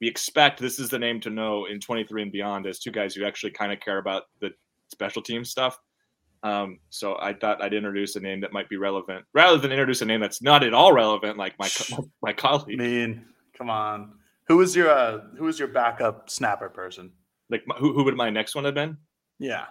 we 0.00 0.08
expect 0.08 0.60
this 0.60 0.78
is 0.78 0.88
the 0.88 0.98
name 0.98 1.20
to 1.20 1.30
know 1.30 1.66
in 1.66 1.80
23 1.80 2.22
and 2.22 2.32
beyond 2.32 2.66
as 2.66 2.78
two 2.78 2.90
guys 2.90 3.14
who 3.14 3.24
actually 3.24 3.52
kind 3.52 3.72
of 3.72 3.80
care 3.80 3.98
about 3.98 4.24
the 4.40 4.50
special 4.88 5.22
team 5.22 5.44
stuff. 5.44 5.78
Um, 6.42 6.78
so 6.88 7.16
I 7.20 7.34
thought 7.34 7.62
I'd 7.62 7.74
introduce 7.74 8.16
a 8.16 8.20
name 8.20 8.40
that 8.40 8.52
might 8.52 8.68
be 8.68 8.76
relevant 8.76 9.26
rather 9.34 9.58
than 9.58 9.72
introduce 9.72 10.00
a 10.00 10.06
name 10.06 10.20
that's 10.20 10.40
not 10.40 10.64
at 10.64 10.72
all 10.72 10.92
relevant, 10.92 11.36
like 11.36 11.58
my 11.58 11.68
my 12.22 12.32
colleague. 12.32 12.80
I 12.80 12.82
mean. 12.82 13.24
Come 13.56 13.68
on. 13.68 14.14
Who 14.48 14.56
was 14.56 14.74
your 14.74 14.88
uh, 14.90 15.20
who 15.36 15.44
was 15.44 15.58
your 15.58 15.68
backup 15.68 16.30
snapper 16.30 16.70
person? 16.70 17.12
Like 17.50 17.62
who 17.78 17.92
who 17.92 18.04
would 18.04 18.16
my 18.16 18.30
next 18.30 18.54
one 18.54 18.64
have 18.64 18.74
been? 18.74 18.96
Yeah. 19.38 19.66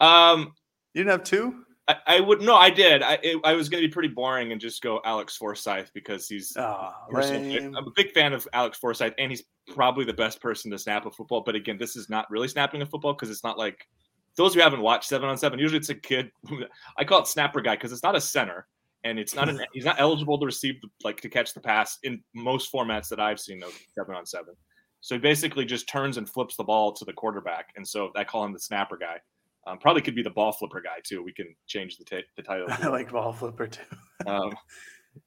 Um, 0.00 0.52
You 0.94 1.04
didn't 1.04 1.12
have 1.12 1.22
two? 1.24 1.64
I, 1.88 1.96
I 2.06 2.20
would 2.20 2.42
no, 2.42 2.54
I 2.54 2.68
did. 2.68 3.02
I 3.02 3.18
it, 3.22 3.40
I 3.44 3.54
was 3.54 3.70
going 3.70 3.82
to 3.82 3.88
be 3.88 3.92
pretty 3.92 4.10
boring 4.10 4.52
and 4.52 4.60
just 4.60 4.82
go 4.82 5.00
Alex 5.04 5.36
Forsyth 5.36 5.90
because 5.94 6.28
he's. 6.28 6.54
Oh, 6.56 6.92
I'm 7.76 7.86
a 7.86 7.90
big 7.96 8.12
fan 8.12 8.34
of 8.34 8.46
Alex 8.52 8.78
Forsyth, 8.78 9.14
and 9.18 9.30
he's 9.30 9.44
probably 9.68 10.04
the 10.04 10.12
best 10.12 10.40
person 10.40 10.70
to 10.70 10.78
snap 10.78 11.06
a 11.06 11.10
football. 11.10 11.40
But 11.40 11.54
again, 11.54 11.78
this 11.78 11.96
is 11.96 12.10
not 12.10 12.30
really 12.30 12.48
snapping 12.48 12.82
a 12.82 12.86
football 12.86 13.14
because 13.14 13.30
it's 13.30 13.42
not 13.42 13.56
like 13.56 13.88
those 14.36 14.52
who 14.52 14.60
haven't 14.60 14.82
watched 14.82 15.08
seven 15.08 15.30
on 15.30 15.38
seven. 15.38 15.58
Usually, 15.58 15.78
it's 15.78 15.88
a 15.88 15.94
kid. 15.94 16.30
I 16.98 17.04
call 17.04 17.22
it 17.22 17.26
snapper 17.26 17.62
guy 17.62 17.76
because 17.76 17.90
it's 17.90 18.02
not 18.02 18.14
a 18.14 18.20
center, 18.20 18.66
and 19.04 19.18
it's 19.18 19.34
not 19.34 19.48
an, 19.48 19.60
he's 19.72 19.86
not 19.86 19.98
eligible 19.98 20.38
to 20.38 20.46
receive 20.46 20.82
the, 20.82 20.88
like 21.04 21.22
to 21.22 21.30
catch 21.30 21.54
the 21.54 21.60
pass 21.60 21.98
in 22.02 22.22
most 22.34 22.70
formats 22.70 23.08
that 23.08 23.18
I've 23.18 23.40
seen 23.40 23.62
of 23.62 23.72
seven 23.94 24.14
on 24.14 24.26
seven. 24.26 24.54
So 25.00 25.14
he 25.14 25.20
basically 25.20 25.64
just 25.64 25.88
turns 25.88 26.18
and 26.18 26.28
flips 26.28 26.56
the 26.56 26.64
ball 26.64 26.92
to 26.92 27.04
the 27.06 27.14
quarterback, 27.14 27.72
and 27.76 27.86
so 27.86 28.10
I 28.14 28.24
call 28.24 28.44
him 28.44 28.52
the 28.52 28.60
snapper 28.60 28.98
guy. 28.98 29.20
Um, 29.68 29.78
probably 29.78 30.00
could 30.02 30.14
be 30.14 30.22
the 30.22 30.30
ball 30.30 30.52
flipper 30.52 30.80
guy 30.80 31.00
too. 31.04 31.22
We 31.22 31.32
can 31.32 31.54
change 31.66 31.98
the, 31.98 32.04
ta- 32.04 32.26
the 32.36 32.42
title. 32.42 32.66
I 32.70 32.88
like 32.88 33.12
ball 33.12 33.32
flipper 33.32 33.66
too. 33.66 33.82
Um, 34.26 34.54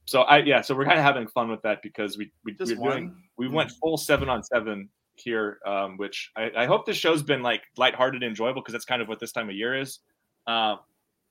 so 0.05 0.21
I 0.21 0.39
yeah, 0.39 0.61
so 0.61 0.75
we're 0.75 0.85
kind 0.85 0.97
of 0.97 1.03
having 1.03 1.27
fun 1.27 1.49
with 1.49 1.61
that 1.61 1.81
because 1.83 2.17
we 2.17 2.31
we 2.43 2.53
Just 2.53 2.75
we're 2.77 2.91
doing 2.91 3.15
we 3.37 3.47
went 3.47 3.71
full 3.71 3.97
seven 3.97 4.29
on 4.29 4.41
seven 4.43 4.89
here, 5.15 5.59
um, 5.65 5.97
which 5.97 6.31
I, 6.35 6.51
I 6.57 6.65
hope 6.65 6.85
this 6.85 6.97
show's 6.97 7.21
been 7.21 7.43
like 7.43 7.61
lighthearted 7.77 8.23
and 8.23 8.29
enjoyable 8.29 8.61
because 8.61 8.71
that's 8.73 8.85
kind 8.85 9.01
of 9.01 9.07
what 9.07 9.19
this 9.19 9.31
time 9.31 9.49
of 9.49 9.55
year 9.55 9.79
is. 9.79 9.99
Um, 10.47 10.79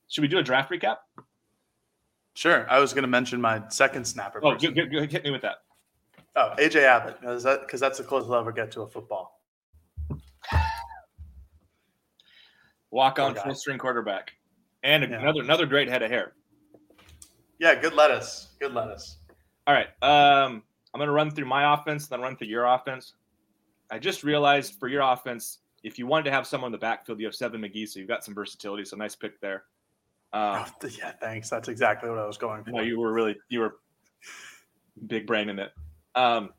should 0.07 0.21
we 0.21 0.27
do 0.27 0.37
a 0.37 0.43
draft 0.43 0.71
recap? 0.71 0.97
Sure. 2.33 2.65
I 2.69 2.79
was 2.79 2.93
going 2.93 3.03
to 3.03 3.09
mention 3.09 3.41
my 3.41 3.61
second 3.69 4.05
snapper. 4.05 4.39
Oh, 4.43 4.55
g- 4.55 4.73
hit 4.73 5.23
me 5.23 5.31
with 5.31 5.41
that. 5.41 5.57
Oh, 6.35 6.53
AJ 6.57 6.83
Abbott. 6.83 7.17
Is 7.23 7.43
that 7.43 7.61
because 7.61 7.81
that's 7.81 7.97
the 7.97 8.05
closest 8.05 8.31
I'll 8.31 8.39
ever 8.39 8.53
get 8.53 8.71
to 8.71 8.83
a 8.83 8.87
football. 8.87 9.40
Walk 12.91 13.19
on 13.19 13.35
full 13.35 13.55
string 13.55 13.77
quarterback, 13.77 14.33
and 14.83 15.03
Yeah. 15.03 15.19
another 15.19 15.41
another 15.41 15.65
great 15.65 15.87
head 15.89 16.03
of 16.03 16.11
hair. 16.11 16.33
Yeah, 17.59 17.75
good 17.75 17.93
lettuce. 17.93 18.49
Good 18.59 18.73
lettuce. 18.73 19.17
All 19.67 19.73
right. 19.73 19.87
Um, 20.01 20.63
I'm 20.93 20.97
going 20.99 21.07
to 21.07 21.13
run 21.13 21.31
through 21.31 21.45
my 21.45 21.73
offense, 21.73 22.07
then 22.07 22.19
run 22.21 22.35
through 22.35 22.47
your 22.47 22.65
offense. 22.65 23.13
I 23.91 23.99
just 23.99 24.23
realized 24.23 24.79
for 24.79 24.87
your 24.87 25.01
offense, 25.03 25.59
if 25.83 25.97
you 25.99 26.07
wanted 26.07 26.23
to 26.25 26.31
have 26.31 26.45
someone 26.47 26.69
in 26.69 26.71
the 26.73 26.77
backfield, 26.79 27.19
you 27.19 27.25
have 27.27 27.35
Seven 27.35 27.61
McGee, 27.61 27.87
so 27.87 27.99
you've 27.99 28.07
got 28.09 28.23
some 28.23 28.33
versatility. 28.33 28.83
So 28.85 28.97
nice 28.97 29.15
pick 29.15 29.39
there. 29.41 29.63
Um, 30.33 30.65
Oh, 30.83 30.87
yeah, 30.87 31.11
thanks. 31.21 31.49
That's 31.49 31.67
exactly 31.69 32.09
what 32.09 32.17
I 32.19 32.25
was 32.25 32.37
going 32.37 32.63
for. 32.63 32.71
no, 32.71 32.81
you 32.81 32.99
were 32.99 33.13
really 33.13 33.37
you 33.49 33.59
were 33.59 33.75
big 35.07 35.27
brain 35.27 35.49
in 35.49 35.59
it. 35.59 35.71
Um, 36.15 36.49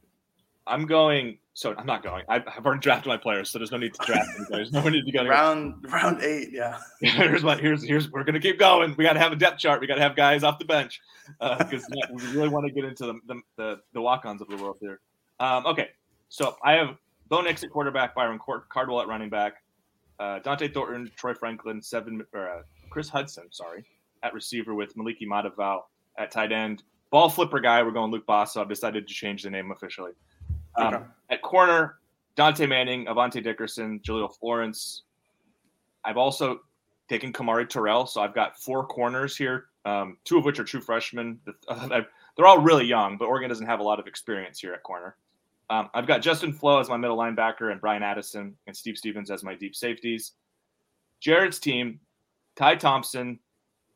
I'm 0.72 0.86
going. 0.86 1.38
So 1.54 1.74
I'm 1.76 1.84
not 1.84 2.02
going. 2.02 2.24
I've, 2.30 2.48
I've 2.48 2.64
already 2.64 2.80
drafted 2.80 3.08
my 3.08 3.18
players, 3.18 3.50
so 3.50 3.58
there's 3.58 3.70
no 3.70 3.76
need 3.76 3.92
to 3.92 4.06
draft 4.06 4.26
them. 4.36 4.46
There's 4.48 4.72
no 4.72 4.88
need 4.88 5.04
to 5.04 5.12
go. 5.12 5.24
round 5.26 5.84
round 5.90 6.22
eight. 6.22 6.48
Yeah. 6.50 6.78
here's 7.00 7.44
what 7.44 7.60
here's 7.60 7.84
here's 7.84 8.10
we're 8.10 8.24
gonna 8.24 8.40
keep 8.40 8.58
going. 8.58 8.94
We 8.96 9.04
got 9.04 9.12
to 9.12 9.18
have 9.18 9.32
a 9.32 9.36
depth 9.36 9.58
chart. 9.58 9.80
We 9.80 9.86
got 9.86 9.96
to 9.96 10.00
have 10.00 10.16
guys 10.16 10.44
off 10.44 10.58
the 10.58 10.64
bench 10.64 11.00
because 11.38 11.84
we 12.12 12.26
really 12.28 12.48
want 12.48 12.66
to 12.66 12.72
get 12.72 12.84
into 12.84 13.04
the 13.06 13.20
the, 13.26 13.40
the, 13.56 13.80
the 13.92 14.00
walk-ons 14.00 14.40
of 14.40 14.48
the 14.48 14.56
world 14.56 14.78
here. 14.80 15.00
Um, 15.40 15.66
okay, 15.66 15.90
so 16.30 16.56
I 16.64 16.72
have 16.72 16.96
Bo 17.28 17.42
Nix 17.42 17.62
at 17.62 17.70
quarterback, 17.70 18.14
Byron 18.14 18.38
Cardwell 18.70 19.02
at 19.02 19.08
running 19.08 19.28
back, 19.28 19.54
uh, 20.18 20.40
Dont'e 20.40 20.72
Thornton, 20.72 21.10
Troy 21.16 21.34
Franklin, 21.34 21.82
seven 21.82 22.24
or 22.32 22.48
uh, 22.48 22.62
Kris 22.88 23.10
Hutson, 23.10 23.52
sorry, 23.52 23.84
at 24.22 24.32
receiver 24.32 24.74
with 24.74 24.96
Moliki 24.96 25.26
Matavao 25.26 25.80
at 26.16 26.30
tight 26.30 26.52
end. 26.52 26.82
Ball 27.10 27.28
flipper 27.28 27.60
guy, 27.60 27.82
we're 27.82 27.90
going 27.90 28.10
Luke 28.10 28.26
Basso, 28.26 28.54
so 28.54 28.62
I've 28.62 28.70
decided 28.70 29.06
to 29.06 29.12
change 29.12 29.42
the 29.42 29.50
name 29.50 29.70
officially. 29.70 30.12
Um, 30.76 30.94
Okay. 30.94 31.04
At 31.30 31.42
corner, 31.42 31.98
Dontae 32.36 32.68
Manning, 32.68 33.06
Avante 33.06 33.42
Dickerson, 33.42 34.00
Jahlil 34.00 34.34
Florence. 34.38 35.02
I've 36.04 36.18
also 36.18 36.60
taken 37.08 37.32
Khamari 37.32 37.68
Terrell, 37.68 38.06
so 38.06 38.20
I've 38.20 38.34
got 38.34 38.58
four 38.58 38.86
corners 38.86 39.36
here, 39.36 39.66
um, 39.84 40.18
two 40.24 40.38
of 40.38 40.44
which 40.44 40.58
are 40.58 40.64
true 40.64 40.80
freshmen. 40.80 41.38
They're 41.68 42.46
all 42.46 42.58
really 42.58 42.86
young, 42.86 43.16
but 43.18 43.26
Oregon 43.26 43.48
doesn't 43.48 43.66
have 43.66 43.80
a 43.80 43.82
lot 43.82 44.00
of 44.00 44.06
experience 44.06 44.60
here 44.60 44.72
at 44.72 44.82
corner. 44.82 45.16
Um, 45.70 45.88
I've 45.94 46.06
got 46.06 46.20
Justin 46.20 46.52
Flowe 46.52 46.80
as 46.80 46.88
my 46.88 46.96
middle 46.96 47.16
linebacker 47.16 47.70
and 47.72 47.80
Bryan 47.80 48.02
Addison 48.02 48.56
and 48.66 48.76
Steve 48.76 48.98
Stephens 48.98 49.30
as 49.30 49.42
my 49.42 49.54
deep 49.54 49.74
safeties. 49.74 50.32
Jared's 51.20 51.58
team, 51.58 52.00
Ty 52.56 52.76
Thompson, 52.76 53.38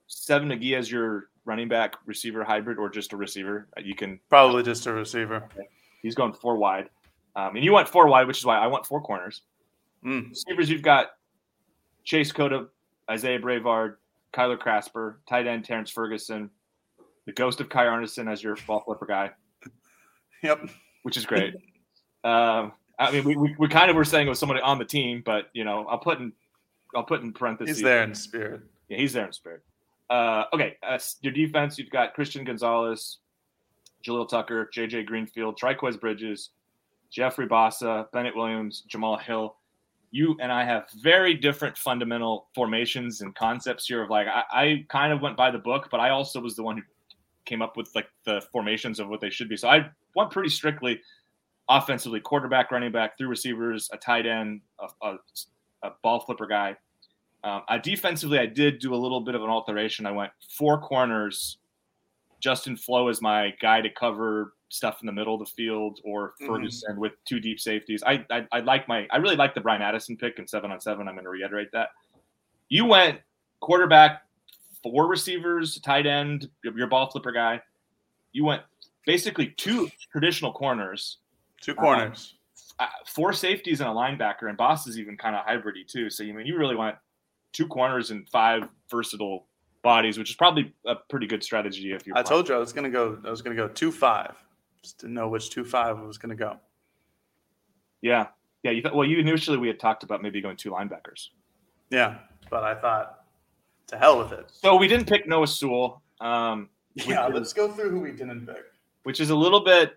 Seven 0.06 0.48
McGee 0.48 0.76
as 0.76 0.90
your 0.90 1.28
running 1.44 1.68
back 1.68 1.96
receiver 2.06 2.44
hybrid 2.44 2.78
or 2.78 2.88
just 2.88 3.12
a 3.12 3.16
receiver. 3.16 3.68
You 3.82 3.94
can 3.94 4.20
Probably 4.28 4.62
just 4.62 4.86
a 4.86 4.92
receiver. 4.92 5.48
He's 6.02 6.14
going 6.14 6.32
four 6.32 6.56
wide. 6.56 6.90
Um, 7.34 7.56
and 7.56 7.64
you 7.64 7.72
want 7.72 7.88
four 7.88 8.06
wide, 8.08 8.26
which 8.26 8.38
is 8.38 8.44
why 8.44 8.58
I 8.58 8.66
want 8.66 8.86
four 8.86 9.00
corners. 9.00 9.42
Mm. 10.04 10.30
Receivers, 10.30 10.70
you've 10.70 10.82
got 10.82 11.08
Chase 12.04 12.32
Cota, 12.32 12.66
Isaiah 13.10 13.38
Brevard, 13.38 13.98
Kyler 14.32 14.62
Kasper, 14.62 15.20
tight 15.28 15.46
end 15.46 15.64
Terrance 15.64 15.90
Ferguson, 15.90 16.50
the 17.26 17.32
ghost 17.32 17.60
of 17.60 17.68
Kai 17.68 17.84
Arneson 17.84 18.30
as 18.30 18.42
your 18.42 18.56
ball 18.66 18.82
flipper 18.84 19.06
guy, 19.06 19.30
Yep. 20.42 20.70
which 21.02 21.16
is 21.16 21.26
great. 21.26 21.54
um, 22.24 22.72
I 22.98 23.10
mean, 23.10 23.24
we, 23.24 23.36
we, 23.36 23.54
we 23.58 23.68
kind 23.68 23.90
of 23.90 23.96
were 23.96 24.04
saying 24.04 24.26
it 24.26 24.30
was 24.30 24.38
somebody 24.38 24.60
on 24.60 24.78
the 24.78 24.84
team, 24.84 25.22
but 25.24 25.50
you 25.52 25.64
know, 25.64 25.86
I'll 25.86 25.98
put 25.98 26.18
in 26.20 26.32
I'll 26.94 27.02
put 27.04 27.22
in 27.22 27.32
parentheses. 27.32 27.76
He's 27.76 27.84
there 27.84 28.02
in 28.02 28.14
spirit. 28.14 28.62
Yeah, 28.88 28.96
he's 28.96 29.12
there 29.12 29.26
in 29.26 29.32
spirit. 29.32 29.62
Uh, 30.08 30.44
okay, 30.52 30.76
uh, 30.82 30.98
your 31.20 31.32
defense, 31.32 31.78
you've 31.78 31.90
got 31.90 32.14
Christian 32.14 32.44
Gonzalez, 32.44 33.18
Jaleel 34.04 34.28
Tucker, 34.28 34.70
JJ 34.74 35.06
Greenfield, 35.06 35.58
Trikweze 35.58 36.00
Bridges, 36.00 36.50
Jeffrey 37.10 37.46
Bassa, 37.46 38.06
Bennett 38.12 38.36
Williams, 38.36 38.82
Jamal 38.88 39.16
Hill. 39.16 39.56
You 40.10 40.36
and 40.40 40.52
I 40.52 40.64
have 40.64 40.86
very 41.00 41.34
different 41.34 41.76
fundamental 41.76 42.48
formations 42.54 43.20
and 43.20 43.34
concepts 43.34 43.86
here. 43.86 44.02
Of 44.02 44.10
like, 44.10 44.26
I, 44.28 44.44
I 44.52 44.86
kind 44.88 45.12
of 45.12 45.20
went 45.20 45.36
by 45.36 45.50
the 45.50 45.58
book, 45.58 45.88
but 45.90 46.00
I 46.00 46.10
also 46.10 46.40
was 46.40 46.56
the 46.56 46.62
one 46.62 46.76
who 46.76 46.82
came 47.44 47.62
up 47.62 47.76
with 47.76 47.90
like 47.94 48.08
the 48.24 48.42
formations 48.52 48.98
of 49.00 49.08
what 49.08 49.20
they 49.20 49.30
should 49.30 49.48
be. 49.48 49.56
So 49.56 49.68
I 49.68 49.90
went 50.14 50.30
pretty 50.30 50.48
strictly 50.48 51.00
offensively: 51.68 52.20
quarterback, 52.20 52.70
running 52.70 52.92
back, 52.92 53.18
three 53.18 53.26
receivers, 53.26 53.90
a 53.92 53.96
tight 53.96 54.26
end, 54.26 54.60
a, 54.78 55.06
a, 55.06 55.16
a 55.82 55.90
ball 56.02 56.20
flipper 56.20 56.46
guy. 56.46 56.76
Um, 57.44 57.62
I 57.68 57.78
defensively, 57.78 58.38
I 58.38 58.46
did 58.46 58.80
do 58.80 58.92
a 58.94 58.96
little 58.96 59.20
bit 59.20 59.34
of 59.34 59.42
an 59.42 59.50
alteration. 59.50 60.04
I 60.04 60.10
went 60.10 60.32
four 60.50 60.80
corners. 60.80 61.58
Justin 62.40 62.76
Flowe 62.76 63.08
is 63.08 63.20
my 63.22 63.54
guy 63.60 63.80
to 63.80 63.90
cover 63.90 64.54
stuff 64.68 64.98
in 65.00 65.06
the 65.06 65.12
middle 65.12 65.34
of 65.34 65.40
the 65.40 65.46
field, 65.54 66.00
or 66.04 66.34
Mhm. 66.40 66.46
Ferguson 66.46 66.98
with 67.00 67.12
two 67.24 67.40
deep 67.40 67.60
safeties. 67.60 68.02
I, 68.04 68.24
I 68.30 68.46
I 68.52 68.60
like 68.60 68.88
my 68.88 69.06
I 69.10 69.16
really 69.18 69.36
like 69.36 69.54
the 69.54 69.60
Bryan 69.60 69.82
Addison 69.82 70.16
pick 70.16 70.38
in 70.38 70.46
seven 70.46 70.70
on 70.70 70.80
seven. 70.80 71.06
I'm 71.08 71.14
going 71.14 71.24
to 71.24 71.30
reiterate 71.30 71.70
that. 71.72 71.90
You 72.68 72.84
went 72.84 73.20
quarterback, 73.60 74.22
four 74.82 75.06
receivers, 75.06 75.80
tight 75.80 76.06
end, 76.06 76.50
your 76.62 76.88
ball 76.88 77.08
flipper 77.10 77.32
guy. 77.32 77.62
You 78.32 78.44
went 78.44 78.62
basically 79.06 79.48
two 79.56 79.88
traditional 80.12 80.52
corners, 80.52 81.18
Two 81.60 81.74
corners. 81.74 82.34
uh, 82.80 82.88
four 83.06 83.32
safeties 83.32 83.80
and 83.80 83.88
a 83.88 83.92
linebacker, 83.92 84.48
and 84.48 84.58
Bassa 84.58 84.88
is 84.88 84.98
even 84.98 85.16
kind 85.16 85.36
of 85.36 85.46
hybridy 85.46 85.86
too. 85.86 86.10
So 86.10 86.22
you 86.24 86.34
mean 86.34 86.44
you 86.46 86.58
really 86.58 86.74
want 86.76 86.96
two 87.52 87.66
corners 87.68 88.10
and 88.10 88.28
five 88.28 88.68
versatile 88.90 89.46
bodies, 89.86 90.18
which 90.18 90.30
is 90.30 90.36
probably 90.36 90.74
a 90.84 90.96
pretty 90.96 91.28
good 91.28 91.44
strategy 91.44 91.92
if 91.92 92.04
you're. 92.04 92.18
I 92.18 92.22
told 92.22 92.48
you 92.48 92.56
I 92.56 92.58
was 92.58 92.72
gonna 92.72 92.90
go. 92.90 93.18
I 93.24 93.30
was 93.30 93.40
gonna 93.40 93.54
go 93.54 93.68
two 93.68 93.92
five. 93.92 94.34
Just 94.82 94.98
didn't 94.98 95.14
know 95.14 95.28
which 95.28 95.48
two 95.50 95.64
five 95.64 95.96
I 95.96 96.02
was 96.02 96.18
gonna 96.18 96.34
go. 96.34 96.56
Yeah, 98.02 98.26
yeah. 98.64 98.72
You 98.72 98.82
th- 98.82 98.92
well, 98.92 99.06
you 99.06 99.18
initially 99.20 99.58
we 99.58 99.68
had 99.68 99.78
talked 99.78 100.02
about 100.02 100.22
maybe 100.22 100.40
going 100.40 100.56
two 100.56 100.72
linebackers. 100.72 101.28
Yeah, 101.90 102.18
but 102.50 102.64
I 102.64 102.74
thought, 102.74 103.20
to 103.86 103.96
hell 103.96 104.18
with 104.18 104.32
it. 104.32 104.50
So 104.50 104.74
we 104.74 104.88
didn't 104.88 105.06
pick 105.06 105.28
Noah 105.28 105.46
Sewell, 105.46 106.02
um, 106.20 106.68
Yeah, 106.94 107.28
let's 107.28 107.52
go 107.52 107.70
through 107.70 107.90
who 107.90 108.00
we 108.00 108.10
didn't 108.10 108.44
pick. 108.44 108.64
which 109.04 109.20
is 109.20 109.30
a 109.30 109.36
little 109.36 109.60
bit 109.62 109.96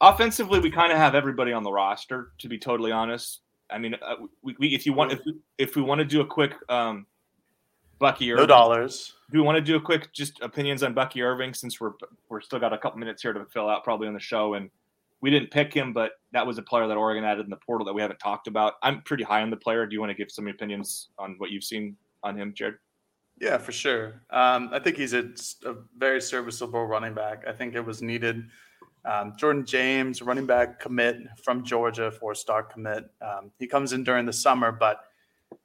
offensively. 0.00 0.58
We 0.58 0.70
kind 0.72 0.90
of 0.90 0.98
have 0.98 1.14
everybody 1.14 1.52
on 1.52 1.62
the 1.62 1.70
roster, 1.70 2.32
to 2.38 2.48
be 2.48 2.58
totally 2.58 2.90
honest. 2.90 3.42
I 3.70 3.78
mean, 3.78 3.94
uh, 3.94 4.16
we, 4.42 4.56
we, 4.58 4.74
if 4.74 4.84
you 4.84 4.92
want, 4.92 5.12
if 5.12 5.20
we, 5.24 5.34
if 5.58 5.76
we 5.76 5.82
want 5.82 6.00
to 6.00 6.04
do 6.04 6.22
a 6.22 6.26
quick 6.26 6.54
um, 6.68 7.06
Bucky 8.02 8.28
No 8.28 8.34
Irving, 8.34 8.48
dollars. 8.48 9.14
do 9.30 9.38
we 9.38 9.44
want 9.44 9.56
to 9.56 9.62
do 9.62 9.76
a 9.76 9.80
quick 9.80 10.12
just 10.12 10.40
opinions 10.40 10.82
on 10.82 10.92
Bucky 10.92 11.22
Irving 11.22 11.54
since 11.54 11.80
we're 11.80 11.92
we're 12.28 12.40
still 12.40 12.58
got 12.58 12.72
a 12.72 12.78
couple 12.78 12.98
minutes 12.98 13.22
here 13.22 13.32
to 13.32 13.44
fill 13.46 13.68
out 13.68 13.84
probably 13.84 14.08
on 14.08 14.12
the 14.12 14.20
show 14.20 14.54
and 14.54 14.68
we 15.20 15.30
didn't 15.30 15.52
pick 15.52 15.72
him, 15.72 15.92
but 15.92 16.10
that 16.32 16.44
was 16.44 16.58
a 16.58 16.62
player 16.62 16.88
that 16.88 16.96
Oregon 16.96 17.22
added 17.22 17.44
in 17.44 17.50
the 17.50 17.56
portal 17.64 17.84
that 17.86 17.92
we 17.92 18.02
haven't 18.02 18.18
talked 18.18 18.48
about. 18.48 18.72
I'm 18.82 19.02
pretty 19.02 19.22
high 19.22 19.40
on 19.40 19.50
the 19.50 19.56
player. 19.56 19.86
Do 19.86 19.94
you 19.94 20.00
want 20.00 20.10
to 20.10 20.16
give 20.16 20.32
some 20.32 20.48
opinions 20.48 21.10
on 21.16 21.36
what 21.38 21.50
you've 21.50 21.62
seen 21.62 21.96
on 22.24 22.36
him, 22.36 22.52
Jared? 22.54 22.74
Yeah, 23.40 23.56
for 23.58 23.70
sure. 23.70 24.22
Um, 24.30 24.70
I 24.72 24.80
think 24.80 24.96
he's 24.96 25.14
a, 25.14 25.30
a 25.64 25.76
very 25.96 26.20
serviceable 26.20 26.84
running 26.86 27.14
back. 27.14 27.44
I 27.46 27.52
think 27.52 27.76
it 27.76 27.86
was 27.86 28.02
needed. 28.02 28.42
Um, 29.04 29.34
Jordan 29.38 29.64
James, 29.64 30.22
running 30.22 30.46
back 30.46 30.80
commit 30.80 31.18
from 31.44 31.62
Georgia, 31.62 32.10
four 32.10 32.34
star 32.34 32.64
commit. 32.64 33.04
Um, 33.20 33.52
he 33.60 33.68
comes 33.68 33.92
in 33.92 34.02
during 34.02 34.26
the 34.26 34.32
summer, 34.32 34.72
but 34.72 35.04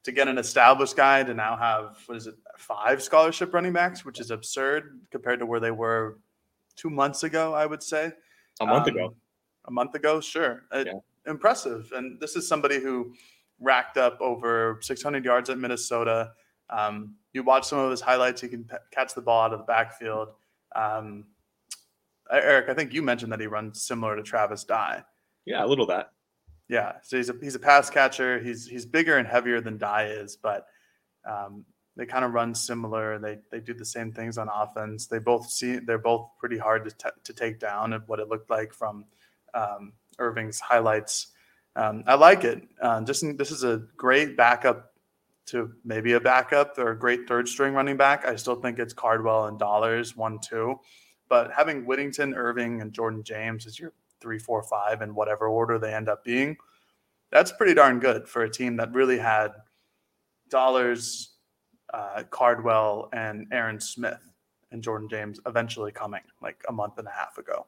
to 0.04 0.12
get 0.12 0.28
an 0.28 0.38
established 0.38 0.96
guy 0.96 1.24
to 1.24 1.34
now 1.34 1.56
have, 1.58 1.98
what 2.06 2.18
is 2.18 2.28
it, 2.28 2.36
five 2.58 3.02
scholarship 3.02 3.54
running 3.54 3.74
backs, 3.74 4.04
which 4.06 4.20
is 4.20 4.32
absurd 4.32 5.02
compared 5.12 5.40
to 5.40 5.46
where 5.46 5.60
they 5.60 5.72
were 5.72 6.18
two 6.76 6.90
months 6.90 7.24
ago, 7.24 7.54
I 7.54 7.66
would 7.66 7.82
say. 7.84 8.12
A 8.62 8.66
month 8.66 8.88
Um, 8.88 8.96
ago. 8.96 9.16
A 9.66 9.72
month 9.72 9.96
ago, 9.96 10.20
sure. 10.22 10.64
Uh, 10.72 10.84
Yeah. 10.86 10.94
Impressive. 11.26 11.92
And 11.94 12.20
this 12.22 12.36
is 12.38 12.48
somebody 12.48 12.80
who 12.80 13.14
racked 13.60 13.98
up 13.98 14.20
over 14.22 14.80
600 14.82 15.26
yards 15.26 15.50
at 15.50 15.58
Minnesota, 15.58 16.34
Um, 16.70 17.16
you 17.34 17.44
watch 17.44 17.66
some 17.66 17.80
of 17.80 17.90
his 17.92 18.02
highlights; 18.02 18.42
he 18.42 18.50
can 18.50 18.66
p- 18.66 18.76
catch 18.92 19.14
the 19.14 19.22
ball 19.22 19.44
out 19.46 19.54
of 19.54 19.60
the 19.60 19.66
backfield. 19.66 20.34
Um, 20.76 21.26
Erik, 22.30 22.68
I 22.70 22.74
think 22.74 22.94
you 22.94 23.02
mentioned 23.02 23.32
that 23.32 23.40
he 23.40 23.48
runs 23.48 23.82
similar 23.82 24.16
to 24.18 24.22
Travis 24.24 24.66
Dye. 24.66 25.04
Yeah, 25.46 25.64
a 25.64 25.68
little 25.68 25.86
that. 25.86 26.12
Yeah, 26.70 26.94
so 27.02 27.18
he's 27.18 27.30
a 27.30 27.36
he's 27.42 27.56
a 27.56 27.60
pass 27.60 27.90
catcher. 27.90 28.40
He's 28.40 28.68
he's 28.68 28.86
bigger 28.86 29.18
and 29.18 29.28
heavier 29.28 29.62
than 29.62 29.78
Dye 29.78 30.08
is, 30.08 30.36
but 30.36 30.66
um, 31.26 31.66
they 31.96 32.06
kind 32.06 32.26
of 32.26 32.34
run 32.34 32.54
similar. 32.54 33.20
They 33.20 33.40
they 33.52 33.60
do 33.60 33.74
the 33.74 33.86
same 33.86 34.12
things 34.12 34.38
on 34.38 34.50
offense. 34.54 35.08
They 35.08 35.20
both 35.20 35.50
see 35.50 35.80
they're 35.80 35.98
both 35.98 36.30
pretty 36.40 36.58
hard 36.58 36.84
to 36.86 36.92
t- 36.92 37.20
to 37.24 37.34
take 37.34 37.60
down. 37.60 37.94
Of 37.94 38.08
what 38.08 38.20
it 38.20 38.28
looked 38.28 38.50
like 38.50 38.74
from 38.74 39.06
um, 39.54 39.94
Irving's 40.20 40.60
highlights. 40.60 41.28
Um, 41.76 42.04
I 42.06 42.16
like 42.16 42.44
it. 42.44 42.64
Uh, 42.82 43.02
just 43.02 43.24
this 43.38 43.52
is 43.52 43.64
a 43.64 43.84
great 43.96 44.36
backup 44.36 44.92
to 45.48 45.72
maybe 45.86 46.14
a 46.14 46.20
backup 46.20 46.78
or 46.78 46.92
a 46.92 47.00
great 47.00 47.28
third 47.28 47.48
string 47.48 47.74
running 47.74 47.98
back. 47.98 48.26
I 48.26 48.36
still 48.36 48.56
think 48.56 48.78
it's 48.78 48.94
Cardwell 48.94 49.46
and 49.46 49.58
Dollars 49.58 50.18
one 50.18 50.40
two, 50.40 50.80
but 51.30 51.52
having 51.54 51.86
Whittington, 51.86 52.34
Irving, 52.34 52.82
and 52.82 52.92
Jordan 52.92 53.24
James 53.24 53.66
as 53.66 53.80
your 53.80 53.94
three, 54.22 54.40
four, 54.40 54.64
five 54.64 55.02
in 55.02 55.16
whatever 55.16 55.48
order 55.48 55.78
they 55.78 55.94
end 55.94 56.10
up 56.10 56.24
being, 56.24 56.58
that's 57.32 57.52
pretty 57.52 57.74
darn 57.74 58.00
good 58.00 58.28
for 58.28 58.44
a 58.44 58.50
team 58.50 58.78
that 58.78 58.94
really 58.94 59.18
had 59.18 59.50
Dollars, 60.50 61.36
uh, 61.94 62.24
Cardwell, 62.30 63.10
and 63.14 63.48
Aaron 63.52 63.80
Smith 63.80 64.20
and 64.72 64.82
Jordan 64.82 65.10
James 65.10 65.40
eventually 65.46 65.92
coming 65.92 66.22
like 66.42 66.64
a 66.70 66.72
month 66.72 66.98
and 66.98 67.08
a 67.08 67.12
half 67.12 67.38
ago. 67.38 67.66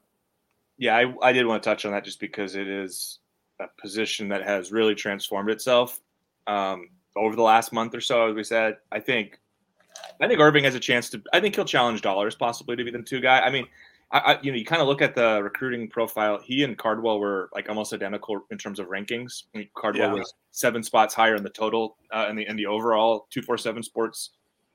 Yeah, 0.78 0.96
I, 0.96 1.14
I 1.22 1.34
did 1.34 1.46
want 1.46 1.62
to 1.62 1.70
touch 1.70 1.86
on 1.86 1.92
that 1.92 2.06
just 2.06 2.20
because 2.20 2.56
it 2.56 2.68
is 2.68 3.20
a 3.60 3.66
position 3.82 4.30
that 4.30 4.44
has 4.44 4.72
really 4.72 4.96
transformed 4.96 5.50
itself 5.50 6.00
um, 6.48 6.90
over 7.18 7.36
the 7.36 7.42
last 7.42 7.74
month 7.74 7.94
or 7.94 8.02
so. 8.02 8.30
As 8.30 8.36
we 8.36 8.44
said, 8.44 8.78
I 8.92 9.00
think 9.00 9.40
I 10.22 10.28
think 10.28 10.40
Irving 10.40 10.64
has 10.64 10.76
a 10.76 10.80
chance 10.80 11.10
to. 11.10 11.22
I 11.34 11.40
think 11.40 11.56
he'll 11.56 11.66
challenge 11.66 12.02
Dollars 12.02 12.36
possibly 12.36 12.76
to 12.76 12.84
be 12.84 12.92
the 12.92 13.02
two 13.02 13.20
guy. 13.20 13.40
I 13.40 13.50
mean, 13.50 13.68
I, 14.12 14.18
I, 14.20 14.40
you 14.42 14.52
know, 14.52 14.58
you 14.58 14.66
kind 14.66 14.82
of 14.82 14.88
look 14.88 15.02
at 15.02 15.16
the 15.16 15.42
recruiting 15.44 15.88
profile. 15.88 16.40
He 16.44 16.64
and 16.64 16.78
Cardwell 16.78 17.20
were 17.20 17.50
like 17.54 17.70
almost 17.70 17.94
identical 17.94 18.42
in 18.52 18.58
terms 18.58 18.80
of 18.80 18.88
rankings. 18.88 19.44
I 19.54 19.60
mean, 19.60 19.70
Cardwell 19.76 20.10
yeah. 20.10 20.20
was 20.20 20.34
seven 20.52 20.84
spots 20.84 21.14
higher 21.14 21.36
in 21.36 21.44
the 21.44 21.50
total 21.50 21.98
uh, 22.12 22.28
in 22.30 22.36
the 22.36 22.48
in 22.48 22.56
the 22.56 22.66
overall 22.66 23.28
two 23.30 23.42
four 23.42 23.58
seven 23.58 23.84
sports 23.84 24.32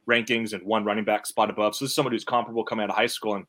rankings 0.09 0.53
and 0.53 0.63
one 0.65 0.85
running 0.85 1.05
back 1.05 1.27
spot 1.27 1.51
above. 1.51 1.75
So 1.75 1.85
this 1.85 1.91
is 1.91 1.97
somebody 1.97 2.15
who's 2.15 2.25
comparable 2.25 2.65
coming 2.65 2.85
out 2.85 2.91
of 2.91 2.97
high 2.97 3.07
school, 3.07 3.35
and 3.35 3.47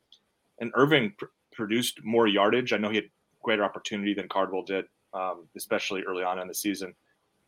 and 0.60 0.72
Irving 0.74 1.14
pr- 1.18 1.26
produced 1.52 2.00
more 2.04 2.26
yardage. 2.26 2.72
I 2.72 2.78
know 2.78 2.88
he 2.88 2.96
had 2.96 3.10
greater 3.42 3.64
opportunity 3.64 4.12
than 4.12 4.28
Cardwell 4.28 4.62
did, 4.62 4.86
um, 5.14 5.46
especially 5.56 6.02
early 6.02 6.24
on 6.24 6.38
in 6.38 6.48
the 6.48 6.54
season. 6.54 6.94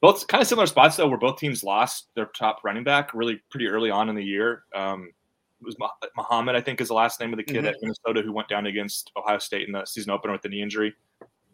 Both 0.01 0.29
kind 0.29 0.41
of 0.41 0.47
similar 0.47 0.67
spots 0.67 0.97
though, 0.97 1.09
where 1.09 1.19
both 1.19 1.39
teams 1.39 1.65
lost 1.65 2.11
their 2.15 2.27
top 2.27 2.61
running 2.63 2.85
back 2.85 3.13
really 3.15 3.41
pretty 3.51 3.67
early 3.67 3.91
on 3.91 4.09
in 4.09 4.15
the 4.15 4.25
year. 4.25 4.63
Um, 4.75 5.11
was 5.63 5.77
Muhammad, 6.17 6.57
I 6.57 6.61
think, 6.61 6.81
is 6.81 6.89
the 6.89 6.95
last 6.95 7.21
name 7.21 7.33
of 7.33 7.37
the 7.37 7.45
kid 7.45 7.59
mm-hmm. 7.59 7.67
at 7.67 7.77
Minnesota 7.81 8.23
who 8.23 8.33
went 8.33 8.49
down 8.49 8.67
against 8.67 9.11
Ohio 9.17 9.39
State 9.39 9.67
in 9.67 9.73
the 9.73 9.85
season 9.85 10.11
opener 10.11 10.33
with 10.33 10.45
a 10.45 10.49
knee 10.49 10.63
injury. 10.63 10.95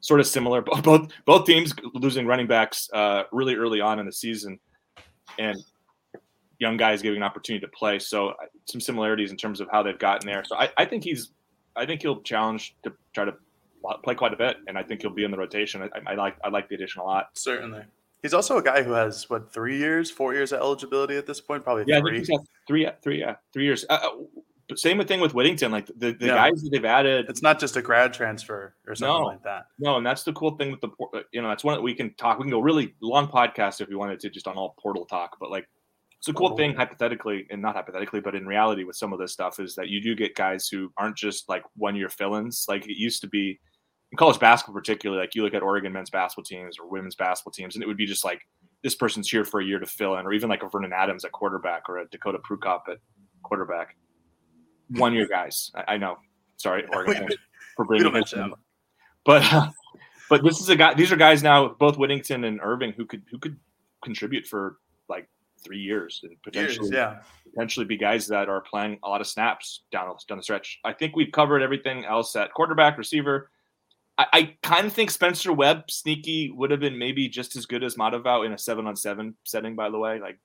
Sort 0.00 0.20
of 0.20 0.26
similar, 0.26 0.62
both 0.82 1.11
both 1.24 1.46
teams 1.46 1.74
losing 1.94 2.26
running 2.26 2.46
backs 2.46 2.88
uh, 2.92 3.24
really 3.32 3.55
early 3.55 3.80
on 3.80 3.98
in 3.98 4.07
the 4.07 4.12
season, 4.12 4.59
and 5.38 5.59
young 6.59 6.76
guys 6.76 7.02
giving 7.02 7.18
an 7.18 7.22
opportunity 7.22 7.64
to 7.64 7.72
play. 7.72 7.98
So 7.98 8.28
uh, 8.28 8.46
some 8.66 8.80
similarities 8.80 9.30
in 9.30 9.36
terms 9.36 9.61
of 9.61 9.68
how 9.72 9.82
they've 9.82 9.98
gotten 9.98 10.26
there. 10.26 10.44
So 10.44 10.57
I, 10.57 10.70
I 10.76 10.84
think 10.84 11.05
he's, 11.05 11.32
I 11.74 11.86
think 11.86 12.02
he'll 12.02 12.22
challenge 12.22 12.76
to 12.84 12.92
try 13.12 13.24
to 13.24 13.34
play 14.02 14.14
quite 14.14 14.32
a 14.32 14.36
bit, 14.36 14.59
and 14.68 14.78
I 14.78 14.82
think 14.82 15.02
he'll 15.02 15.11
be 15.11 15.24
in 15.24 15.30
the 15.30 15.38
rotation. 15.38 15.82
I, 15.82 16.12
I 16.12 16.14
like 16.14 16.36
I 16.44 16.48
like 16.48 16.68
the 16.68 16.74
addition 16.74 17.00
a 17.00 17.05
lot. 17.05 17.30
Certainly. 17.34 17.84
He's 18.25 18.33
also 18.33 18.57
a 18.57 18.62
guy 18.62 18.83
who 18.83 18.93
has 18.93 19.29
what 19.29 19.53
three 19.53 19.77
years, 19.77 20.11
four 20.11 20.33
years 20.33 20.51
of 20.53 20.61
eligibility 20.61 21.14
at 21.18 21.27
this 21.27 21.43
point, 21.43 21.62
probably 21.62 21.85
yeah, 21.87 22.01
three. 22.01 22.25
three, 22.66 22.89
three, 23.03 23.20
yeah, 23.20 23.35
three 23.53 23.64
years. 23.66 23.85
Uh, 23.91 23.99
uh 24.03 24.75
same 24.77 25.05
thing 25.05 25.20
with 25.20 25.35
Whittington. 25.35 25.70
Like 25.70 25.89
the, 25.89 26.12
the 26.12 26.29
guys 26.29 26.62
that 26.62 26.70
they've 26.72 26.87
added, 26.87 27.27
it's 27.29 27.43
not 27.43 27.61
just 27.61 27.77
a 27.77 27.83
grad 27.83 28.14
transfer 28.14 28.75
or 28.89 28.95
something 28.95 29.20
no, 29.20 29.27
like 29.27 29.43
that. 29.43 29.66
No, 29.79 29.99
and 29.99 30.07
that's 30.07 30.22
the 30.22 30.33
cool 30.33 30.57
thing 30.57 30.70
with 30.70 30.81
the 30.81 30.89
uh, 31.12 31.20
you 31.33 31.43
know 31.43 31.49
that's 31.49 31.64
one 31.64 31.75
that 31.75 31.83
we 31.83 31.93
can 31.93 32.14
talk. 32.14 32.39
We 32.39 32.45
can 32.45 32.51
go 32.51 32.61
really 32.61 32.95
long 33.03 33.29
podcast 33.29 33.83
if 33.83 33.91
we 33.91 33.95
wanted 33.95 34.20
to 34.20 34.31
just 34.31 34.49
on 34.49 34.57
all 34.57 34.75
portal 34.81 35.05
talk. 35.05 35.37
But 35.39 35.51
like, 35.51 35.68
it's 36.18 36.29
a 36.29 36.33
cool 36.33 36.55
oh. 36.55 36.57
thing 36.57 36.75
hypothetically, 36.75 37.47
and 37.51 37.61
not 37.61 37.77
hypothetically, 37.77 38.20
but 38.20 38.35
in 38.35 38.47
reality 38.47 38.85
with 38.85 38.97
some 38.97 39.12
of 39.12 39.18
this 39.18 39.35
stuff 39.35 39.61
is 39.61 39.75
that 39.75 39.91
you 39.91 40.01
do 40.01 40.14
get 40.14 40.35
guys 40.35 40.66
who 40.66 40.91
aren't 40.97 41.18
just 41.18 41.47
like 41.51 41.62
one 41.77 41.95
year 41.95 42.09
fill-ins. 42.09 42.64
Like 42.68 42.87
it 42.87 42.97
used 42.97 43.20
to 43.20 43.29
be 43.29 43.61
in 44.14 44.16
college 44.16 44.38
basketball, 44.38 44.74
particularly. 44.74 45.20
Like 45.20 45.34
you 45.34 45.42
look 45.42 45.54
at 45.54 45.62
Oregon 45.62 45.92
men's 45.92 46.08
basketball 46.08 46.44
teams 46.44 46.78
or 46.78 46.88
women's 46.88 47.16
basketball 47.16 47.50
teams, 47.50 47.74
and 47.74 47.82
it 47.82 47.86
would 47.88 47.96
be 47.96 48.06
just 48.06 48.24
like 48.24 48.46
this 48.84 48.94
person's 48.94 49.28
here 49.28 49.44
for 49.44 49.60
a 49.60 49.64
year 49.64 49.80
to 49.80 49.86
fill 49.86 50.16
in, 50.16 50.24
or 50.24 50.32
even 50.32 50.48
like 50.48 50.62
a 50.62 50.68
Vernon 50.68 50.92
Adams 50.92 51.24
at 51.24 51.32
quarterback 51.32 51.88
or 51.88 51.98
a 51.98 52.08
Dakota 52.08 52.38
Prukop 52.38 52.82
at 52.88 52.98
quarterback. 53.42 53.96
One 54.90 55.14
year 55.14 55.26
guys. 55.26 55.72
I, 55.74 55.94
I 55.94 55.96
know. 55.96 56.18
Sorry, 56.58 56.84
Oregon 56.92 57.28
for 57.74 57.84
bringing 57.84 58.14
him. 58.14 58.54
But 59.24 59.52
uh, 59.52 59.70
but 60.30 60.44
this 60.44 60.60
is 60.60 60.68
a 60.68 60.76
guy. 60.76 60.94
These 60.94 61.10
are 61.10 61.16
guys 61.16 61.42
now, 61.42 61.68
both 61.68 61.98
Whittington 61.98 62.44
and 62.44 62.60
Irving, 62.62 62.92
who 62.92 63.06
could 63.06 63.22
who 63.32 63.38
could 63.38 63.56
contribute 64.04 64.46
for 64.46 64.76
like 65.08 65.28
three 65.64 65.80
years 65.80 66.20
and 66.22 66.40
potentially 66.44 66.88
years, 66.88 66.94
yeah. 66.94 67.22
potentially 67.52 67.86
be 67.86 67.96
guys 67.96 68.28
that 68.28 68.48
are 68.48 68.60
playing 68.60 68.98
a 69.02 69.08
lot 69.08 69.20
of 69.20 69.26
snaps 69.26 69.82
down 69.90 70.14
down 70.28 70.38
the 70.38 70.44
stretch. 70.44 70.78
I 70.84 70.92
think 70.92 71.16
we've 71.16 71.32
covered 71.32 71.62
everything 71.62 72.04
else 72.04 72.36
at 72.36 72.54
quarterback, 72.54 72.96
receiver. 72.96 73.50
I, 74.16 74.26
I 74.32 74.56
kind 74.62 74.86
of 74.86 74.92
think 74.92 75.10
Spencer 75.10 75.52
Webb 75.52 75.90
sneaky 75.90 76.50
would 76.50 76.70
have 76.70 76.80
been 76.80 76.98
maybe 76.98 77.28
just 77.28 77.56
as 77.56 77.66
good 77.66 77.82
as 77.82 77.96
Matavao 77.96 78.46
in 78.46 78.52
a 78.52 78.58
seven 78.58 78.86
on 78.86 78.96
seven 78.96 79.34
setting. 79.44 79.74
By 79.74 79.90
the 79.90 79.98
way, 79.98 80.20
like 80.20 80.38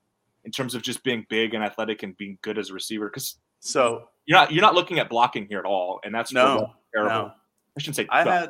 in 0.46 0.52
terms 0.52 0.76
of 0.76 0.82
just 0.82 1.04
being 1.04 1.26
big 1.30 1.54
and 1.54 1.64
athletic 1.64 2.04
and 2.04 2.18
being 2.18 2.38
good 2.42 2.58
as 2.58 2.70
a 2.70 2.74
receiver, 2.74 3.08
because 3.08 3.38
so 3.60 4.10
you're 4.26 4.38
not 4.38 4.52
you're 4.52 4.62
not 4.62 4.76
looking 4.76 5.00
at 5.00 5.10
blocking 5.10 5.48
here 5.48 5.60
at 5.60 5.66
all, 5.66 6.00
and 6.04 6.14
that's 6.14 6.34
no 6.34 6.74
terrible. 6.94 7.16
No. 7.16 7.32
I 7.78 7.82
shouldn't 7.82 7.96
say. 7.98 8.08
I 8.10 8.24
had 8.24 8.50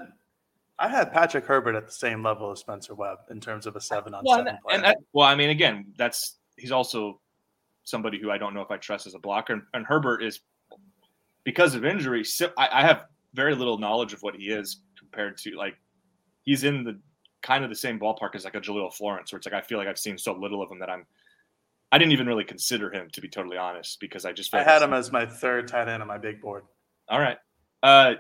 I 0.80 0.88
had 0.88 1.12
Patrick 1.12 1.46
Herbert 1.46 1.76
at 1.76 1.86
the 1.86 1.92
same 1.92 2.24
level 2.24 2.52
as 2.52 2.60
Spencer 2.60 2.96
Webb 2.96 3.18
in 3.30 3.42
terms 3.42 3.66
of 3.66 3.76
a 3.76 3.82
seven 3.82 4.14
on 4.14 4.24
well, 4.26 4.38
seven. 4.38 4.58
And, 4.68 4.76
and 4.76 4.84
that, 4.86 4.98
well, 5.12 5.28
I 5.28 5.36
mean, 5.36 5.50
again, 5.50 5.94
that's 5.98 6.38
he's 6.58 6.72
also 6.72 7.20
somebody 7.84 8.20
who 8.20 8.32
I 8.32 8.38
don't 8.38 8.54
know 8.54 8.62
if 8.62 8.72
I 8.72 8.78
trust 8.78 9.06
as 9.06 9.16
a 9.16 9.20
blocker, 9.20 9.54
and, 9.54 9.64
and 9.74 9.86
Herbert 9.86 10.24
is 10.24 10.40
because 11.44 11.76
of 11.76 11.84
injury. 11.84 12.24
I, 12.58 12.70
I 12.72 12.82
have 12.82 13.06
very 13.34 13.56
little 13.56 13.78
knowledge 13.78 14.14
of 14.14 14.22
what 14.22 14.36
he 14.36 14.46
is 14.46 14.82
compared 15.10 15.38
to 15.38 15.56
like 15.56 15.76
he's 16.44 16.64
in 16.64 16.84
the 16.84 17.00
kind 17.42 17.64
of 17.64 17.70
the 17.70 17.76
same 17.76 18.00
ballpark 18.00 18.36
as 18.36 18.44
like 18.44 18.56
a 18.56 18.62
Jahlil 18.62 18.94
Florence, 18.94 19.32
where 19.32 19.38
it's 19.38 19.48
like 19.48 19.56
I 19.56 19.62
feel 19.62 19.78
like 19.78 19.88
I've 19.88 20.00
seen 20.00 20.18
so 20.18 20.34
little 20.34 20.62
of 20.62 20.72
him 20.72 20.80
that 20.80 20.90
I'm 20.90 21.06
I 21.92 21.98
didn't 21.98 22.12
even 22.12 22.28
really 22.28 22.44
consider 22.44 22.92
him 22.92 23.10
to 23.12 23.22
be 23.22 23.28
totally 23.28 23.58
honest 23.58 24.00
because 24.00 24.26
I 24.26 24.32
just 24.32 24.54
I 24.54 24.64
had 24.64 24.82
him 24.82 24.94
as 24.94 25.12
my 25.12 25.26
third 25.26 25.68
tight 25.68 25.88
end 25.88 26.02
on 26.02 26.08
my 26.08 26.18
big 26.18 26.42
board. 26.42 26.64
All 27.10 27.20
right. 27.20 27.38
Uh 27.82 28.14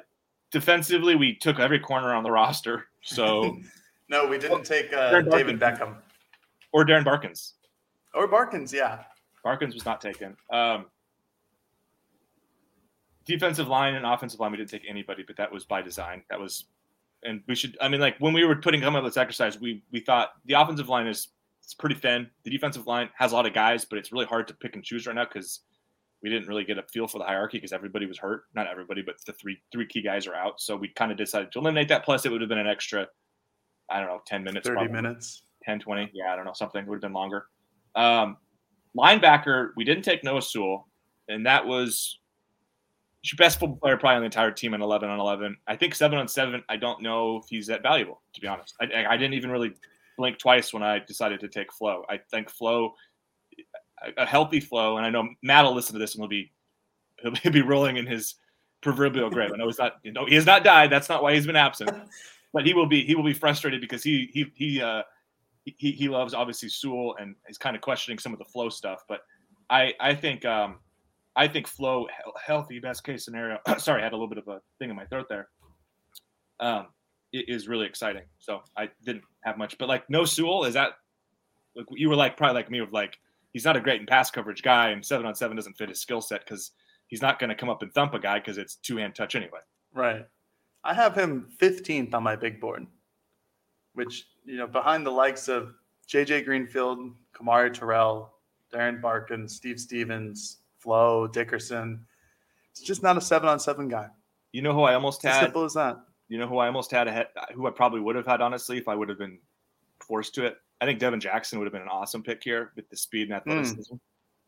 defensively 0.51 1.15
we 1.15 1.35
took 1.35 1.59
every 1.59 1.79
corner 1.79 2.13
on 2.13 2.23
the 2.23 2.31
roster. 2.31 2.85
So 3.01 3.57
No, 4.09 4.27
we 4.27 4.37
didn't 4.37 4.65
take 4.65 4.91
uh, 4.91 5.21
David 5.21 5.57
Beckham. 5.57 5.95
Or 6.73 6.85
Darren 6.85 7.05
Barkins. 7.05 7.53
Or 8.13 8.27
Barkins, 8.27 8.73
yeah. 8.73 9.03
Barkins 9.41 9.73
was 9.73 9.85
not 9.85 10.01
taken. 10.01 10.35
Um 10.51 10.87
defensive 13.29 13.67
line 13.67 13.93
and 13.93 14.05
offensive 14.05 14.39
line, 14.39 14.51
we 14.51 14.57
didn't 14.57 14.71
take 14.71 14.83
anybody, 14.89 15.23
but 15.25 15.37
that 15.37 15.51
was 15.51 15.63
by 15.63 15.81
design. 15.81 16.23
That 16.29 16.39
was, 16.39 16.65
and 17.23 17.41
we 17.47 17.55
should. 17.55 17.77
I 17.81 17.87
mean, 17.87 18.01
like 18.01 18.17
when 18.19 18.33
we 18.33 18.45
were 18.45 18.55
putting 18.55 18.81
come 18.81 18.95
up 18.95 19.03
this 19.03 19.17
exercise, 19.17 19.59
we 19.59 19.83
we 19.91 19.99
thought 19.99 20.33
the 20.45 20.53
offensive 20.53 20.89
line 20.89 21.07
is 21.07 21.29
it's 21.63 21.73
pretty 21.73 21.95
thin. 21.95 22.29
The 22.43 22.49
defensive 22.49 22.87
line 22.87 23.09
has 23.15 23.31
a 23.31 23.35
lot 23.35 23.45
of 23.45 23.53
guys, 23.53 23.85
but 23.85 23.99
it's 23.99 24.11
really 24.11 24.25
hard 24.25 24.47
to 24.47 24.53
pick 24.55 24.75
and 24.75 24.83
choose 24.83 25.05
right 25.05 25.15
now 25.15 25.25
because 25.25 25.61
we 26.23 26.29
didn't 26.29 26.47
really 26.47 26.63
get 26.63 26.77
a 26.77 26.83
feel 26.83 27.07
for 27.07 27.19
the 27.19 27.23
hierarchy 27.23 27.57
because 27.57 27.71
everybody 27.71 28.05
was 28.05 28.17
hurt. 28.17 28.43
Not 28.55 28.67
everybody, 28.67 29.01
but 29.01 29.15
the 29.25 29.33
three 29.33 29.61
three 29.71 29.85
key 29.85 30.01
guys 30.01 30.27
are 30.27 30.35
out. 30.35 30.59
So 30.59 30.75
we 30.75 30.89
kind 30.89 31.11
of 31.11 31.17
decided 31.17 31.51
to 31.51 31.59
eliminate 31.59 31.87
that. 31.89 32.03
Plus, 32.03 32.25
it 32.25 32.31
would 32.31 32.41
have 32.41 32.49
been 32.49 32.57
an 32.57 32.67
extra, 32.67 33.07
I 33.89 33.99
don't 33.99 34.07
know, 34.07 34.21
ten 34.25 34.43
minutes, 34.43 34.67
30 34.67 34.75
probably. 34.75 34.93
minutes, 34.93 35.43
10, 35.63 35.79
20. 35.79 36.11
Yeah, 36.13 36.33
I 36.33 36.35
don't 36.35 36.45
know, 36.45 36.53
something 36.53 36.85
would 36.85 36.95
have 36.95 37.01
been 37.01 37.13
longer. 37.13 37.45
Um, 37.95 38.37
linebacker, 38.97 39.71
we 39.75 39.83
didn't 39.83 40.03
take 40.03 40.23
Noah 40.23 40.41
Sewell, 40.41 40.87
and 41.27 41.45
that 41.45 41.65
was 41.65 42.19
your 43.23 43.37
best 43.37 43.59
football 43.59 43.77
player 43.77 43.97
probably 43.97 44.15
on 44.15 44.21
the 44.21 44.25
entire 44.25 44.51
team 44.51 44.73
in 44.73 44.81
11 44.81 45.09
on 45.09 45.19
11. 45.19 45.57
I 45.67 45.75
think 45.75 45.93
seven 45.93 46.17
on 46.17 46.27
seven. 46.27 46.63
I 46.69 46.77
don't 46.77 47.01
know 47.01 47.37
if 47.37 47.45
he's 47.49 47.67
that 47.67 47.83
valuable, 47.83 48.21
to 48.33 48.41
be 48.41 48.47
honest. 48.47 48.75
I, 48.81 49.05
I 49.09 49.17
didn't 49.17 49.33
even 49.33 49.51
really 49.51 49.73
blink 50.17 50.37
twice 50.37 50.73
when 50.73 50.83
I 50.83 50.99
decided 50.99 51.39
to 51.41 51.47
take 51.47 51.71
Flowe. 51.73 52.05
I 52.09 52.17
think 52.17 52.49
Flowe, 52.49 52.93
a 54.17 54.25
healthy 54.25 54.59
Flowe, 54.59 54.97
and 54.97 55.05
I 55.05 55.09
know 55.09 55.27
Matt 55.43 55.65
will 55.65 55.75
listen 55.75 55.93
to 55.93 55.99
this 55.99 56.15
and 56.15 56.21
will 56.21 56.29
be 56.29 56.51
he'll 57.43 57.51
be 57.51 57.61
rolling 57.61 57.97
in 57.97 58.05
his 58.05 58.35
proverbial 58.81 59.29
grave. 59.29 59.51
I 59.53 59.57
know 59.57 59.65
he's 59.65 59.77
not, 59.77 59.97
you 60.03 60.13
know, 60.13 60.25
he 60.25 60.35
has 60.35 60.45
not 60.45 60.63
died. 60.63 60.89
That's 60.89 61.09
not 61.09 61.21
why 61.21 61.33
he's 61.33 61.47
been 61.47 61.55
absent. 61.55 61.91
But 62.51 62.65
he 62.65 62.73
will 62.73 62.87
be 62.87 63.05
he 63.05 63.13
will 63.13 63.23
be 63.23 63.35
frustrated 63.35 63.79
because 63.79 64.01
he 64.01 64.31
he 64.33 64.51
he 64.55 64.81
uh 64.81 65.03
he, 65.65 65.91
he 65.91 66.09
loves 66.09 66.33
obviously 66.33 66.67
Sewell 66.67 67.15
and 67.19 67.35
he's 67.45 67.59
kind 67.59 67.75
of 67.75 67.81
questioning 67.83 68.17
some 68.17 68.33
of 68.33 68.39
the 68.39 68.45
Flowe 68.45 68.69
stuff. 68.69 69.03
But 69.07 69.21
I 69.69 69.93
I 69.99 70.15
think 70.15 70.45
um 70.45 70.79
I 71.39 71.47
think 71.47 71.67
Flowe 71.67 72.05
healthy, 72.45 72.79
best 72.79 73.05
case 73.05 73.23
scenario. 73.23 73.59
sorry, 73.77 74.01
I 74.01 74.03
had 74.03 74.11
a 74.11 74.15
little 74.17 74.27
bit 74.27 74.39
of 74.39 74.47
a 74.49 74.59
thing 74.77 74.89
in 74.89 74.95
my 74.97 75.05
throat 75.05 75.27
there. 75.29 75.47
Um, 76.59 76.87
it 77.31 77.45
is 77.47 77.69
really 77.69 77.85
exciting. 77.85 78.23
So 78.39 78.59
I 78.75 78.89
didn't 79.05 79.23
have 79.45 79.57
much, 79.57 79.77
but 79.77 79.87
like 79.87 80.09
no 80.09 80.25
Sewell 80.25 80.65
is 80.65 80.73
that 80.73 80.91
like 81.77 81.85
you 81.91 82.09
were 82.09 82.15
like 82.17 82.35
probably 82.35 82.55
like 82.55 82.69
me 82.69 82.81
with 82.81 82.91
like 82.91 83.17
he's 83.53 83.63
not 83.63 83.77
a 83.77 83.79
great 83.79 84.01
in 84.01 84.05
pass 84.05 84.29
coverage 84.29 84.61
guy, 84.63 84.89
and 84.89 85.05
seven 85.05 85.25
on 85.25 85.33
seven 85.33 85.55
doesn't 85.55 85.77
fit 85.77 85.87
his 85.87 86.01
skill 86.01 86.19
set 86.19 86.41
because 86.41 86.71
he's 87.07 87.21
not 87.21 87.39
going 87.39 87.49
to 87.49 87.55
come 87.55 87.69
up 87.69 87.83
and 87.83 87.93
thump 87.93 88.13
a 88.13 88.19
guy 88.19 88.39
because 88.39 88.57
it's 88.57 88.75
two 88.75 88.97
hand 88.97 89.15
touch 89.15 89.35
anyway. 89.35 89.59
Right. 89.93 90.25
I 90.83 90.93
have 90.93 91.15
him 91.15 91.47
15th 91.61 92.13
on 92.13 92.23
my 92.23 92.35
big 92.35 92.59
board, 92.59 92.85
which, 93.93 94.25
you 94.45 94.57
know, 94.57 94.67
behind 94.67 95.05
the 95.05 95.11
likes 95.11 95.47
of 95.47 95.73
JJ 96.09 96.45
Greenfield, 96.45 96.99
Khamari 97.33 97.73
Terrell, 97.73 98.33
Darren 98.73 99.01
Barkin, 99.01 99.47
Steve 99.47 99.79
Stephens, 99.79 100.59
Flowe, 100.79 101.27
Dickerson. 101.27 102.05
It's 102.71 102.81
just 102.81 103.03
not 103.03 103.17
a 103.17 103.21
seven 103.21 103.49
on 103.49 103.59
seven 103.59 103.87
guy. 103.87 104.07
You 104.51 104.61
know 104.61 104.73
who 104.73 104.83
I 104.83 104.95
almost 104.95 105.23
It's 105.23 105.33
had? 105.33 105.41
simple 105.43 105.63
as 105.63 105.73
that. 105.73 105.97
You 106.27 106.37
know 106.37 106.47
who 106.47 106.57
I 106.57 106.67
almost 106.67 106.91
had 106.91 107.07
ahead, 107.07 107.27
who 107.53 107.67
I 107.67 107.71
probably 107.71 107.99
would 107.99 108.15
have 108.15 108.25
had 108.27 108.41
honestly 108.41 108.77
if 108.77 108.87
I 108.87 108.95
would 108.95 109.09
have 109.09 109.17
been 109.17 109.39
forced 109.99 110.35
to 110.35 110.45
it. 110.45 110.57
I 110.81 110.85
think 110.85 110.99
Devin 110.99 111.19
Jackson 111.19 111.59
would 111.59 111.65
have 111.65 111.73
been 111.73 111.81
an 111.81 111.87
awesome 111.89 112.23
pick 112.23 112.43
here 112.43 112.71
with 112.75 112.89
the 112.89 112.95
speed 112.95 113.29
and 113.29 113.33
athleticism. 113.33 113.95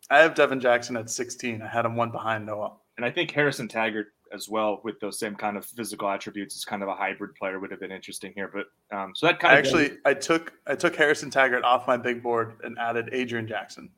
I 0.10 0.20
have 0.20 0.34
Devin 0.34 0.60
Jackson 0.60 0.96
at 0.98 1.10
16. 1.10 1.62
I 1.62 1.68
had 1.68 1.86
him 1.86 1.96
one 1.96 2.12
behind 2.12 2.46
Noah. 2.46 2.74
And 2.98 3.06
I 3.06 3.12
think 3.12 3.32
Harrison 3.32 3.68
Taggart 3.68 4.08
as 4.34 4.48
well 4.48 4.80
with 4.84 5.00
those 5.00 5.20
same 5.20 5.36
kind 5.36 5.58
of 5.58 5.66
physical 5.66 6.10
attributes 6.10 6.56
is 6.56 6.64
kind 6.66 6.82
of 6.84 6.90
a 6.90 6.96
hybrid 6.96 7.36
player 7.36 7.60
would 7.60 7.72
have 7.72 7.80
been 7.80 7.92
interesting 7.92 8.32
here. 8.36 8.50
But 8.54 8.68
um, 8.96 9.14
so 9.16 9.26
that 9.28 9.40
kind 9.40 9.54
I 9.54 9.60
of 9.60 9.66
actually 9.66 9.98
I 10.06 10.14
took 10.14 10.54
I 10.68 10.76
took 10.76 10.96
Harrison 10.96 11.30
Taggart 11.30 11.64
off 11.64 11.88
my 11.88 11.98
big 11.98 12.24
board 12.24 12.54
and 12.64 12.78
added 12.80 13.10
Adrian 13.12 13.48
Jackson. 13.48 13.90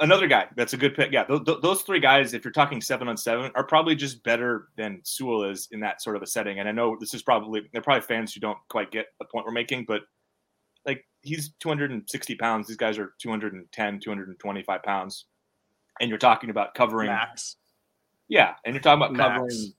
Another 0.00 0.26
guy 0.26 0.46
that's 0.56 0.72
a 0.72 0.76
good 0.76 0.94
pick. 0.94 1.12
Yeah, 1.12 1.24
th- 1.24 1.44
th- 1.44 1.58
those 1.62 1.82
three 1.82 2.00
guys, 2.00 2.34
if 2.34 2.44
you're 2.44 2.52
talking 2.52 2.80
seven 2.80 3.08
on 3.08 3.16
seven, 3.16 3.50
are 3.54 3.64
probably 3.64 3.94
just 3.94 4.22
better 4.24 4.68
than 4.76 5.00
Sewell 5.04 5.44
is 5.44 5.68
in 5.70 5.80
that 5.80 6.02
sort 6.02 6.16
of 6.16 6.22
a 6.22 6.26
setting. 6.26 6.58
And 6.58 6.68
I 6.68 6.72
know 6.72 6.96
this 6.98 7.14
is 7.14 7.22
probably 7.22 7.62
they're 7.72 7.82
probably 7.82 8.02
fans 8.02 8.34
who 8.34 8.40
don't 8.40 8.58
quite 8.68 8.90
get 8.90 9.06
the 9.18 9.24
point 9.26 9.46
we're 9.46 9.52
making, 9.52 9.84
but 9.86 10.02
like 10.86 11.04
he's 11.22 11.52
260 11.60 12.34
pounds. 12.36 12.66
These 12.66 12.76
guys 12.76 12.98
are 12.98 13.14
210, 13.20 14.00
225 14.00 14.82
pounds, 14.82 15.26
and 16.00 16.08
you're 16.08 16.18
talking 16.18 16.50
about 16.50 16.74
covering. 16.74 17.08
Max. 17.08 17.56
Yeah, 18.28 18.54
and 18.64 18.74
you're 18.74 18.82
talking 18.82 19.02
about 19.02 19.12
Max. 19.12 19.38
covering 19.38 19.74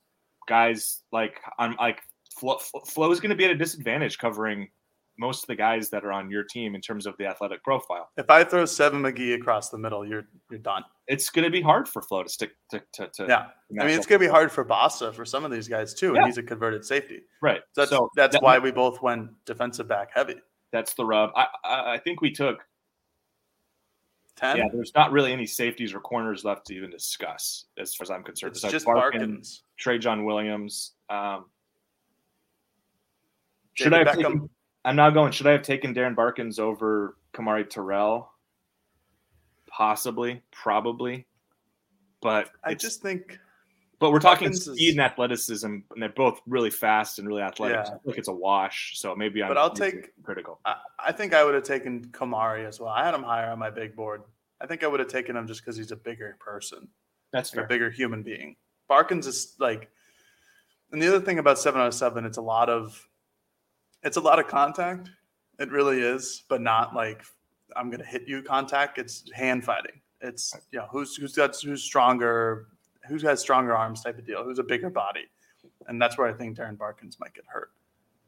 guys 0.47 1.01
like 1.11 1.39
I'm 1.57 1.76
like 1.76 2.01
Flowe, 2.39 2.59
Flowe 2.86 3.11
is 3.11 3.20
going 3.20 3.30
to 3.30 3.36
be 3.36 3.45
at 3.45 3.51
a 3.51 3.55
disadvantage 3.55 4.18
covering 4.18 4.70
most 5.18 5.43
of 5.43 5.47
the 5.47 5.55
guys 5.55 5.89
that 5.89 6.03
are 6.03 6.11
on 6.11 6.30
your 6.30 6.43
team 6.43 6.76
in 6.76 6.82
terms 6.82 7.05
of 7.05 7.16
the 7.18 7.26
athletic 7.26 7.63
profile. 7.63 8.09
If 8.18 8.30
I 8.30 8.43
throw 8.43 8.66
Seven 8.66 9.01
McGee 9.01 9.36
across 9.36 9.70
the 9.70 9.78
middle, 9.78 10.05
you're 10.05 10.28
you're 10.49 10.59
done. 10.59 10.84
It's 11.07 11.30
going 11.30 11.45
to 11.45 11.51
be 11.51 11.61
hard 11.61 11.88
for 11.88 12.01
Flowe 12.01 12.24
to 12.24 12.30
stick 12.30 12.51
to 12.72 12.82
to. 12.93 13.07
to 13.07 13.26
Yeah. 13.28 13.47
I 13.82 13.86
mean, 13.86 13.95
it's 13.95 14.05
going 14.05 14.20
to 14.20 14.26
be 14.26 14.32
hard 14.32 14.51
for 14.51 14.66
Bassa 14.66 15.13
for 15.13 15.24
some 15.26 15.45
of 15.45 15.51
these 15.51 15.68
guys 15.68 15.93
too, 15.93 16.09
and 16.09 16.18
Yeah. 16.18 16.26
he's 16.26 16.38
a 16.38 16.43
converted 16.43 16.84
safety. 16.86 17.22
right. 17.41 17.61
So 17.74 17.82
that's 17.82 17.91
so 17.91 18.09
that's 18.16 18.34
that- 18.36 18.43
why 18.43 18.59
we 18.59 18.72
both 18.72 19.01
went 19.01 19.30
defensive 19.45 19.88
back 19.88 20.09
heavy. 20.13 20.36
that's 20.72 20.93
the 20.95 21.05
rub. 21.05 21.32
I, 21.36 21.47
I 21.63 21.93
I 21.93 21.97
think 21.99 22.22
we 22.22 22.32
took. 22.32 22.66
Ten. 24.36 24.57
Yeah, 24.57 24.66
there's 24.74 24.91
not 24.93 25.13
really 25.13 25.32
any 25.32 25.45
safeties 25.45 25.93
or 25.93 26.01
corners 26.01 26.43
left 26.43 26.66
to 26.68 26.76
even 26.76 26.89
discuss, 26.89 27.68
as 27.78 27.95
far 27.95 28.03
as 28.03 28.11
I'm 28.11 28.22
concerned. 28.22 28.51
it's 28.51 28.59
Besides 28.59 28.74
just 28.74 28.86
Barkin, 28.86 29.20
Barkins. 29.22 29.63
Trey 29.78 29.97
John 29.97 30.26
Williams. 30.26 30.91
Um, 31.09 31.45
should 33.76 33.93
I 33.93 33.99
have 33.99 34.07
Beckham. 34.07 34.16
taken, 34.18 34.49
I'm 34.86 34.95
now 34.95 35.09
going. 35.09 35.31
Should 35.33 35.47
I 35.47 35.51
have 35.51 35.63
taken 35.63 35.93
Darren 35.93 36.15
Barkins 36.15 36.59
over 36.59 37.17
Khamari 37.33 37.69
Terrell? 37.69 38.31
Possibly, 39.67 40.41
probably, 40.51 41.27
but 42.21 42.49
I 42.63 42.75
just 42.75 43.01
think 43.01 43.38
But 43.99 44.11
we're 44.11 44.19
talking 44.19 44.45
Barkins 44.47 44.67
is- 44.67 44.73
speed 44.75 44.91
and 44.91 45.01
athleticism, 45.01 45.65
and 45.67 45.83
they're 45.97 46.09
both 46.09 46.39
really 46.47 46.69
fast 46.69 47.19
and 47.19 47.27
really 47.27 47.41
athletic. 47.41 47.77
Yeah. 47.77 47.83
So 47.83 47.91
I 47.93 47.97
like 48.05 48.17
it's 48.17 48.27
a 48.29 48.33
wash. 48.33 48.93
So 48.97 49.13
maybe 49.15 49.41
I'm. 49.43 49.49
But 49.49 49.57
I'll 49.57 49.73
take- 49.73 50.11
critical. 50.23 50.59
I, 50.63 50.75
I 51.07 51.11
think 51.11 51.33
I 51.33 51.43
would 51.43 51.55
have 51.55 51.63
taken 51.63 52.05
Kamari 52.09 52.65
as 52.65 52.79
well. 52.79 52.89
I 52.89 53.03
had 53.03 53.13
him 53.13 53.23
higher 53.23 53.49
on 53.49 53.59
my 53.59 53.69
big 53.69 53.95
board. 53.97 54.21
I 54.61 54.67
think 54.67 54.83
I 54.83 54.88
would 54.88 55.01
have 55.01 55.09
taken 55.09 55.36
him 55.36 55.45
just 55.47 55.61
because 55.61 55.75
he's 55.75 55.91
a 55.91 55.97
bigger 55.97 56.38
person, 56.39 56.88
That's 57.33 57.53
like 57.53 57.65
a 57.65 57.67
bigger 57.67 57.89
human 57.89 58.23
being. 58.23 58.55
Barkins 58.88 59.27
is 59.27 59.55
like, 59.59 59.89
and 60.93 61.01
the 61.01 61.07
other 61.09 61.19
thing 61.19 61.39
about 61.39 61.59
seven 61.59 61.81
out 61.81 61.88
of 61.88 61.93
seven, 61.93 62.23
it's 62.23 62.38
a 62.38 62.41
lot 62.41 62.69
of, 62.69 63.05
it's 64.05 64.17
a 64.17 64.21
lot 64.21 64.39
of 64.39 64.47
contact. 64.47 65.09
It 65.59 65.71
really 65.71 65.99
is, 66.01 66.43
but 66.47 66.61
not 66.61 66.95
like 66.95 67.23
I'm 67.75 67.89
gonna 67.89 68.05
hit 68.05 68.27
you 68.27 68.41
contact. 68.41 68.97
It's 68.97 69.29
hand 69.33 69.65
fighting. 69.65 69.99
It's 70.21 70.55
you 70.71 70.79
know 70.79 70.87
who's 70.91 71.15
who's 71.15 71.35
got 71.35 71.55
who's 71.59 71.83
stronger, 71.83 72.67
who's 73.07 73.23
got 73.23 73.39
stronger 73.39 73.75
arms 73.75 74.01
type 74.03 74.17
of 74.17 74.25
deal. 74.25 74.43
Who's 74.43 74.59
a 74.59 74.63
bigger 74.63 74.89
body, 74.89 75.25
and 75.87 76.01
that's 76.01 76.17
where 76.17 76.27
I 76.27 76.33
think 76.33 76.57
Darren 76.57 76.77
Barkins 76.77 77.19
might 77.19 77.33
get 77.33 77.45
hurt. 77.47 77.71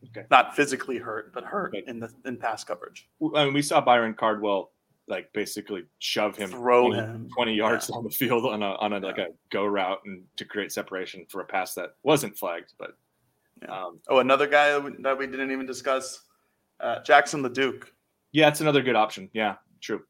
Okay. 0.09 0.25
Not 0.30 0.55
physically 0.55 0.97
hurt, 0.97 1.34
but 1.34 1.43
hurt 1.43 1.73
Okay. 1.75 1.84
in 1.88 1.99
the 1.99 2.11
in 2.25 2.38
pass 2.38 2.63
coverage. 2.63 3.07
I 3.36 3.45
mean, 3.45 3.53
we 3.53 3.61
saw 3.61 3.82
Byron 3.82 4.13
Cardwell 4.13 4.71
like 5.09 5.32
basically 5.32 5.86
shove 5.99 6.36
him 6.36 6.49
Throw 6.49 6.88
20, 6.91 7.01
him. 7.01 7.30
20 7.34 7.53
yards 7.53 7.89
Yeah. 7.89 7.95
down 7.95 8.03
the 8.03 8.09
field 8.09 8.45
on 8.45 8.61
a 8.61 8.75
on 8.75 8.93
a 8.93 8.99
like 8.99 9.17
a 9.17 9.28
go 9.49 9.65
route 9.65 10.01
and 10.05 10.23
to 10.38 10.45
create 10.45 10.71
separation 10.71 11.25
for 11.30 11.41
a 11.41 11.45
pass 11.45 11.73
that 11.75 11.95
wasn't 12.03 12.38
flagged. 12.38 12.73
But 12.78 12.95
Yeah. 13.62 13.86
um, 13.86 13.99
Oh, 14.10 14.20
another 14.20 14.47
guy 14.47 14.70
that 14.72 14.84
we, 14.84 14.91
that 15.01 15.18
we 15.18 15.28
didn't 15.28 15.51
even 15.51 15.66
discuss, 15.66 16.22
uh, 16.80 16.99
Jackson 17.03 17.43
LaDuke. 17.43 17.86
yeah, 18.32 18.47
it's 18.49 18.62
another 18.62 18.82
good 18.82 18.95
option. 18.95 19.30
Yeah, 19.34 19.55
true. 19.82 20.03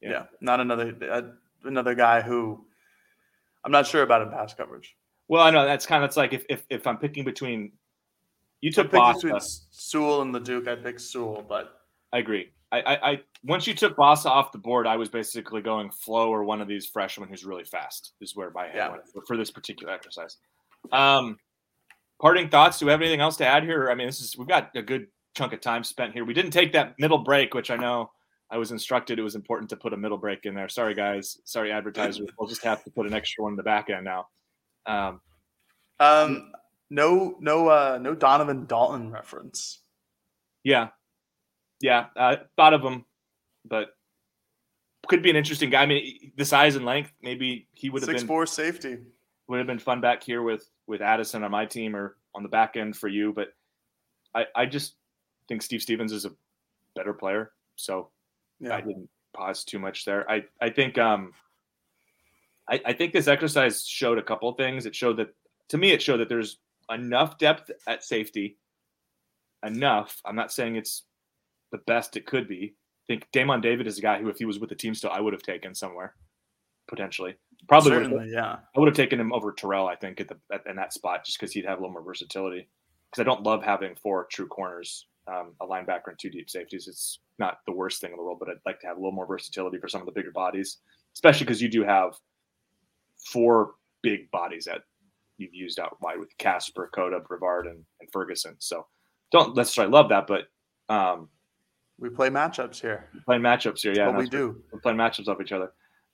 Yeah, 0.00 0.10
Yeah. 0.10 0.24
not 0.40 0.60
another 0.60 0.94
uh, 1.10 1.22
another 1.64 1.94
guy 1.94 2.20
who 2.22 2.64
I'm 3.64 3.72
not 3.72 3.86
sure 3.86 4.02
about 4.02 4.22
in 4.22 4.30
pass 4.30 4.54
coverage. 4.54 4.96
Well, 5.28 5.42
I 5.42 5.50
know 5.50 5.64
that's 5.66 5.86
kind 5.86 6.02
of 6.02 6.08
it's 6.08 6.16
like 6.16 6.32
if 6.32 6.44
if, 6.48 6.64
if 6.70 6.86
I'm 6.86 6.98
picking 6.98 7.24
between 7.24 7.72
you 8.60 8.72
took 8.72 8.90
pick 8.90 9.00
between 9.14 9.38
Sewell 9.70 10.22
and 10.22 10.34
the 10.34 10.40
Duke. 10.40 10.66
I'd 10.68 10.82
pick 10.82 10.98
Sewell, 10.98 11.44
but 11.48 11.80
I 12.12 12.18
agree. 12.18 12.50
I, 12.72 12.80
I, 12.80 13.10
I 13.12 13.20
once 13.44 13.66
you 13.66 13.74
took 13.74 13.96
Bassa 13.96 14.26
off 14.26 14.52
the 14.52 14.58
board, 14.58 14.86
I 14.86 14.96
was 14.96 15.08
basically 15.08 15.62
going 15.62 15.90
Flowe 15.90 16.28
or 16.30 16.44
one 16.44 16.60
of 16.60 16.68
these 16.68 16.86
freshmen 16.86 17.28
who's 17.28 17.44
really 17.44 17.64
fast. 17.64 18.12
Is 18.20 18.34
where 18.36 18.50
my 18.50 18.66
head 18.66 18.74
Yeah. 18.76 18.90
went 18.90 19.08
for, 19.08 19.22
for 19.26 19.36
this 19.36 19.50
particular 19.50 19.92
exercise. 19.92 20.36
Um, 20.92 21.38
parting 22.20 22.48
thoughts. 22.48 22.78
Do 22.78 22.86
we 22.86 22.92
have 22.92 23.00
anything 23.00 23.20
else 23.20 23.36
to 23.38 23.46
add 23.46 23.64
here? 23.64 23.90
I 23.90 23.94
mean, 23.94 24.06
this 24.06 24.20
is 24.20 24.36
we've 24.36 24.48
got 24.48 24.70
a 24.74 24.82
good 24.82 25.06
chunk 25.36 25.52
of 25.52 25.60
time 25.60 25.84
spent 25.84 26.12
here. 26.12 26.24
We 26.24 26.34
didn't 26.34 26.50
take 26.50 26.72
that 26.72 26.94
middle 26.98 27.18
break, 27.18 27.54
which 27.54 27.70
I 27.70 27.76
know 27.76 28.10
I 28.50 28.56
was 28.56 28.70
instructed 28.70 29.18
it 29.18 29.22
was 29.22 29.34
important 29.34 29.70
to 29.70 29.76
put 29.76 29.92
a 29.92 29.96
middle 29.96 30.18
break 30.18 30.44
in 30.44 30.54
there. 30.54 30.68
Sorry, 30.68 30.94
guys. 30.94 31.38
Sorry, 31.44 31.70
advertisers. 31.70 32.28
we'll 32.38 32.48
just 32.48 32.64
have 32.64 32.82
to 32.84 32.90
put 32.90 33.06
an 33.06 33.14
extra 33.14 33.44
one 33.44 33.52
in 33.52 33.56
the 33.56 33.62
back 33.62 33.90
end 33.90 34.04
now. 34.04 34.26
Um, 34.86 35.20
um, 36.00 36.52
no, 36.90 37.36
no, 37.40 37.68
uh, 37.68 37.98
no 38.00 38.14
Donovan 38.14 38.66
Dalton 38.66 39.10
reference. 39.10 39.82
Yeah, 40.64 40.88
yeah. 41.80 42.06
I 42.16 42.38
thought 42.56 42.72
of 42.72 42.82
him, 42.82 43.04
but 43.64 43.88
could 45.06 45.22
be 45.22 45.30
an 45.30 45.36
interesting 45.36 45.70
guy. 45.70 45.82
I 45.82 45.86
mean, 45.86 46.32
the 46.36 46.44
size 46.44 46.76
and 46.76 46.84
length, 46.84 47.12
maybe 47.22 47.68
he 47.72 47.90
would 47.90 48.02
have 48.02 48.08
Six 48.08 48.22
been 48.22 48.28
four 48.28 48.46
safety. 48.46 48.98
Would 49.48 49.58
have 49.58 49.66
been 49.66 49.78
fun 49.78 50.00
back 50.00 50.22
here 50.22 50.42
with 50.42 50.68
with 50.86 51.00
Addison 51.00 51.42
on 51.42 51.50
my 51.50 51.64
team 51.64 51.96
or 51.96 52.16
on 52.34 52.42
the 52.42 52.48
back 52.48 52.76
end 52.76 52.96
for 52.96 53.08
you. 53.08 53.32
But 53.32 53.48
I 54.34 54.46
I 54.54 54.66
just 54.66 54.94
think 55.48 55.62
Steve 55.62 55.82
Stevens 55.82 56.12
is 56.12 56.26
a 56.26 56.32
better 56.94 57.14
player, 57.14 57.52
so 57.76 58.10
yeah. 58.60 58.76
I 58.76 58.80
didn't 58.80 59.08
pause 59.34 59.64
too 59.64 59.78
much 59.78 60.04
there. 60.04 60.30
I 60.30 60.44
I 60.60 60.70
think 60.70 60.98
um 60.98 61.32
I, 62.68 62.80
I 62.86 62.92
think 62.92 63.12
this 63.12 63.28
exercise 63.28 63.86
showed 63.86 64.18
a 64.18 64.22
couple 64.22 64.52
things. 64.52 64.84
It 64.84 64.94
showed 64.94 65.16
that 65.16 65.34
to 65.68 65.78
me 65.78 65.92
it 65.92 66.02
showed 66.02 66.18
that 66.18 66.28
there's 66.28 66.58
enough 66.90 67.38
depth 67.38 67.70
at 67.86 68.04
safety. 68.04 68.58
Enough. 69.64 70.20
I'm 70.24 70.36
not 70.36 70.52
saying 70.52 70.76
it's 70.76 71.04
the 71.72 71.78
best 71.78 72.16
it 72.16 72.26
could 72.26 72.48
be. 72.48 72.74
I 72.74 73.06
think 73.06 73.28
Daymon 73.32 73.62
David 73.62 73.86
is 73.86 73.98
a 73.98 74.02
guy 74.02 74.20
who, 74.20 74.28
if 74.28 74.38
he 74.38 74.44
was 74.44 74.58
with 74.58 74.68
the 74.68 74.76
team 74.76 74.94
still, 74.94 75.10
I 75.10 75.20
would 75.20 75.32
have 75.32 75.42
taken 75.42 75.74
somewhere 75.74 76.14
potentially. 76.86 77.34
Probably 77.66 77.90
certainly. 77.90 78.30
Yeah, 78.32 78.58
I 78.74 78.80
would 78.80 78.88
have 78.88 78.96
taken 78.96 79.18
him 79.18 79.32
over 79.32 79.52
Terrell. 79.52 79.88
I 79.88 79.96
think 79.96 80.20
at 80.20 80.28
the 80.28 80.36
at, 80.52 80.62
in 80.66 80.76
that 80.76 80.92
spot 80.92 81.24
just 81.24 81.38
because 81.38 81.52
he'd 81.52 81.64
have 81.66 81.78
a 81.78 81.80
little 81.80 81.92
more 81.92 82.02
versatility. 82.02 82.68
Because 83.10 83.22
I 83.22 83.24
don't 83.24 83.42
love 83.42 83.62
having 83.62 83.94
four 83.94 84.26
true 84.30 84.46
corners, 84.46 85.06
um, 85.26 85.54
a 85.60 85.66
linebacker, 85.66 86.08
and 86.08 86.18
two 86.18 86.30
deep 86.30 86.50
safeties. 86.50 86.86
It's 86.88 87.20
not 87.38 87.58
the 87.66 87.72
worst 87.72 88.00
thing 88.00 88.10
in 88.10 88.16
the 88.16 88.22
world, 88.22 88.38
but 88.38 88.50
I'd 88.50 88.56
like 88.66 88.80
to 88.80 88.86
have 88.86 88.96
a 88.96 89.00
little 89.00 89.12
more 89.12 89.26
versatility 89.26 89.78
for 89.78 89.88
some 89.88 90.00
of 90.00 90.06
the 90.06 90.12
bigger 90.12 90.30
bodies, 90.30 90.78
especially 91.14 91.46
because 91.46 91.62
you 91.62 91.70
do 91.70 91.84
have 91.84 92.14
four 93.18 93.74
big 94.02 94.30
bodies 94.30 94.64
that 94.66 94.82
you've 95.38 95.54
used 95.54 95.80
out 95.80 95.96
wide 96.00 96.18
with 96.18 96.36
Kasper, 96.38 96.90
Cota, 96.94 97.20
Brevard, 97.26 97.66
and, 97.66 97.82
and 98.00 98.08
Ferguson. 98.12 98.56
So 98.58 98.86
don't 99.32 99.56
necessarily 99.56 99.92
love 99.92 100.08
that, 100.10 100.26
but 100.26 100.48
um, 100.92 101.28
we 101.98 102.08
play 102.08 102.28
matchups 102.28 102.80
here. 102.80 103.08
playing 103.24 103.42
matchups 103.42 103.80
here, 103.80 103.92
yeah, 103.94 104.08
what 104.08 104.18
we 104.18 104.28
do. 104.28 104.62
we're 104.72 104.80
playing 104.80 104.98
matchups 104.98 105.28
off 105.28 105.40
each 105.40 105.52
other. 105.52 105.72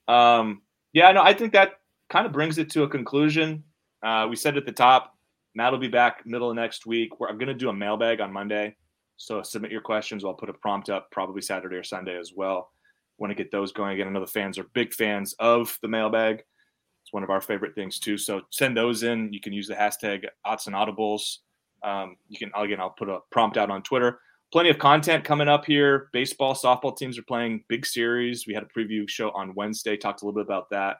Um, 0.08 0.62
yeah, 0.94 1.10
no, 1.12 1.22
I 1.22 1.34
think 1.34 1.52
that 1.52 1.80
kind 2.08 2.24
of 2.24 2.32
brings 2.32 2.56
it 2.56 2.70
to 2.70 2.84
a 2.84 2.88
conclusion. 2.88 3.62
Uh, 4.02 4.26
we 4.30 4.36
said 4.36 4.56
at 4.56 4.64
the 4.64 4.72
top, 4.72 5.18
Matt 5.54 5.72
will 5.72 5.78
be 5.78 5.88
back 5.88 6.24
middle 6.24 6.50
of 6.50 6.56
next 6.56 6.86
week. 6.86 7.20
Where 7.20 7.28
I'm 7.28 7.36
going 7.36 7.48
to 7.48 7.54
do 7.54 7.68
a 7.68 7.72
mailbag 7.72 8.20
on 8.20 8.32
Monday, 8.32 8.76
so 9.16 9.42
submit 9.42 9.72
your 9.72 9.80
questions. 9.80 10.24
I'll 10.24 10.34
put 10.34 10.48
a 10.48 10.54
prompt 10.54 10.88
up 10.90 11.10
probably 11.10 11.42
Saturday 11.42 11.76
or 11.76 11.84
Sunday 11.84 12.16
as 12.18 12.32
well. 12.34 12.70
Want 13.18 13.30
to 13.30 13.34
get 13.34 13.50
those 13.50 13.72
going 13.72 13.92
again? 13.92 14.08
I 14.08 14.10
know 14.10 14.20
the 14.20 14.26
fans 14.26 14.58
are 14.58 14.64
big 14.72 14.94
fans 14.94 15.34
of 15.38 15.76
the 15.82 15.88
mailbag. 15.88 16.42
It's 17.02 17.12
one 17.12 17.22
of 17.22 17.30
our 17.30 17.40
favorite 17.40 17.74
things 17.74 17.98
too. 17.98 18.16
So 18.16 18.42
send 18.50 18.76
those 18.76 19.02
in. 19.02 19.32
You 19.32 19.40
can 19.40 19.52
use 19.52 19.68
the 19.68 19.74
hashtag 19.74 20.24
odds 20.44 20.66
and 20.66 20.74
audibles. 20.74 21.38
Um, 21.82 22.16
you 22.28 22.38
can 22.38 22.50
again, 22.56 22.80
I'll 22.80 22.90
put 22.90 23.08
a 23.08 23.18
prompt 23.30 23.56
out 23.56 23.70
on 23.70 23.82
Twitter. 23.82 24.20
Plenty 24.54 24.70
of 24.70 24.78
content 24.78 25.24
coming 25.24 25.48
up 25.48 25.64
here. 25.64 26.10
Baseball, 26.12 26.54
softball 26.54 26.96
teams 26.96 27.18
are 27.18 27.24
playing 27.24 27.64
big 27.66 27.84
series. 27.84 28.46
We 28.46 28.54
had 28.54 28.62
a 28.62 28.66
preview 28.66 29.08
show 29.08 29.32
on 29.32 29.52
Wednesday, 29.56 29.96
talked 29.96 30.22
a 30.22 30.24
little 30.24 30.40
bit 30.40 30.46
about 30.46 30.70
that. 30.70 30.98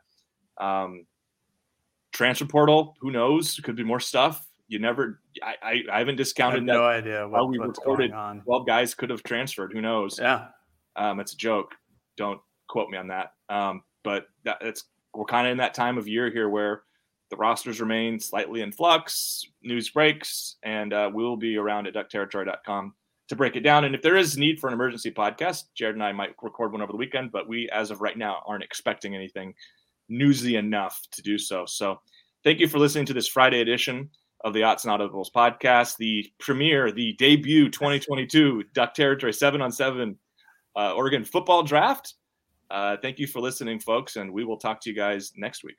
Um, 0.59 1.07
transfer 2.13 2.47
portal, 2.47 2.97
who 3.01 3.13
knows? 3.13 3.61
Could 3.63 3.77
be 3.77 3.85
more 3.85 4.01
stuff. 4.01 4.45
You 4.67 4.81
never, 4.81 5.21
I, 5.41 5.55
I, 5.63 5.83
I 5.93 5.99
haven't 6.01 6.17
discounted 6.17 6.69
I 6.69 6.73
have 6.73 6.81
no 6.81 6.85
idea 6.85 7.29
what, 7.29 7.49
we 7.49 7.59
recorded. 7.59 8.11
12 8.11 8.67
guys 8.67 8.93
could 8.93 9.11
have 9.11 9.23
transferred. 9.23 9.73
Who 9.73 9.81
knows? 9.81 10.19
Yeah. 10.21 10.47
Um, 10.97 11.21
it's 11.21 11.35
a 11.35 11.37
joke. 11.37 11.77
Don't 12.17 12.41
quote 12.69 12.91
me 12.91 12.99
on 12.99 13.07
that. 13.07 13.35
Um, 13.49 13.85
but 14.03 14.27
that, 14.43 14.59
it's 14.63 14.83
we're 15.15 15.27
kind 15.27 15.47
of 15.47 15.53
in 15.53 15.59
that 15.59 15.75
time 15.75 15.97
of 15.97 16.09
year 16.09 16.29
here 16.29 16.49
where 16.49 16.83
the 17.31 17.37
rosters 17.37 17.81
remain 17.81 18.19
slightly 18.19 18.63
in 18.63 18.73
flux. 18.73 19.45
News 19.63 19.91
breaks, 19.91 20.57
and 20.65 20.93
uh, 20.93 21.09
we'll 21.15 21.37
be 21.37 21.57
around 21.57 21.87
at 21.87 21.95
duckterritory.com 21.95 22.95
to 23.29 23.37
break 23.37 23.57
it 23.57 23.61
down. 23.61 23.85
And 23.85 23.95
if 23.95 24.03
there 24.03 24.17
is 24.17 24.37
need 24.37 24.61
for 24.61 24.69
an 24.69 24.75
emergency 24.75 25.11
podcast, 25.11 25.65
Jared 25.75 25.97
and 25.97 26.05
I 26.05 26.13
might 26.13 26.35
record 26.43 26.73
one 26.73 26.83
over 26.83 26.93
the 26.93 26.99
weekend, 26.99 27.33
but 27.33 27.49
we, 27.49 27.69
as 27.71 27.91
of 27.91 28.01
right 28.01 28.19
now, 28.19 28.43
aren't 28.47 28.65
expecting 28.65 29.15
anything 29.15 29.55
newsy 30.09 30.57
enough 30.57 31.01
to 31.13 31.23
do 31.23 31.39
so. 31.39 31.65
So 31.67 32.01
thank 32.43 32.61
you 32.61 32.69
for 32.69 32.79
listening 32.79 33.07
to 33.07 33.15
this 33.15 33.27
Friday 33.27 33.61
edition 33.61 34.11
of 34.45 34.53
the 34.53 34.63
Odds 34.63 34.85
and 34.85 34.93
Audibles 34.93 35.33
podcast, 35.35 35.97
the 35.97 36.31
premiere, 36.39 36.93
the 36.93 37.15
debut 37.15 37.71
2022 37.71 38.65
Duck 38.75 38.93
Territory 38.93 39.33
7 39.33 39.63
on 39.63 39.73
7 39.73 40.19
uh, 40.77 40.93
Oregon 40.95 41.25
football 41.25 41.63
draft. 41.63 42.15
Uh, 42.71 42.97
thank 43.01 43.19
you 43.19 43.27
for 43.27 43.41
listening, 43.41 43.79
folks, 43.79 44.17
and 44.17 44.31
we 44.31 44.45
will 44.45 44.59
talk 44.59 44.81
to 44.83 44.91
you 44.91 44.97
guys 44.97 45.33
next 45.37 45.65
week. 45.65 45.79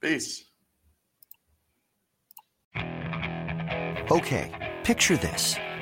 Peace. 0.00 0.44
Okay, 4.10 4.76
picture 4.82 5.16
this. 5.16 5.56